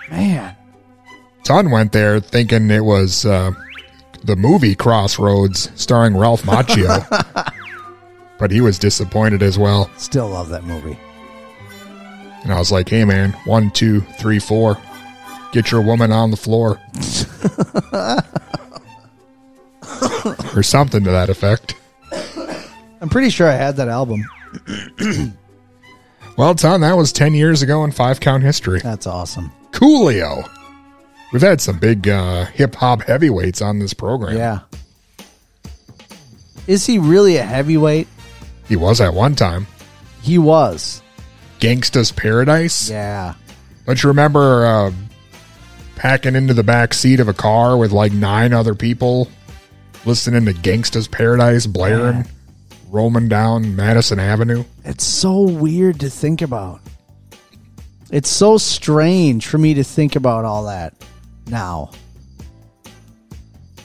Man, 0.09 0.55
Ton 1.43 1.69
went 1.69 1.91
there 1.91 2.19
thinking 2.19 2.71
it 2.71 2.83
was 2.83 3.25
uh, 3.25 3.51
the 4.23 4.35
movie 4.35 4.75
Crossroads 4.75 5.69
starring 5.75 6.15
Ralph 6.17 6.43
Macchio. 6.43 7.05
but 8.39 8.51
he 8.51 8.61
was 8.61 8.79
disappointed 8.79 9.43
as 9.43 9.59
well. 9.59 9.89
still 9.97 10.29
love 10.29 10.49
that 10.49 10.63
movie. 10.63 10.97
And 12.43 12.51
I 12.51 12.59
was 12.59 12.71
like, 12.71 12.89
hey, 12.89 13.05
man, 13.05 13.31
one, 13.45 13.71
two, 13.71 14.01
three, 14.01 14.39
four. 14.39 14.77
Get 15.53 15.71
your 15.71 15.81
woman 15.81 16.11
on 16.11 16.31
the 16.31 16.38
floor. 16.38 16.81
or 20.55 20.63
something 20.63 21.03
to 21.05 21.11
that 21.11 21.30
effect. 21.30 21.75
I'm 22.99 23.07
pretty 23.09 23.30
sure 23.30 23.47
I 23.47 23.53
had 23.53 23.77
that 23.77 23.88
album. 23.88 24.25
Well, 26.35 26.55
Ton, 26.55 26.81
that 26.81 26.97
was 26.97 27.13
10 27.13 27.35
years 27.35 27.61
ago 27.61 27.84
in 27.84 27.91
five 27.91 28.19
count 28.19 28.43
history. 28.43 28.80
That's 28.80 29.05
awesome. 29.05 29.51
Coolio. 29.71 30.49
We've 31.31 31.43
had 31.43 31.61
some 31.61 31.77
big 31.77 32.09
uh, 32.09 32.45
hip 32.45 32.73
hop 32.75 33.03
heavyweights 33.03 33.61
on 33.61 33.77
this 33.80 33.93
program. 33.93 34.35
Yeah. 34.35 34.59
Is 36.65 36.85
he 36.88 36.97
really 36.97 37.38
a 37.38 37.43
heavyweight? 37.43 38.07
He 38.67 38.75
was 38.75 38.99
at 38.99 39.13
one 39.13 39.35
time. 39.35 39.67
He 40.21 40.39
was. 40.39 41.03
Gangsta's 41.59 42.11
Paradise. 42.11 42.89
Yeah. 42.89 43.35
Don't 43.85 44.01
you 44.01 44.09
remember 44.09 44.65
uh, 44.65 44.91
packing 45.95 46.36
into 46.36 46.53
the 46.53 46.64
back 46.64 46.94
seat 46.94 47.20
of 47.20 47.28
a 47.28 47.34
car 47.34 47.78
with 47.78 47.91
like 47.91 48.11
nine 48.11 48.53
other 48.53 48.76
people, 48.76 49.30
listening 50.06 50.45
to 50.45 50.53
Gangsta's 50.53 51.07
Paradise 51.07 51.65
blaring, 51.65 52.26
roaming 52.90 53.28
down 53.28 53.76
Madison 53.76 54.20
Avenue. 54.20 54.64
It's 54.84 55.06
so 55.06 55.41
weird 55.41 55.99
to 56.02 56.10
think 56.10 56.41
about. 56.41 56.82
It's 58.11 58.30
so 58.30 58.57
strange 58.57 59.48
for 59.48 59.57
me 59.57 59.74
to 59.76 59.84
think 59.84 60.15
about 60.15 60.45
all 60.45 60.65
that 60.65 60.94
now. 61.48 61.91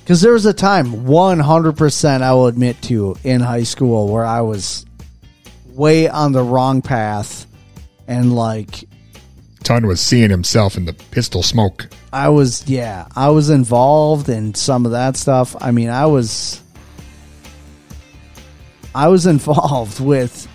Because 0.01 0.23
there 0.23 0.33
was 0.33 0.47
a 0.47 0.55
time, 0.55 1.05
100%, 1.05 2.23
I 2.23 2.33
will 2.33 2.47
admit 2.47 2.81
to, 2.83 3.17
in 3.25 3.41
high 3.43 3.65
school 3.65 4.09
where 4.09 4.25
I 4.25 4.41
was 4.41 4.87
way 5.67 6.09
on 6.09 6.33
the 6.33 6.43
wrong 6.43 6.81
path 6.81 7.47
and 8.07 8.35
like 8.35 8.88
Ton 9.69 9.87
was 9.87 10.01
seeing 10.01 10.31
himself 10.31 10.79
in 10.79 10.87
the 10.87 10.95
pistol 10.95 11.43
smoke. 11.43 11.89
I 12.11 12.31
was, 12.31 12.67
yeah, 12.67 13.07
I 13.15 13.29
was 13.29 13.51
involved 13.51 14.31
in 14.31 14.55
some 14.55 14.87
of 14.87 14.93
that 14.93 15.15
stuff. 15.15 15.55
I 15.61 15.73
mean, 15.73 15.91
I 15.91 16.07
was, 16.07 16.63
I 18.95 19.09
was 19.09 19.27
involved 19.35 20.01
with, 20.01 20.49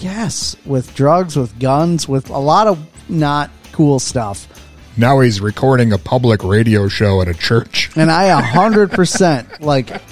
yes, 0.00 0.56
with 0.66 0.92
drugs, 0.96 1.36
with 1.36 1.60
guns, 1.60 2.08
with 2.08 2.28
a 2.28 2.38
lot 2.38 2.66
of 2.66 2.84
not 3.08 3.52
cool 3.70 4.00
stuff. 4.00 4.48
Now 4.96 5.20
he's 5.20 5.40
recording 5.40 5.92
a 5.92 5.98
public 5.98 6.42
radio 6.42 6.88
show 6.88 7.22
at 7.22 7.28
a 7.28 7.34
church. 7.34 7.92
And 7.94 8.10
I 8.10 8.36
a 8.36 8.42
hundred 8.42 8.90
percent 8.90 9.60
like 9.60 10.02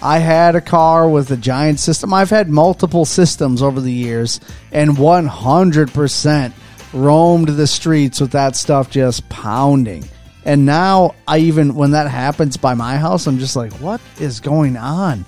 I 0.00 0.18
had 0.18 0.54
a 0.54 0.60
car 0.60 1.08
with 1.08 1.32
a 1.32 1.36
giant 1.36 1.80
system. 1.80 2.14
I've 2.14 2.30
had 2.30 2.48
multiple 2.48 3.04
systems 3.04 3.60
over 3.60 3.80
the 3.80 3.90
years 3.90 4.38
and 4.70 4.96
one 4.96 5.26
hundred 5.26 5.92
percent 5.92 6.54
roamed 6.92 7.48
the 7.48 7.66
streets 7.66 8.20
with 8.20 8.32
that 8.32 8.56
stuff 8.56 8.90
just 8.90 9.28
pounding. 9.28 10.04
And 10.44 10.66
now 10.66 11.14
I 11.28 11.38
even 11.38 11.74
when 11.74 11.92
that 11.92 12.10
happens 12.10 12.56
by 12.56 12.74
my 12.74 12.96
house, 12.96 13.26
I'm 13.26 13.38
just 13.38 13.56
like, 13.56 13.72
what 13.74 14.00
is 14.18 14.40
going 14.40 14.76
on? 14.76 15.24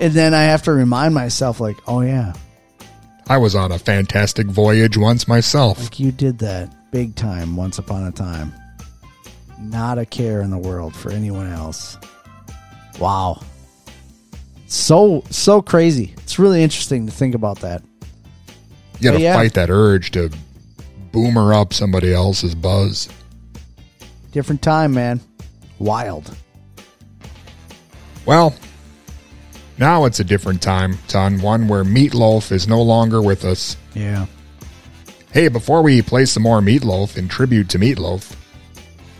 And 0.00 0.12
then 0.12 0.34
I 0.34 0.44
have 0.44 0.62
to 0.64 0.72
remind 0.72 1.14
myself, 1.14 1.60
like, 1.60 1.76
oh 1.86 2.00
yeah, 2.00 2.34
I 3.26 3.38
was 3.38 3.54
on 3.54 3.72
a 3.72 3.78
fantastic 3.78 4.46
voyage 4.46 4.96
once 4.96 5.26
myself. 5.26 5.80
like 5.80 5.98
you 5.98 6.12
did 6.12 6.38
that 6.38 6.90
big 6.90 7.14
time 7.14 7.56
once 7.56 7.78
upon 7.78 8.06
a 8.06 8.12
time. 8.12 8.52
Not 9.58 9.98
a 9.98 10.04
care 10.04 10.42
in 10.42 10.50
the 10.50 10.58
world 10.58 10.94
for 10.94 11.10
anyone 11.10 11.50
else. 11.50 11.96
Wow. 12.98 13.40
So 14.66 15.24
so 15.30 15.62
crazy. 15.62 16.14
It's 16.18 16.38
really 16.38 16.62
interesting 16.62 17.06
to 17.06 17.12
think 17.12 17.34
about 17.34 17.60
that. 17.60 17.82
You 19.00 19.10
gotta 19.10 19.20
yeah. 19.20 19.34
fight 19.34 19.54
that 19.54 19.70
urge 19.70 20.10
to 20.12 20.30
boomer 21.14 21.54
up 21.54 21.72
somebody 21.72 22.12
else's 22.12 22.56
buzz. 22.56 23.08
Different 24.32 24.60
time, 24.62 24.92
man. 24.92 25.20
Wild. 25.78 26.36
Well, 28.26 28.52
now 29.78 30.06
it's 30.06 30.18
a 30.18 30.24
different 30.24 30.60
time, 30.60 30.98
Ton. 31.06 31.40
One 31.40 31.68
where 31.68 31.84
Meat 31.84 32.14
Loaf 32.14 32.50
is 32.50 32.66
no 32.66 32.82
longer 32.82 33.22
with 33.22 33.44
us. 33.44 33.76
Yeah. 33.94 34.26
Hey, 35.30 35.46
before 35.46 35.82
we 35.82 36.02
play 36.02 36.24
some 36.24 36.42
more 36.42 36.60
Meat 36.60 36.82
Loaf 36.82 37.16
in 37.16 37.28
tribute 37.28 37.68
to 37.70 37.78
Meat 37.78 38.00
Loaf, 38.00 38.36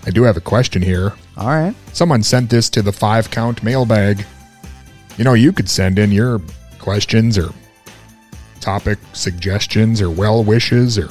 I 0.05 0.11
do 0.11 0.25
have 0.25 0.37
a 0.37 0.41
question 0.41 0.83
here. 0.83 1.13
All 1.37 1.47
right. 1.47 1.77
Someone 1.93 2.25
sent 2.25 2.51
this 2.51 2.69
to 2.71 2.83
the 2.83 2.93
five 2.93 3.31
count 3.31 3.63
mailbag. 3.63 4.27
You 5.17 5.23
know, 5.23 5.35
you 5.35 5.53
could 5.53 5.71
send 5.71 6.01
in 6.01 6.11
your 6.11 6.41
questions 6.81 7.39
or 7.39 7.53
topic 8.61 8.99
suggestions 9.13 10.01
or 10.01 10.11
well 10.11 10.43
wishes 10.43 10.99
or 10.99 11.09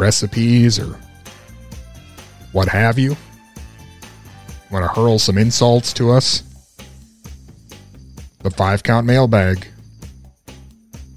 recipes 0.00 0.78
or 0.78 0.96
what 2.52 2.68
have 2.68 2.98
you. 2.98 3.16
Want 4.70 4.84
to 4.84 5.00
hurl 5.00 5.18
some 5.18 5.36
insults 5.38 5.92
to 5.94 6.10
us? 6.10 6.42
The 8.42 8.50
five 8.50 8.82
count 8.82 9.06
mailbag. 9.06 9.66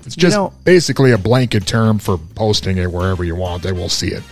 It's 0.05 0.17
You 0.17 0.21
just 0.21 0.35
know- 0.35 0.51
basically 0.65 1.11
a 1.11 1.17
blanket 1.17 1.65
term 1.65 1.97
for 1.97 2.17
posting 2.17 2.77
it 2.77 2.91
wherever 2.91 3.23
you 3.23 3.35
want. 3.35 3.63
They 3.63 3.71
will 3.71 3.89
see 3.89 4.09
it. 4.09 4.23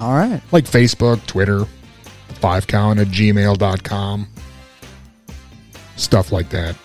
All 0.00 0.14
right. 0.14 0.40
Like 0.52 0.64
Facebook, 0.64 1.24
Twitter, 1.26 1.66
five 2.40 2.66
count 2.66 2.98
at 3.00 3.08
gmail.com. 3.08 4.28
Stuff 5.96 6.32
like 6.32 6.48
that. 6.50 6.76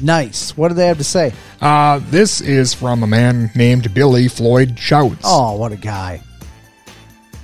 Nice. 0.00 0.56
What 0.56 0.68
do 0.68 0.74
they 0.74 0.86
have 0.88 0.98
to 0.98 1.04
say? 1.04 1.32
Uh, 1.60 2.00
this 2.10 2.40
is 2.40 2.74
from 2.74 3.02
a 3.02 3.06
man 3.06 3.50
named 3.54 3.92
Billy 3.94 4.28
Floyd 4.28 4.78
Shouts. 4.78 5.22
Oh, 5.24 5.56
what 5.56 5.72
a 5.72 5.76
guy. 5.76 6.22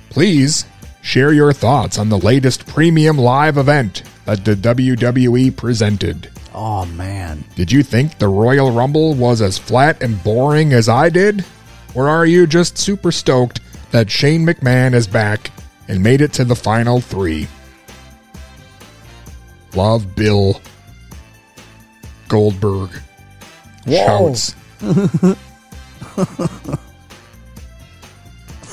Please 0.09 0.65
share 1.01 1.33
your 1.33 1.53
thoughts 1.53 1.97
on 1.97 2.09
the 2.09 2.17
latest 2.17 2.65
premium 2.67 3.17
live 3.17 3.57
event 3.57 4.03
that 4.25 4.45
the 4.45 4.55
WWE 4.55 5.55
presented. 5.55 6.29
Oh 6.53 6.85
man. 6.85 7.43
Did 7.55 7.71
you 7.71 7.83
think 7.83 8.17
the 8.17 8.27
Royal 8.27 8.71
Rumble 8.71 9.15
was 9.15 9.41
as 9.41 9.57
flat 9.57 10.01
and 10.03 10.23
boring 10.23 10.71
as 10.73 10.87
I 10.87 11.09
did? 11.09 11.43
Or 11.95 12.07
are 12.07 12.25
you 12.25 12.47
just 12.47 12.77
super 12.77 13.11
stoked 13.11 13.59
that 13.91 14.09
Shane 14.09 14.45
McMahon 14.45 14.93
is 14.93 15.07
back 15.07 15.51
and 15.87 16.01
made 16.01 16.21
it 16.21 16.33
to 16.33 16.45
the 16.45 16.55
final 16.55 17.01
three? 17.01 17.47
Love 19.75 20.15
Bill 20.15 20.61
Goldberg. 22.27 22.89
Whoa. 23.85 24.33
Shouts. 24.33 24.55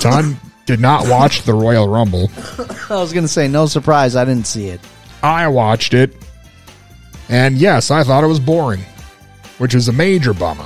Ton 0.00 0.36
did 0.66 0.80
not 0.80 1.08
watch 1.08 1.42
the 1.42 1.54
Royal 1.54 1.88
Rumble. 1.88 2.30
I 2.90 2.94
was 2.96 3.12
going 3.12 3.24
to 3.24 3.28
say 3.28 3.48
no 3.48 3.66
surprise 3.66 4.16
I 4.16 4.24
didn't 4.24 4.46
see 4.46 4.68
it. 4.68 4.80
I 5.22 5.48
watched 5.48 5.94
it. 5.94 6.14
And 7.28 7.56
yes, 7.58 7.90
I 7.90 8.02
thought 8.02 8.24
it 8.24 8.28
was 8.28 8.40
boring, 8.40 8.80
which 9.58 9.74
is 9.74 9.88
a 9.88 9.92
major 9.92 10.32
bummer. 10.32 10.64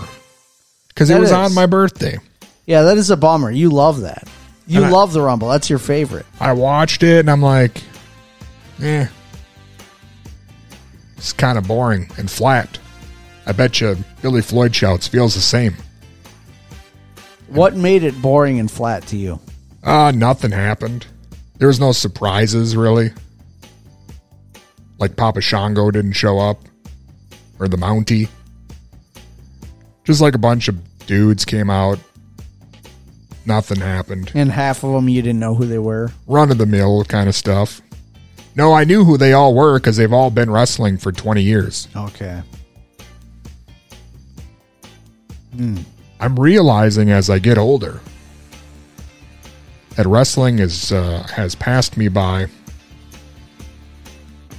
Because 0.89 1.11
it 1.11 1.15
That 1.15 1.21
was 1.21 1.31
is. 1.31 1.35
on 1.37 1.55
my 1.55 1.67
birthday. 1.67 2.19
Yeah, 2.67 2.83
that 2.83 2.97
is 2.97 3.11
a 3.11 3.17
bummer. 3.17 3.51
You 3.51 3.71
love 3.71 4.03
that. 4.03 4.29
You 4.67 4.79
And 4.79 4.87
I- 4.87 4.91
love 4.91 5.13
the 5.13 5.21
Rumble. 5.21 5.49
That's 5.49 5.69
your 5.69 5.79
favorite. 5.79 6.25
I 6.41 6.53
watched 6.53 7.03
it 7.03 7.19
and 7.21 7.31
I'm 7.31 7.43
like, 7.43 7.83
eh. 8.81 9.07
It's 11.25 11.33
kind 11.33 11.57
of 11.57 11.67
boring 11.67 12.11
and 12.19 12.31
flat. 12.31 12.79
I 13.47 13.53
bet 13.53 13.81
you 13.81 13.97
Billy 14.21 14.43
Floyd 14.43 14.75
Shouts 14.75 15.09
feels 15.09 15.35
the 15.35 15.41
same. 15.41 15.75
What 17.49 17.75
made 17.75 18.05
it 18.05 18.21
boring 18.21 18.61
and 18.61 18.71
flat 18.71 19.07
to 19.07 19.17
you? 19.17 19.41
Uh, 19.83 20.13
nothing 20.15 20.51
happened. 20.51 21.07
There 21.57 21.69
was 21.69 21.81
no 21.81 21.93
surprises, 21.93 22.77
really. 22.77 23.11
Like 24.99 25.17
Papa 25.17 25.41
Shango 25.41 25.91
didn't 25.91 26.13
show 26.13 26.39
up. 26.39 26.59
Or 27.59 27.69
the 27.69 27.79
Mountie. 27.79 28.29
Just 30.05 30.21
like 30.21 30.35
a 30.35 30.39
bunch 30.39 30.69
of 30.69 30.77
dudes 31.07 31.47
came 31.47 31.71
out. 31.71 31.99
Nothing 33.47 33.81
happened. 33.81 34.31
And 34.35 34.51
half 34.51 34.85
of 34.85 34.93
them 34.93 35.09
you 35.09 35.23
didn't 35.23 35.41
know 35.41 35.55
who 35.55 35.65
they 35.65 35.79
were. 35.79 36.11
Run 36.27 36.51
of 36.51 36.59
the 36.59 36.67
mill 36.67 37.03
kind 37.07 37.31
of 37.31 37.35
stuff. 37.35 37.81
No, 38.57 38.73
I 38.73 38.85
knew 38.85 39.05
who 39.05 39.17
they 39.17 39.33
all 39.33 39.55
were 39.55 39.79
because 39.79 39.97
they've 39.97 40.13
all 40.13 40.31
been 40.31 40.51
wrestling 40.51 40.97
for 40.97 41.11
20 41.11 41.43
years. 41.43 41.89
Okay. 41.97 42.43
I'm 46.21 46.39
realizing 46.39 47.11
as 47.11 47.31
I 47.31 47.39
get 47.39 47.59
older 47.59 48.01
that 49.97 50.07
wrestling 50.07 50.59
is 50.59 50.93
uh, 50.93 51.23
has 51.33 51.55
passed 51.55 51.97
me 51.97 52.09
by. 52.09 52.47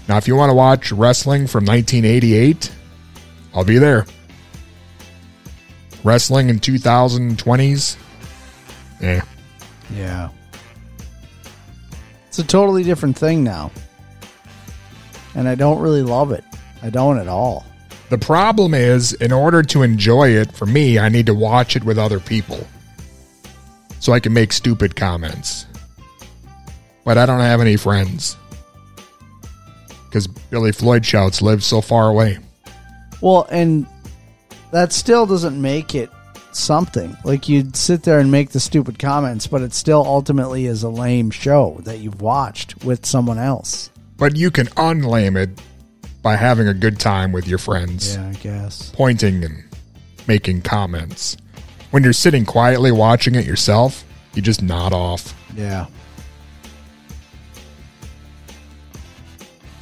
Now, 0.07 0.17
if 0.17 0.27
you 0.27 0.35
want 0.35 0.51
to 0.51 0.53
watch 0.53 0.91
wrestling 0.91 1.47
from 1.47 1.65
1988, 1.65 2.71
I'll 3.53 3.65
be 3.65 3.77
there. 3.77 4.05
Wrestling 6.03 6.49
in 6.49 6.59
2020s, 6.59 7.97
eh. 9.01 9.21
Yeah. 9.93 10.29
It's 12.27 12.37
a 12.37 12.43
totally 12.43 12.83
different 12.83 13.17
thing 13.17 13.43
now. 13.43 13.71
And 15.35 15.47
I 15.47 15.55
don't 15.55 15.79
really 15.79 16.01
love 16.01 16.31
it. 16.31 16.43
I 16.81 16.89
don't 16.89 17.19
at 17.19 17.27
all. 17.27 17.65
The 18.09 18.17
problem 18.17 18.73
is, 18.73 19.13
in 19.13 19.31
order 19.31 19.63
to 19.63 19.83
enjoy 19.83 20.29
it, 20.29 20.51
for 20.51 20.65
me, 20.65 20.99
I 20.99 21.09
need 21.09 21.25
to 21.25 21.33
watch 21.33 21.75
it 21.75 21.83
with 21.83 21.97
other 21.97 22.19
people. 22.19 22.65
So 23.99 24.13
I 24.13 24.19
can 24.19 24.33
make 24.33 24.53
stupid 24.53 24.95
comments. 24.95 25.65
But 27.03 27.17
I 27.17 27.25
don't 27.25 27.39
have 27.39 27.61
any 27.61 27.77
friends. 27.77 28.37
Because 30.05 30.27
Billy 30.27 30.71
Floyd 30.71 31.05
shouts 31.05 31.41
lives 31.41 31.65
so 31.65 31.81
far 31.81 32.07
away. 32.09 32.37
Well, 33.21 33.47
and 33.49 33.87
that 34.71 34.93
still 34.93 35.25
doesn't 35.25 35.59
make 35.59 35.95
it 35.95 36.09
something. 36.51 37.17
Like 37.23 37.49
you'd 37.49 37.75
sit 37.75 38.03
there 38.03 38.19
and 38.19 38.31
make 38.31 38.51
the 38.51 38.59
stupid 38.59 38.99
comments, 38.99 39.47
but 39.47 39.61
it 39.61 39.73
still 39.73 40.03
ultimately 40.05 40.67
is 40.67 40.83
a 40.83 40.89
lame 40.89 41.31
show 41.31 41.79
that 41.83 41.99
you've 41.99 42.21
watched 42.21 42.83
with 42.83 43.05
someone 43.05 43.39
else. 43.39 43.89
But 44.17 44.35
you 44.35 44.49
can 44.51 44.67
unlame 44.67 45.35
it 45.37 45.49
by 46.21 46.35
having 46.35 46.67
a 46.67 46.73
good 46.73 46.99
time 46.99 47.31
with 47.31 47.47
your 47.47 47.57
friends. 47.59 48.15
Yeah, 48.15 48.27
I 48.29 48.33
guess. 48.33 48.91
Pointing 48.91 49.43
and 49.43 49.63
making 50.27 50.61
comments. 50.61 51.37
When 51.91 52.03
you're 52.03 52.13
sitting 52.13 52.45
quietly 52.45 52.91
watching 52.91 53.35
it 53.35 53.45
yourself, 53.45 54.03
You 54.33 54.41
just 54.41 54.61
nod 54.61 54.91
off. 54.91 55.33
Yeah. 55.55 55.85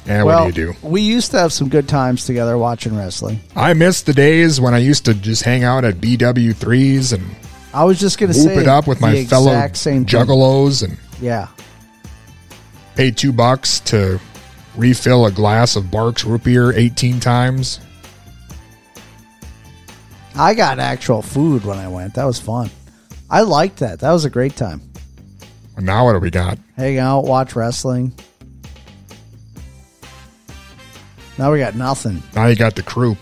And 0.06 0.26
well, 0.26 0.44
what 0.44 0.54
do 0.54 0.60
you 0.60 0.72
do? 0.72 0.78
We 0.86 1.00
used 1.00 1.30
to 1.32 1.38
have 1.38 1.52
some 1.52 1.68
good 1.68 1.88
times 1.88 2.26
together 2.26 2.58
watching 2.58 2.96
wrestling. 2.96 3.40
I 3.56 3.72
miss 3.72 4.02
the 4.02 4.12
days 4.12 4.60
when 4.60 4.74
I 4.74 4.78
used 4.78 5.06
to 5.06 5.14
just 5.14 5.42
hang 5.42 5.64
out 5.64 5.84
at 5.84 5.94
BW3s 5.94 7.14
and 7.14 7.24
I 7.72 7.84
was 7.84 7.98
just 7.98 8.18
going 8.18 8.30
to 8.32 8.38
say 8.38 8.58
it 8.58 8.68
up 8.68 8.86
with 8.86 9.00
my 9.00 9.24
fellow 9.24 9.52
same 9.72 10.04
thing. 10.04 10.20
juggalos 10.26 10.84
and 10.84 10.98
Yeah. 11.20 11.48
Pay 12.94 13.10
two 13.10 13.32
bucks 13.32 13.80
to 13.80 14.20
refill 14.76 15.26
a 15.26 15.30
glass 15.30 15.76
of 15.76 15.84
Barq's 15.84 16.24
root 16.24 16.44
beer 16.44 16.72
18 16.72 17.20
times. 17.20 17.80
I 20.36 20.54
got 20.54 20.78
actual 20.78 21.22
food 21.22 21.64
when 21.64 21.78
I 21.78 21.88
went. 21.88 22.14
That 22.14 22.24
was 22.24 22.40
fun. 22.40 22.70
I 23.30 23.42
liked 23.42 23.78
that. 23.78 24.00
That 24.00 24.12
was 24.12 24.24
a 24.24 24.30
great 24.30 24.56
time. 24.56 24.80
And 25.76 25.86
now 25.86 26.04
what 26.04 26.12
do 26.12 26.18
we 26.18 26.30
got? 26.30 26.58
Hang 26.76 26.98
out, 26.98 27.24
watch 27.24 27.56
wrestling. 27.56 28.12
Now 31.36 31.52
we 31.52 31.58
got 31.58 31.74
nothing. 31.74 32.22
Now 32.34 32.46
you 32.46 32.54
got 32.54 32.76
the 32.76 32.82
croup. 32.82 33.18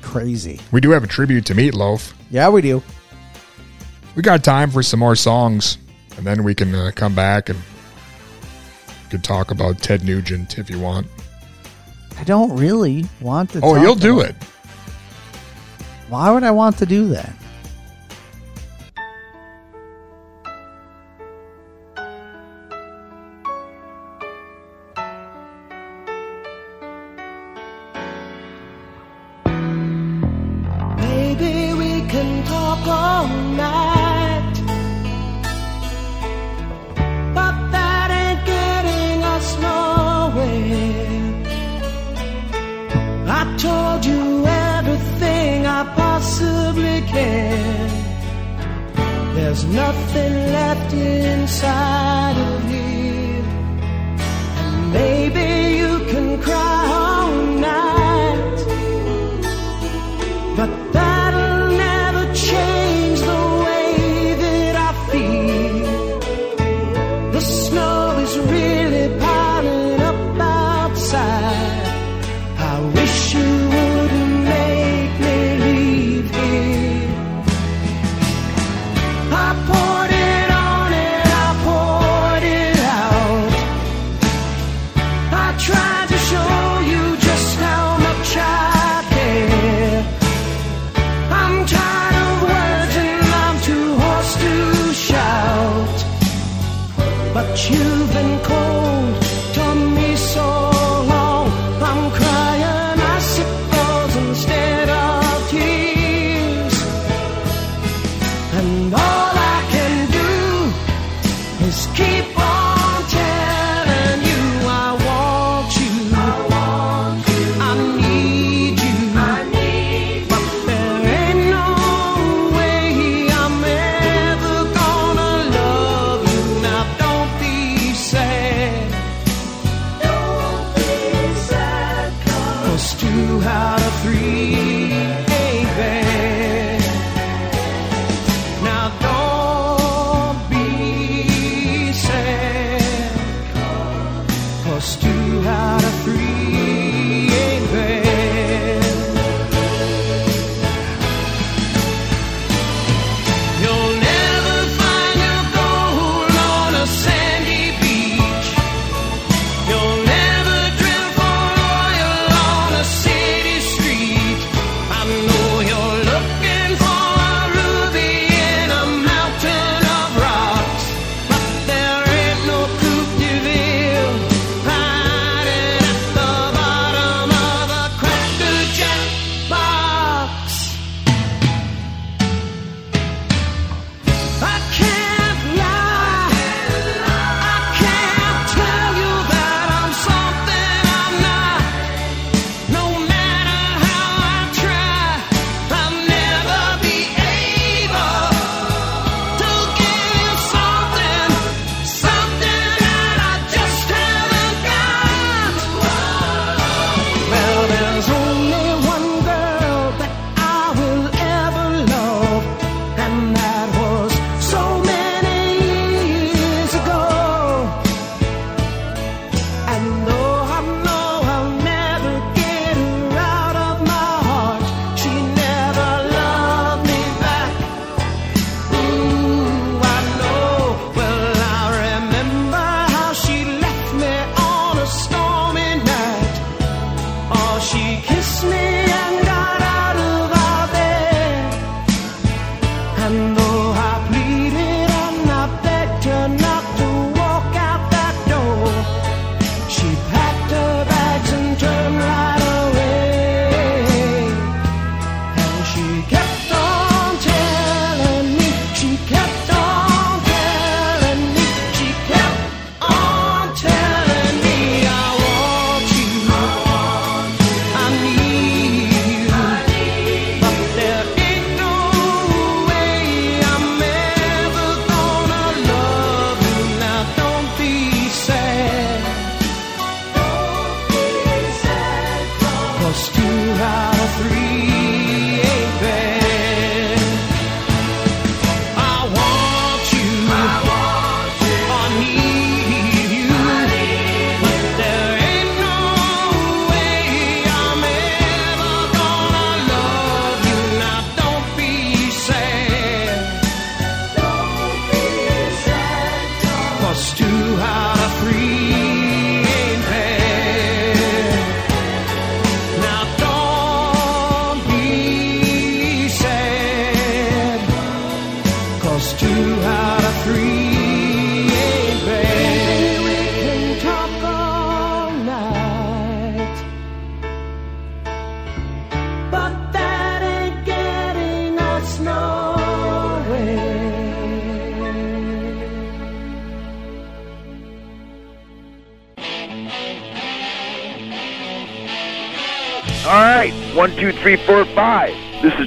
Crazy. 0.00 0.60
We 0.72 0.80
do 0.80 0.90
have 0.90 1.04
a 1.04 1.08
tribute 1.08 1.44
to 1.46 1.54
Meat 1.54 1.74
Loaf. 1.74 2.14
Yeah, 2.30 2.48
we 2.48 2.62
do. 2.62 2.82
We 4.14 4.22
got 4.22 4.44
time 4.44 4.70
for 4.70 4.82
some 4.82 5.00
more 5.00 5.16
songs, 5.16 5.76
and 6.16 6.26
then 6.26 6.44
we 6.44 6.54
can 6.54 6.74
uh, 6.74 6.90
come 6.94 7.14
back 7.14 7.48
and 7.48 7.58
could 9.10 9.24
talk 9.24 9.50
about 9.50 9.78
Ted 9.78 10.04
Nugent 10.04 10.58
if 10.58 10.68
you 10.70 10.78
want. 10.78 11.06
I 12.18 12.24
don't 12.24 12.56
really 12.56 13.04
want 13.20 13.50
to. 13.50 13.60
Oh, 13.62 13.80
you'll 13.80 13.94
do 13.94 14.20
it. 14.20 14.34
Why 16.08 16.30
would 16.30 16.44
I 16.44 16.50
want 16.50 16.78
to 16.78 16.86
do 16.86 17.08
that? 17.08 17.32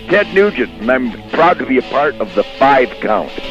Ted 0.10 0.34
Nugent, 0.34 0.72
and 0.80 0.90
I'm 0.90 1.30
proud 1.32 1.60
to 1.60 1.66
be 1.66 1.78
a 1.78 1.82
part 1.82 2.16
of 2.16 2.34
the 2.34 2.44
five 2.44 2.90
count. 3.02 3.47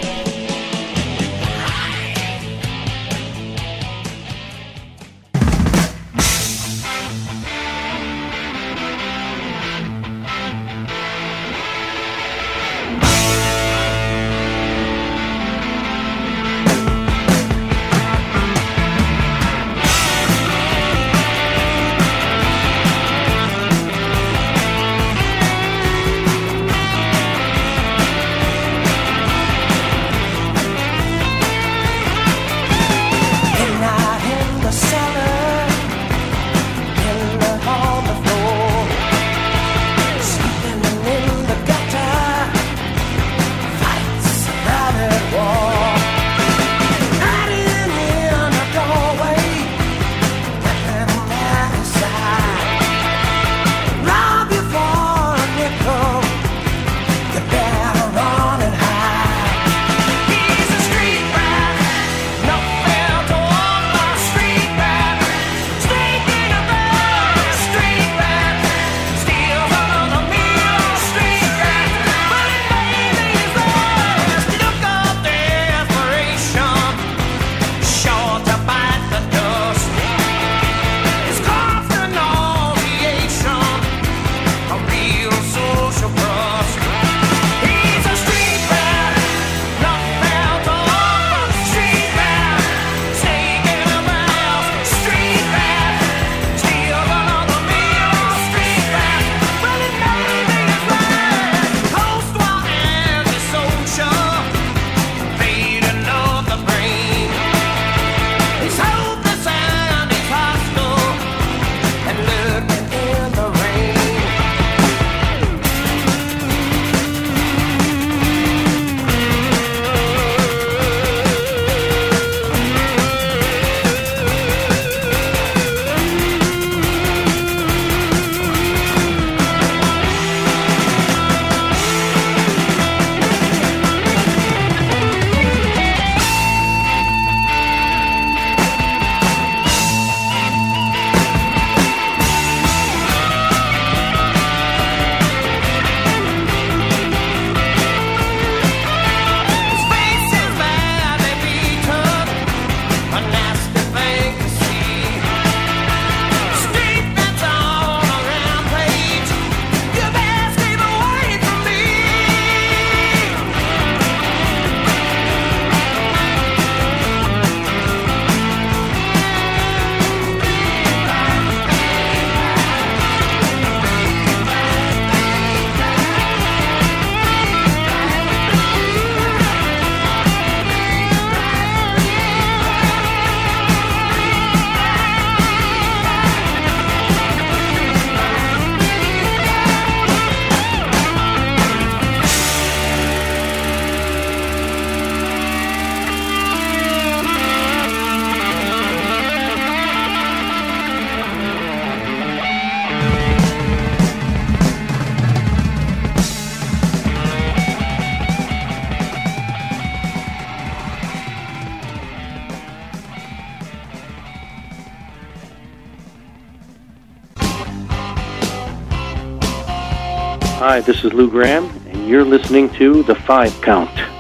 Hi, 220.77 220.83
this 220.83 221.05
is 221.05 221.15
Lou 221.15 221.31
Gramm, 221.31 221.71
and 221.87 222.07
you're 222.07 222.23
listening 222.23 222.69
to 222.75 223.03
The 223.05 223.15
Five 223.15 223.59
Count. 223.63 224.16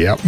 Yep. 0.00 0.20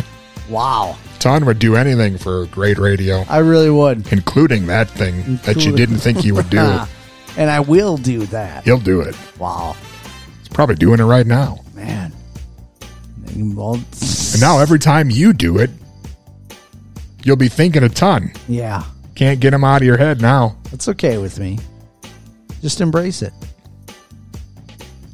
Wow. 0.50 0.96
Ton 1.20 1.46
would 1.46 1.58
do 1.58 1.74
anything 1.74 2.18
for 2.18 2.44
great 2.46 2.76
radio, 2.78 3.24
I 3.30 3.38
really 3.38 3.70
would. 3.70 4.12
including 4.12 4.66
that 4.66 4.90
thing 4.90 5.16
that 5.44 5.56
you 5.56 5.70
Including- 5.70 5.76
didn't 5.76 5.98
think 5.98 6.24
you 6.24 6.34
would 6.34 6.50
do. 6.50 6.58
and 7.38 7.50
I 7.50 7.60
will 7.60 7.96
do 7.96 8.26
that. 8.26 8.64
He'll 8.64 8.78
do 8.78 9.00
it. 9.00 9.16
Wow. 9.38 9.74
He's 10.40 10.48
probably 10.48 10.74
doing 10.76 11.00
it 11.00 11.04
right 11.04 11.26
now. 11.26 11.60
Man. 11.74 12.12
Well, 13.36 13.74
And 13.74 14.40
now 14.40 14.58
every 14.60 14.78
time 14.78 15.10
you 15.10 15.32
do 15.32 15.58
it, 15.58 15.70
you'll 17.24 17.36
be 17.36 17.48
thinking 17.48 17.82
a 17.82 17.88
ton. 17.88 18.30
yeah, 18.46 18.84
Can't 19.14 19.40
get 19.40 19.52
him 19.54 19.64
out 19.64 19.80
of 19.80 19.86
your 19.86 19.96
head 19.96 20.20
now. 20.20 20.56
that's 20.70 20.88
okay 20.88 21.16
with 21.18 21.38
me. 21.40 21.58
Just 22.60 22.80
embrace 22.80 23.22
it. 23.22 23.32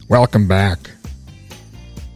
Welcome 0.08 0.48
back. 0.48 0.90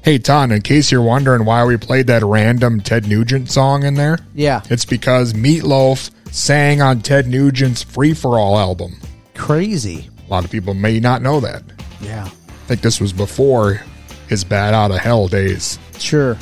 Hey, 0.04 0.18
Ton, 0.18 0.52
in 0.52 0.60
case 0.60 0.92
you're 0.92 1.00
wondering 1.00 1.46
why 1.46 1.64
we 1.64 1.78
played 1.78 2.08
that 2.08 2.22
random 2.22 2.80
Ted 2.80 3.06
Nugent 3.08 3.50
song 3.50 3.84
in 3.84 3.94
there, 3.94 4.18
Yeah. 4.34 4.60
it's 4.68 4.84
because 4.84 5.34
Meat 5.34 5.64
Loaf 5.64 6.10
sang 6.30 6.82
on 6.82 7.00
Ted 7.00 7.26
Nugent's 7.26 7.82
Free 7.82 8.12
for 8.12 8.38
All 8.38 8.58
album. 8.58 8.96
Crazy. 9.34 10.10
A 10.26 10.30
lot 10.30 10.44
of 10.44 10.50
people 10.50 10.74
may 10.74 11.00
not 11.00 11.22
know 11.22 11.40
that. 11.40 11.62
Yeah. 12.02 12.26
I 12.26 12.66
think 12.68 12.82
this 12.82 13.00
was 13.00 13.14
before 13.14 13.80
his 14.28 14.44
Bat 14.44 14.74
Out 14.74 14.90
of 14.90 14.98
Hell 14.98 15.26
days, 15.28 15.78
Sure. 15.98 16.36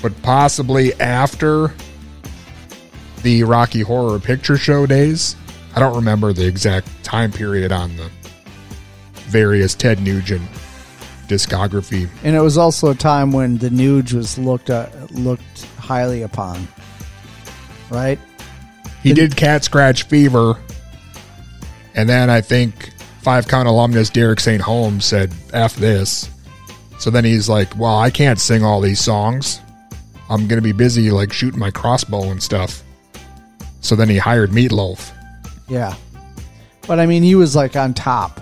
but 0.00 0.20
possibly 0.22 0.94
after 0.98 1.72
the 3.22 3.44
Rocky 3.44 3.82
Horror 3.82 4.18
Picture 4.20 4.56
Show 4.56 4.86
days. 4.86 5.36
I 5.76 5.80
don't 5.80 5.94
remember 5.96 6.32
the 6.32 6.46
exact 6.46 6.88
time 7.04 7.30
period 7.30 7.72
on 7.72 7.94
the 7.96 8.08
various 9.28 9.74
Ted 9.74 10.00
Nugent 10.02 10.42
discography. 11.32 12.08
And 12.22 12.36
it 12.36 12.40
was 12.40 12.58
also 12.58 12.90
a 12.90 12.94
time 12.94 13.32
when 13.32 13.58
the 13.58 13.68
Nuge 13.68 14.12
was 14.12 14.38
looked 14.38 14.70
uh, 14.70 14.88
looked 15.10 15.64
highly 15.78 16.22
upon. 16.22 16.68
Right? 17.90 18.18
He 19.02 19.12
did 19.12 19.36
Cat 19.36 19.64
Scratch 19.64 20.04
Fever, 20.04 20.54
and 21.94 22.08
then 22.08 22.30
I 22.30 22.40
think 22.40 22.92
five 23.22 23.48
count 23.48 23.68
alumnus 23.68 24.10
Derek 24.10 24.40
St. 24.40 24.62
Holmes 24.62 25.04
said 25.04 25.32
F 25.52 25.76
this. 25.76 26.30
So 26.98 27.10
then 27.10 27.24
he's 27.24 27.48
like, 27.48 27.76
Well, 27.76 27.98
I 27.98 28.10
can't 28.10 28.38
sing 28.38 28.64
all 28.64 28.80
these 28.80 29.00
songs. 29.00 29.60
I'm 30.30 30.46
gonna 30.46 30.62
be 30.62 30.72
busy 30.72 31.10
like 31.10 31.32
shooting 31.32 31.58
my 31.58 31.70
crossbow 31.70 32.30
and 32.30 32.42
stuff. 32.42 32.82
So 33.80 33.96
then 33.96 34.08
he 34.08 34.18
hired 34.18 34.52
Meat 34.52 34.70
Loaf. 34.70 35.12
Yeah. 35.68 35.96
But 36.86 37.00
I 37.00 37.06
mean, 37.06 37.22
he 37.22 37.34
was 37.34 37.56
like 37.56 37.76
on 37.76 37.94
top. 37.94 38.40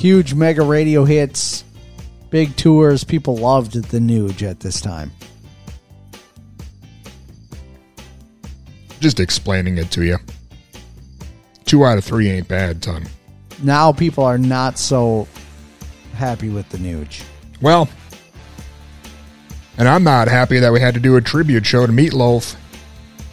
Huge 0.00 0.32
mega 0.32 0.62
radio 0.62 1.04
hits, 1.04 1.62
big 2.30 2.56
tours. 2.56 3.04
People 3.04 3.36
loved 3.36 3.74
the 3.74 3.98
Nuge 3.98 4.42
at 4.42 4.60
this 4.60 4.80
time. 4.80 5.12
Just 8.98 9.20
explaining 9.20 9.76
it 9.76 9.90
to 9.90 10.02
you. 10.02 10.16
Two 11.66 11.84
out 11.84 11.98
of 11.98 12.04
three 12.04 12.30
ain't 12.30 12.48
bad, 12.48 12.80
ton. 12.80 13.08
Now 13.62 13.92
people 13.92 14.24
are 14.24 14.38
not 14.38 14.78
so 14.78 15.28
happy 16.14 16.48
with 16.48 16.66
the 16.70 16.78
Nuge. 16.78 17.22
Well, 17.60 17.86
and 19.76 19.86
I'm 19.86 20.02
not 20.02 20.28
happy 20.28 20.60
that 20.60 20.72
we 20.72 20.80
had 20.80 20.94
to 20.94 21.00
do 21.00 21.16
a 21.16 21.20
tribute 21.20 21.66
show 21.66 21.86
to 21.86 21.92
Meat 21.92 22.14
Loaf. 22.14 22.56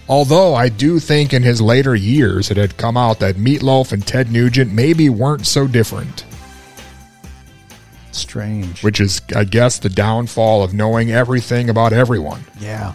Although 0.10 0.54
I 0.54 0.68
do 0.68 1.00
think 1.00 1.34
in 1.34 1.44
his 1.44 1.62
later 1.62 1.96
years 1.96 2.52
it 2.52 2.58
had 2.58 2.76
come 2.76 2.98
out 2.98 3.20
that 3.20 3.38
Meat 3.38 3.64
Loaf 3.64 3.94
and 3.94 4.06
Ted 4.06 4.34
Nugent 4.34 4.74
maybe 4.74 5.08
weren't 5.08 5.48
so 5.48 5.66
different. 5.66 6.26
Strange. 8.18 8.84
Which 8.84 9.00
is, 9.00 9.22
I 9.36 9.44
guess, 9.44 9.80
the 9.80 9.90
downfall 9.90 10.64
of 10.64 10.74
knowing 10.74 11.12
everything 11.12 11.70
about 11.70 11.94
everyone. 11.94 12.44
Yeah. 12.60 12.94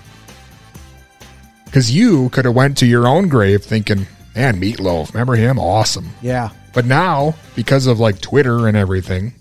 Because 1.64 1.90
you 1.90 2.28
could 2.30 2.44
have 2.44 2.54
went 2.54 2.76
to 2.78 2.86
your 2.86 3.06
own 3.06 3.28
grave 3.28 3.62
thinking, 3.62 4.06
man, 4.34 4.60
Meat 4.60 4.78
Loaf, 4.78 5.14
remember 5.14 5.36
him? 5.36 5.58
Awesome. 5.58 6.10
Yeah. 6.20 6.50
But 6.74 6.84
now, 6.84 7.34
because 7.54 7.86
of 7.86 7.98
like 8.00 8.20
Twitter 8.20 8.66
and 8.66 8.76
everything, 8.76 9.34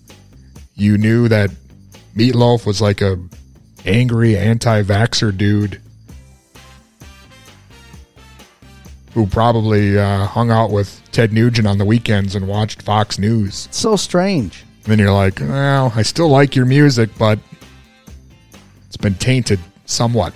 you 0.75 0.97
knew 0.97 1.27
that 1.27 1.51
Meat 2.15 2.35
Loaf 2.35 2.65
was 2.65 2.81
like 2.81 3.01
a 3.01 3.19
angry 3.85 4.37
anti-vaxxer 4.37 5.35
dude 5.35 5.81
who 9.13 9.27
probably 9.27 9.99
uh, 9.99 10.25
hung 10.25 10.51
out 10.51 10.71
with 10.71 11.01
Ted 11.11 11.33
Nugent 11.33 11.67
on 11.67 11.77
the 11.77 11.85
weekends 11.85 12.33
and 12.33 12.47
watched 12.47 12.81
Fox 12.81 13.19
News. 13.19 13.67
So 13.71 13.97
strange. 13.97 14.63
Then 14.83 14.99
you're 14.99 15.13
like, 15.13 15.39
well, 15.39 15.91
I 15.95 16.01
still 16.01 16.29
like 16.29 16.55
your 16.55 16.65
music, 16.65 17.09
but 17.17 17.39
it's 18.87 18.97
been 18.97 19.15
tainted 19.15 19.59
somewhat. 19.85 20.33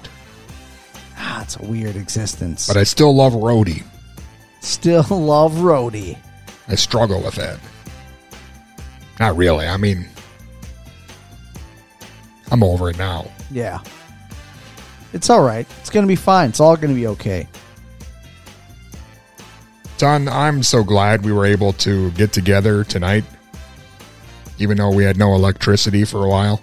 Ah, 1.17 1.41
it's 1.41 1.57
a 1.57 1.63
weird 1.63 1.95
existence. 1.95 2.67
But 2.67 2.77
I 2.77 2.83
still 2.83 3.15
love 3.15 3.33
Roadie. 3.33 3.83
Still 4.61 5.03
love 5.09 5.53
Roadie. 5.53 6.17
I 6.67 6.75
struggle 6.75 7.21
with 7.21 7.35
that. 7.35 7.59
Not 9.19 9.35
really. 9.37 9.67
I 9.67 9.77
mean, 9.77 10.05
I'm 12.51 12.63
over 12.63 12.89
it 12.89 12.97
now. 12.97 13.31
Yeah. 13.51 13.79
It's 15.13 15.29
all 15.29 15.41
right. 15.41 15.65
It's 15.79 15.89
going 15.89 16.03
to 16.03 16.07
be 16.07 16.15
fine. 16.15 16.49
It's 16.49 16.59
all 16.59 16.75
going 16.75 16.89
to 16.89 16.95
be 16.95 17.07
okay. 17.07 17.47
Son, 19.97 20.27
I'm 20.27 20.61
so 20.61 20.83
glad 20.83 21.23
we 21.23 21.31
were 21.31 21.45
able 21.45 21.71
to 21.73 22.11
get 22.11 22.33
together 22.33 22.83
tonight, 22.83 23.23
even 24.59 24.77
though 24.77 24.91
we 24.91 25.03
had 25.03 25.17
no 25.17 25.33
electricity 25.35 26.05
for 26.05 26.25
a 26.25 26.29
while. 26.29 26.61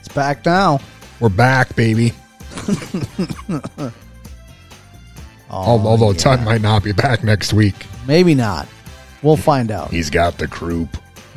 It's 0.00 0.08
back 0.08 0.44
now. 0.44 0.80
We're 1.20 1.28
back, 1.28 1.74
baby. 1.76 2.12
Al- 3.78 3.92
oh, 5.50 5.86
Although 5.86 6.12
Ton 6.12 6.44
might 6.44 6.60
not 6.60 6.82
be 6.82 6.92
back 6.92 7.22
next 7.22 7.52
week. 7.52 7.74
Maybe 8.06 8.34
not. 8.34 8.66
We'll 9.22 9.36
find 9.36 9.70
out. 9.70 9.90
He's 9.90 10.10
got 10.10 10.38
the 10.38 10.48
croup. 10.48 10.96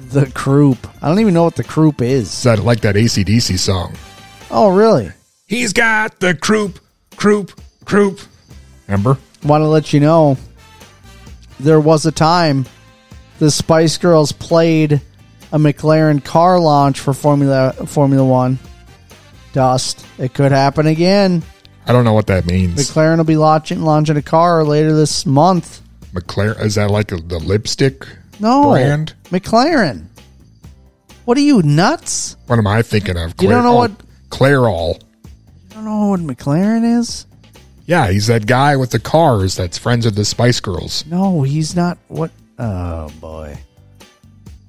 The 0.10 0.30
croup. 0.32 0.88
I 1.02 1.08
don't 1.08 1.20
even 1.20 1.34
know 1.34 1.44
what 1.44 1.56
the 1.56 1.64
croup 1.64 2.02
is. 2.02 2.34
Is 2.34 2.44
that 2.44 2.60
like 2.60 2.82
that 2.82 2.96
ACDC 2.96 3.58
song? 3.60 3.96
Oh, 4.50 4.76
really? 4.76 5.12
He's 5.46 5.74
got 5.74 6.20
the 6.20 6.36
croup, 6.36 6.80
croup, 7.16 7.60
croup. 7.86 8.20
Remember? 8.88 9.18
Want 9.44 9.62
to 9.62 9.68
let 9.68 9.94
you 9.94 10.00
know 10.00 10.38
there 11.60 11.80
was 11.80 12.06
a 12.06 12.12
time 12.12 12.66
the 13.40 13.52
Spice 13.52 13.98
Girls 13.98 14.32
played 14.32 15.02
a 15.52 15.58
McLaren 15.58 16.24
car 16.24 16.60
launch 16.60 17.00
for 17.00 17.14
Formula 17.14 17.74
Formula 17.86 18.26
One. 18.26 18.60
Dust. 19.54 20.06
It 20.20 20.34
could 20.34 20.52
happen 20.52 20.88
again. 20.88 21.44
I 21.86 21.94
don't 21.94 22.04
know 22.04 22.14
what 22.14 22.28
that 22.28 22.46
means. 22.46 22.76
McLaren 22.90 23.18
will 23.18 23.24
be 23.24 23.38
launching 23.38 23.82
launching 23.82 24.18
a 24.18 24.22
car 24.22 24.64
later 24.64 24.94
this 24.94 25.26
month. 25.26 25.82
McLaren 26.14 26.62
is 26.62 26.76
that 26.76 26.92
like 26.92 27.12
a, 27.12 27.18
the 27.18 27.40
lipstick 27.40 28.06
No, 28.40 28.72
brand? 28.72 29.14
McLaren. 29.26 30.06
What 31.26 31.38
are 31.38 31.42
you 31.42 31.62
nuts? 31.62 32.36
What 32.48 32.60
am 32.60 32.68
I 32.68 32.82
thinking 32.82 33.18
of? 33.18 33.34
You 33.42 33.50
don't 33.50 33.64
know 33.64 33.76
what- 33.76 33.92
Clairol. 34.30 34.96
You 35.24 35.30
don't 35.76 35.86
know 35.86 36.08
what 36.10 36.20
McLaren 36.22 37.00
is? 37.00 37.26
Yeah, 37.86 38.10
he's 38.12 38.28
that 38.28 38.46
guy 38.46 38.76
with 38.76 38.92
the 38.92 39.00
cars 39.00 39.56
that's 39.56 39.78
friends 39.78 40.06
with 40.06 40.16
the 40.16 40.26
Spice 40.26 40.60
Girls. 40.60 41.06
No, 41.06 41.44
he's 41.44 41.76
not. 41.76 41.98
What? 42.10 42.32
Oh 42.60 43.10
boy. 43.20 43.58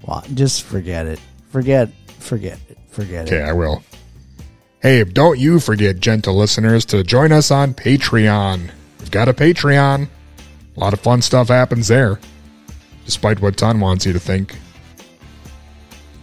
Well, 0.06 0.24
just 0.34 0.62
forget 0.64 1.06
it. 1.06 1.20
Forget. 1.50 1.90
Forget 2.18 2.58
it. 2.68 2.78
Forget 2.88 3.30
it. 3.30 3.34
Okay. 3.34 3.42
I 3.42 3.52
will. 3.52 3.82
Hey, 4.80 5.02
don't 5.04 5.38
you 5.38 5.58
forget, 5.58 5.98
gentle 5.98 6.36
listeners, 6.36 6.84
to 6.86 7.02
join 7.02 7.32
us 7.32 7.50
on 7.50 7.74
Patreon. 7.74 8.70
We've 9.00 9.10
got 9.10 9.28
a 9.28 9.34
Patreon. 9.34 10.08
A 10.76 10.80
lot 10.80 10.92
of 10.92 11.00
fun 11.00 11.20
stuff 11.20 11.48
happens 11.48 11.88
there, 11.88 12.20
despite 13.04 13.40
what 13.40 13.56
Ton 13.56 13.80
wants 13.80 14.06
you 14.06 14.12
to 14.12 14.20
think. 14.20 14.56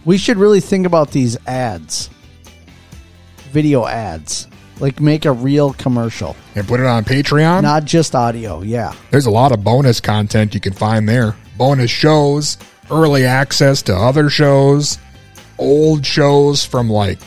We 0.06 0.16
should 0.16 0.38
really 0.38 0.60
think 0.60 0.86
about 0.86 1.10
these 1.10 1.36
ads. 1.46 2.08
Video 3.50 3.86
ads. 3.86 4.46
Like 4.78 5.00
make 5.00 5.24
a 5.24 5.32
real 5.32 5.72
commercial. 5.74 6.36
And 6.54 6.66
put 6.66 6.80
it 6.80 6.86
on 6.86 7.04
Patreon. 7.04 7.62
Not 7.62 7.84
just 7.84 8.14
audio. 8.14 8.62
Yeah. 8.62 8.94
There's 9.10 9.26
a 9.26 9.30
lot 9.30 9.52
of 9.52 9.64
bonus 9.64 10.00
content 10.00 10.54
you 10.54 10.60
can 10.60 10.72
find 10.72 11.08
there. 11.08 11.34
Bonus 11.56 11.90
shows, 11.90 12.58
early 12.90 13.24
access 13.24 13.82
to 13.82 13.96
other 13.96 14.28
shows, 14.28 14.98
old 15.58 16.04
shows 16.04 16.64
from 16.64 16.90
like 16.90 17.20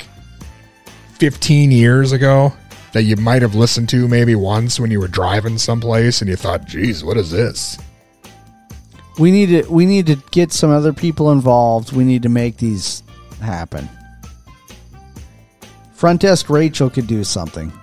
15 1.17 1.71
years 1.71 2.11
ago 2.11 2.53
that 2.93 3.03
you 3.03 3.15
might 3.17 3.41
have 3.41 3.55
listened 3.55 3.89
to 3.89 4.07
maybe 4.07 4.35
once 4.35 4.79
when 4.79 4.91
you 4.91 4.99
were 4.99 5.07
driving 5.07 5.57
someplace 5.57 6.21
and 6.21 6.29
you 6.29 6.35
thought, 6.35 6.65
geez, 6.65 7.03
what 7.03 7.17
is 7.17 7.31
this? 7.31 7.77
We 9.19 9.31
need 9.31 9.47
to 9.47 9.69
we 9.69 9.85
need 9.85 10.07
to 10.07 10.15
get 10.31 10.53
some 10.53 10.71
other 10.71 10.93
people 10.93 11.31
involved. 11.31 11.91
We 11.91 12.05
need 12.05 12.23
to 12.23 12.29
make 12.29 12.57
these 12.57 13.03
happen. 13.41 13.89
Front 15.93 16.21
desk 16.21 16.49
Rachel 16.49 16.89
could 16.89 17.07
do 17.07 17.25
something. 17.25 17.73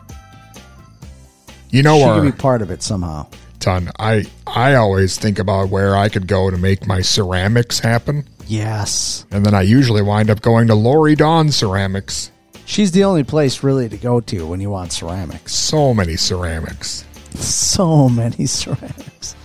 You 1.71 1.83
know 1.83 1.97
what? 1.97 2.05
she 2.05 2.09
our 2.09 2.21
could 2.21 2.33
be 2.33 2.41
part 2.41 2.63
of 2.63 2.71
it 2.71 2.83
somehow. 2.83 3.27
Ton. 3.61 3.91
I 3.99 4.25
I 4.47 4.75
always 4.75 5.19
think 5.19 5.39
about 5.39 5.69
where 5.71 5.97
I 5.97 6.09
could 6.09 6.27
go 6.27 6.51
to 6.51 6.57
make 6.57 6.87
my 6.87 7.01
ceramics 7.03 7.81
happen, 7.81 8.27
Yes. 8.47 9.27
and 9.31 9.45
then 9.45 9.55
I 9.55 9.63
usually 9.63 10.03
wind 10.03 10.31
up 10.31 10.41
going 10.41 10.69
to 10.69 10.75
Lori 10.75 11.15
Dawn 11.17 11.51
Ceramics. 11.51 12.31
She's 12.65 12.93
the 12.93 13.05
only 13.05 13.25
place 13.25 13.63
really 13.63 13.89
to 13.89 13.97
go 13.97 14.21
to 14.21 14.47
when 14.47 14.61
you 14.61 14.71
want 14.71 14.93
ceramics. 14.93 15.55
So 15.55 15.95
many 15.95 16.17
ceramics. 16.17 17.05
So 17.35 18.09
many 18.09 18.47
ceramics. 18.47 19.37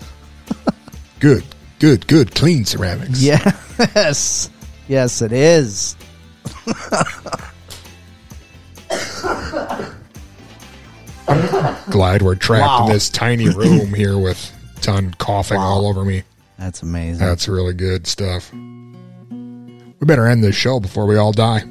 Good, 1.20 1.44
good, 1.80 2.08
good, 2.08 2.34
clean 2.34 2.66
ceramics. 2.66 3.22
Yes. 3.22 4.50
Yes, 4.88 5.22
it 5.22 5.32
is. 5.32 5.96
Glad 11.90 12.22
we're 12.22 12.36
trapped 12.36 12.66
Wow. 12.68 12.86
in 12.88 12.94
this 12.94 13.10
tiny 13.10 13.50
room 13.50 13.94
here 13.94 14.18
with 14.18 14.52
Ton 14.82 15.14
coughing 15.18 15.58
all 15.58 15.88
over 15.88 16.04
me. 16.06 16.24
That's 16.58 16.84
amazing. 16.84 17.26
That's 17.26 17.48
really 17.48 17.74
good 17.74 18.08
stuff. 18.08 18.52
We 18.54 20.06
better 20.06 20.28
end 20.28 20.44
this 20.44 20.56
show 20.56 20.80
before 20.80 21.06
we 21.06 21.18
all 21.18 21.32
die. 21.32 21.62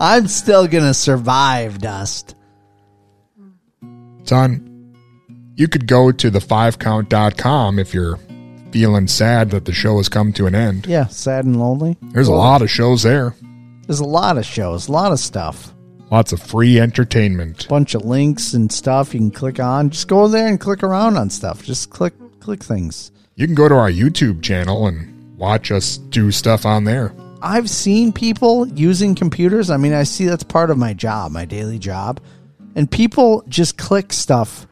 I'm 0.00 0.26
still 0.28 0.66
gonna 0.66 0.94
survive, 0.94 1.78
Dust. 1.78 2.34
Ton, 4.24 4.94
you 5.56 5.68
could 5.68 5.86
go 5.86 6.12
to 6.12 6.30
the5count.com 6.30 7.78
if 7.78 7.92
you're 7.94 8.18
feeling 8.70 9.08
sad 9.08 9.50
that 9.50 9.64
the 9.64 9.72
show 9.72 9.96
has 9.98 10.08
come 10.08 10.32
to 10.34 10.46
an 10.46 10.54
end. 10.54 10.86
Yeah, 10.86 11.06
sad 11.08 11.44
and 11.44 11.58
lonely. 11.58 11.96
There's 12.12 12.28
a 12.28 12.32
lot 12.32 12.62
of 12.62 12.70
shows 12.70 13.02
there. 13.02 13.34
There's 13.86 14.00
a 14.00 14.04
lot 14.04 14.38
of 14.38 14.46
shows, 14.46 14.88
a 14.88 14.92
lot 14.92 15.12
of 15.12 15.18
stuff. 15.18 15.74
Lots 16.10 16.32
of 16.32 16.42
free 16.42 16.80
entertainment. 16.80 17.68
Bunch 17.68 17.94
of 17.94 18.04
links 18.04 18.52
and 18.52 18.72
stuff 18.72 19.14
you 19.14 19.20
can 19.20 19.30
click 19.30 19.60
on. 19.60 19.90
Just 19.90 20.08
go 20.08 20.26
there 20.26 20.48
and 20.48 20.58
click 20.58 20.82
around 20.82 21.16
on 21.16 21.30
stuff. 21.30 21.62
Just 21.62 21.90
click 21.90 22.14
click 22.40 22.64
things. 22.64 23.12
You 23.36 23.46
can 23.46 23.54
go 23.54 23.68
to 23.68 23.74
our 23.76 23.90
YouTube 23.90 24.42
channel 24.42 24.86
and 24.86 25.38
watch 25.38 25.70
us 25.70 25.98
do 25.98 26.32
stuff 26.32 26.66
on 26.66 26.84
there. 26.84 27.14
I've 27.42 27.70
seen 27.70 28.12
people 28.12 28.66
using 28.68 29.14
computers. 29.14 29.70
I 29.70 29.76
mean, 29.76 29.92
I 29.92 30.02
see 30.02 30.24
that's 30.26 30.42
part 30.42 30.70
of 30.70 30.78
my 30.78 30.92
job, 30.94 31.32
my 31.32 31.44
daily 31.44 31.78
job. 31.78 32.20
And 32.74 32.90
people 32.90 33.44
just 33.48 33.78
click 33.78 34.12
stuff 34.12 34.66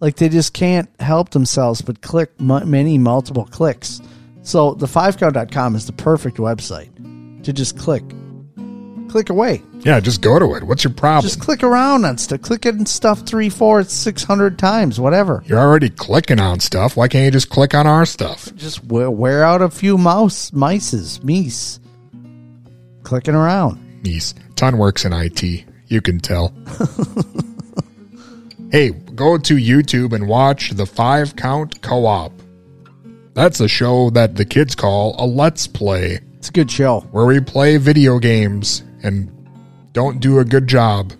like 0.00 0.16
they 0.16 0.28
just 0.28 0.54
can't 0.54 0.88
help 1.00 1.30
themselves 1.30 1.82
but 1.82 2.02
click 2.02 2.38
many 2.40 2.98
multiple 2.98 3.46
clicks. 3.46 4.00
So 4.42 4.74
the 4.74 4.86
5count.com 4.86 5.74
is 5.74 5.86
the 5.86 5.92
perfect 5.92 6.36
website 6.36 7.42
to 7.42 7.52
just 7.52 7.78
click. 7.78 8.04
Click 9.08 9.28
away. 9.30 9.62
Yeah, 9.84 10.00
just 10.00 10.22
go 10.22 10.38
to 10.38 10.54
it. 10.54 10.64
What's 10.64 10.82
your 10.82 10.94
problem? 10.94 11.28
Just 11.28 11.40
click 11.40 11.62
around 11.62 12.06
on 12.06 12.16
stuff. 12.16 12.40
Click 12.40 12.64
it 12.64 12.74
and 12.74 12.88
stuff 12.88 13.26
three, 13.26 13.50
four, 13.50 13.84
six 13.84 14.24
hundred 14.24 14.58
times, 14.58 14.98
whatever. 14.98 15.42
You're 15.46 15.58
already 15.58 15.90
clicking 15.90 16.40
on 16.40 16.60
stuff. 16.60 16.96
Why 16.96 17.08
can't 17.08 17.26
you 17.26 17.30
just 17.30 17.50
click 17.50 17.74
on 17.74 17.86
our 17.86 18.06
stuff? 18.06 18.48
Just 18.56 18.82
wear, 18.84 19.10
wear 19.10 19.44
out 19.44 19.60
a 19.60 19.68
few 19.68 19.98
mouse 19.98 20.50
mices, 20.52 21.20
meese. 21.20 21.80
Clicking 23.02 23.34
around. 23.34 24.02
Niece. 24.02 24.34
Ton 24.56 24.78
works 24.78 25.04
in 25.04 25.12
IT. 25.12 25.66
You 25.88 26.00
can 26.00 26.18
tell. 26.18 26.48
hey, 28.70 28.90
go 28.90 29.36
to 29.36 29.56
YouTube 29.56 30.14
and 30.14 30.26
watch 30.26 30.70
the 30.70 30.86
Five 30.86 31.36
Count 31.36 31.82
Co 31.82 32.06
op. 32.06 32.32
That's 33.34 33.60
a 33.60 33.68
show 33.68 34.08
that 34.10 34.36
the 34.36 34.46
kids 34.46 34.74
call 34.74 35.14
a 35.18 35.26
Let's 35.26 35.66
Play. 35.66 36.20
It's 36.38 36.48
a 36.48 36.52
good 36.52 36.70
show. 36.70 37.00
Where 37.10 37.26
we 37.26 37.40
play 37.40 37.76
video 37.76 38.18
games 38.18 38.82
and 39.02 39.30
don't 39.94 40.20
do 40.20 40.38
a 40.40 40.44
good 40.44 40.66
job. 40.66 41.12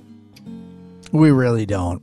We 1.12 1.30
really 1.30 1.64
don't. 1.64 2.02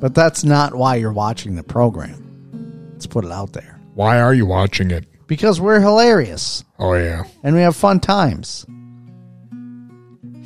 But 0.00 0.14
that's 0.14 0.42
not 0.44 0.74
why 0.74 0.96
you're 0.96 1.12
watching 1.12 1.54
the 1.56 1.62
program. 1.62 2.88
Let's 2.92 3.06
put 3.06 3.24
it 3.24 3.30
out 3.32 3.52
there. 3.52 3.78
Why 3.94 4.20
are 4.20 4.32
you 4.32 4.46
watching 4.46 4.90
it? 4.90 5.04
Because 5.26 5.60
we're 5.60 5.80
hilarious 5.80 6.64
Oh, 6.78 6.94
yeah. 6.94 7.24
and 7.42 7.54
we 7.54 7.60
have 7.62 7.76
fun 7.76 8.00
times. 8.00 8.64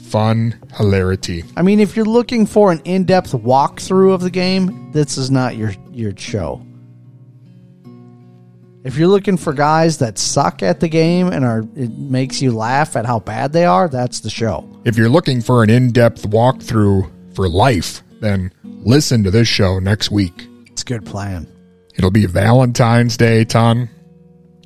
Fun 0.09 0.55
hilarity. 0.77 1.45
I 1.57 1.63
mean, 1.63 1.81
if 1.81 1.97
you're 1.97 2.05
looking 2.05 2.47
for 2.47 2.71
an 2.73 2.81
in-depth 2.85 3.33
walkthrough 3.33 4.13
of 4.15 4.21
the 4.21 4.31
game, 4.31 4.91
this 4.93 5.19
is 5.19 5.31
not 5.31 5.57
your 5.57 5.73
your 5.91 6.13
show. 6.17 6.65
If 8.87 8.97
you're 8.97 9.09
looking 9.09 9.37
for 9.37 9.53
guys 9.53 9.99
that 9.99 10.17
suck 10.17 10.63
at 10.63 10.79
the 10.79 10.87
game 10.87 11.27
and 11.27 11.45
are 11.45 11.65
it 11.75 11.91
makes 11.99 12.41
you 12.41 12.53
laugh 12.53 12.95
at 12.95 13.05
how 13.05 13.19
bad 13.19 13.53
they 13.53 13.65
are, 13.65 13.89
that's 13.89 14.21
the 14.21 14.31
show. 14.31 14.65
If 14.85 14.97
you're 14.97 15.09
looking 15.09 15.43
for 15.43 15.65
an 15.65 15.71
in 15.71 15.91
depth 15.91 16.23
walkthrough 16.23 17.35
for 17.35 17.49
life, 17.49 18.05
then 18.21 18.53
listen 18.63 19.25
to 19.25 19.33
this 19.33 19.49
show 19.49 19.81
next 19.81 20.13
week. 20.13 20.47
It's 20.67 20.83
a 20.83 20.85
good 20.85 21.05
plan. 21.05 21.49
It'll 21.97 22.13
be 22.13 22.27
Valentine's 22.27 23.17
Day, 23.17 23.45
Ton. 23.45 23.91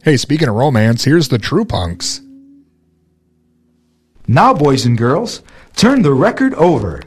Hey, 0.02 0.18
speaking 0.18 0.48
of 0.48 0.54
romance, 0.54 1.02
here's 1.02 1.28
the 1.28 1.38
True 1.38 1.64
Punks. 1.64 2.20
Now, 4.28 4.52
boys 4.52 4.84
and 4.84 4.98
girls, 4.98 5.42
turn 5.76 6.02
the 6.02 6.12
record 6.12 6.52
over. 6.56 7.00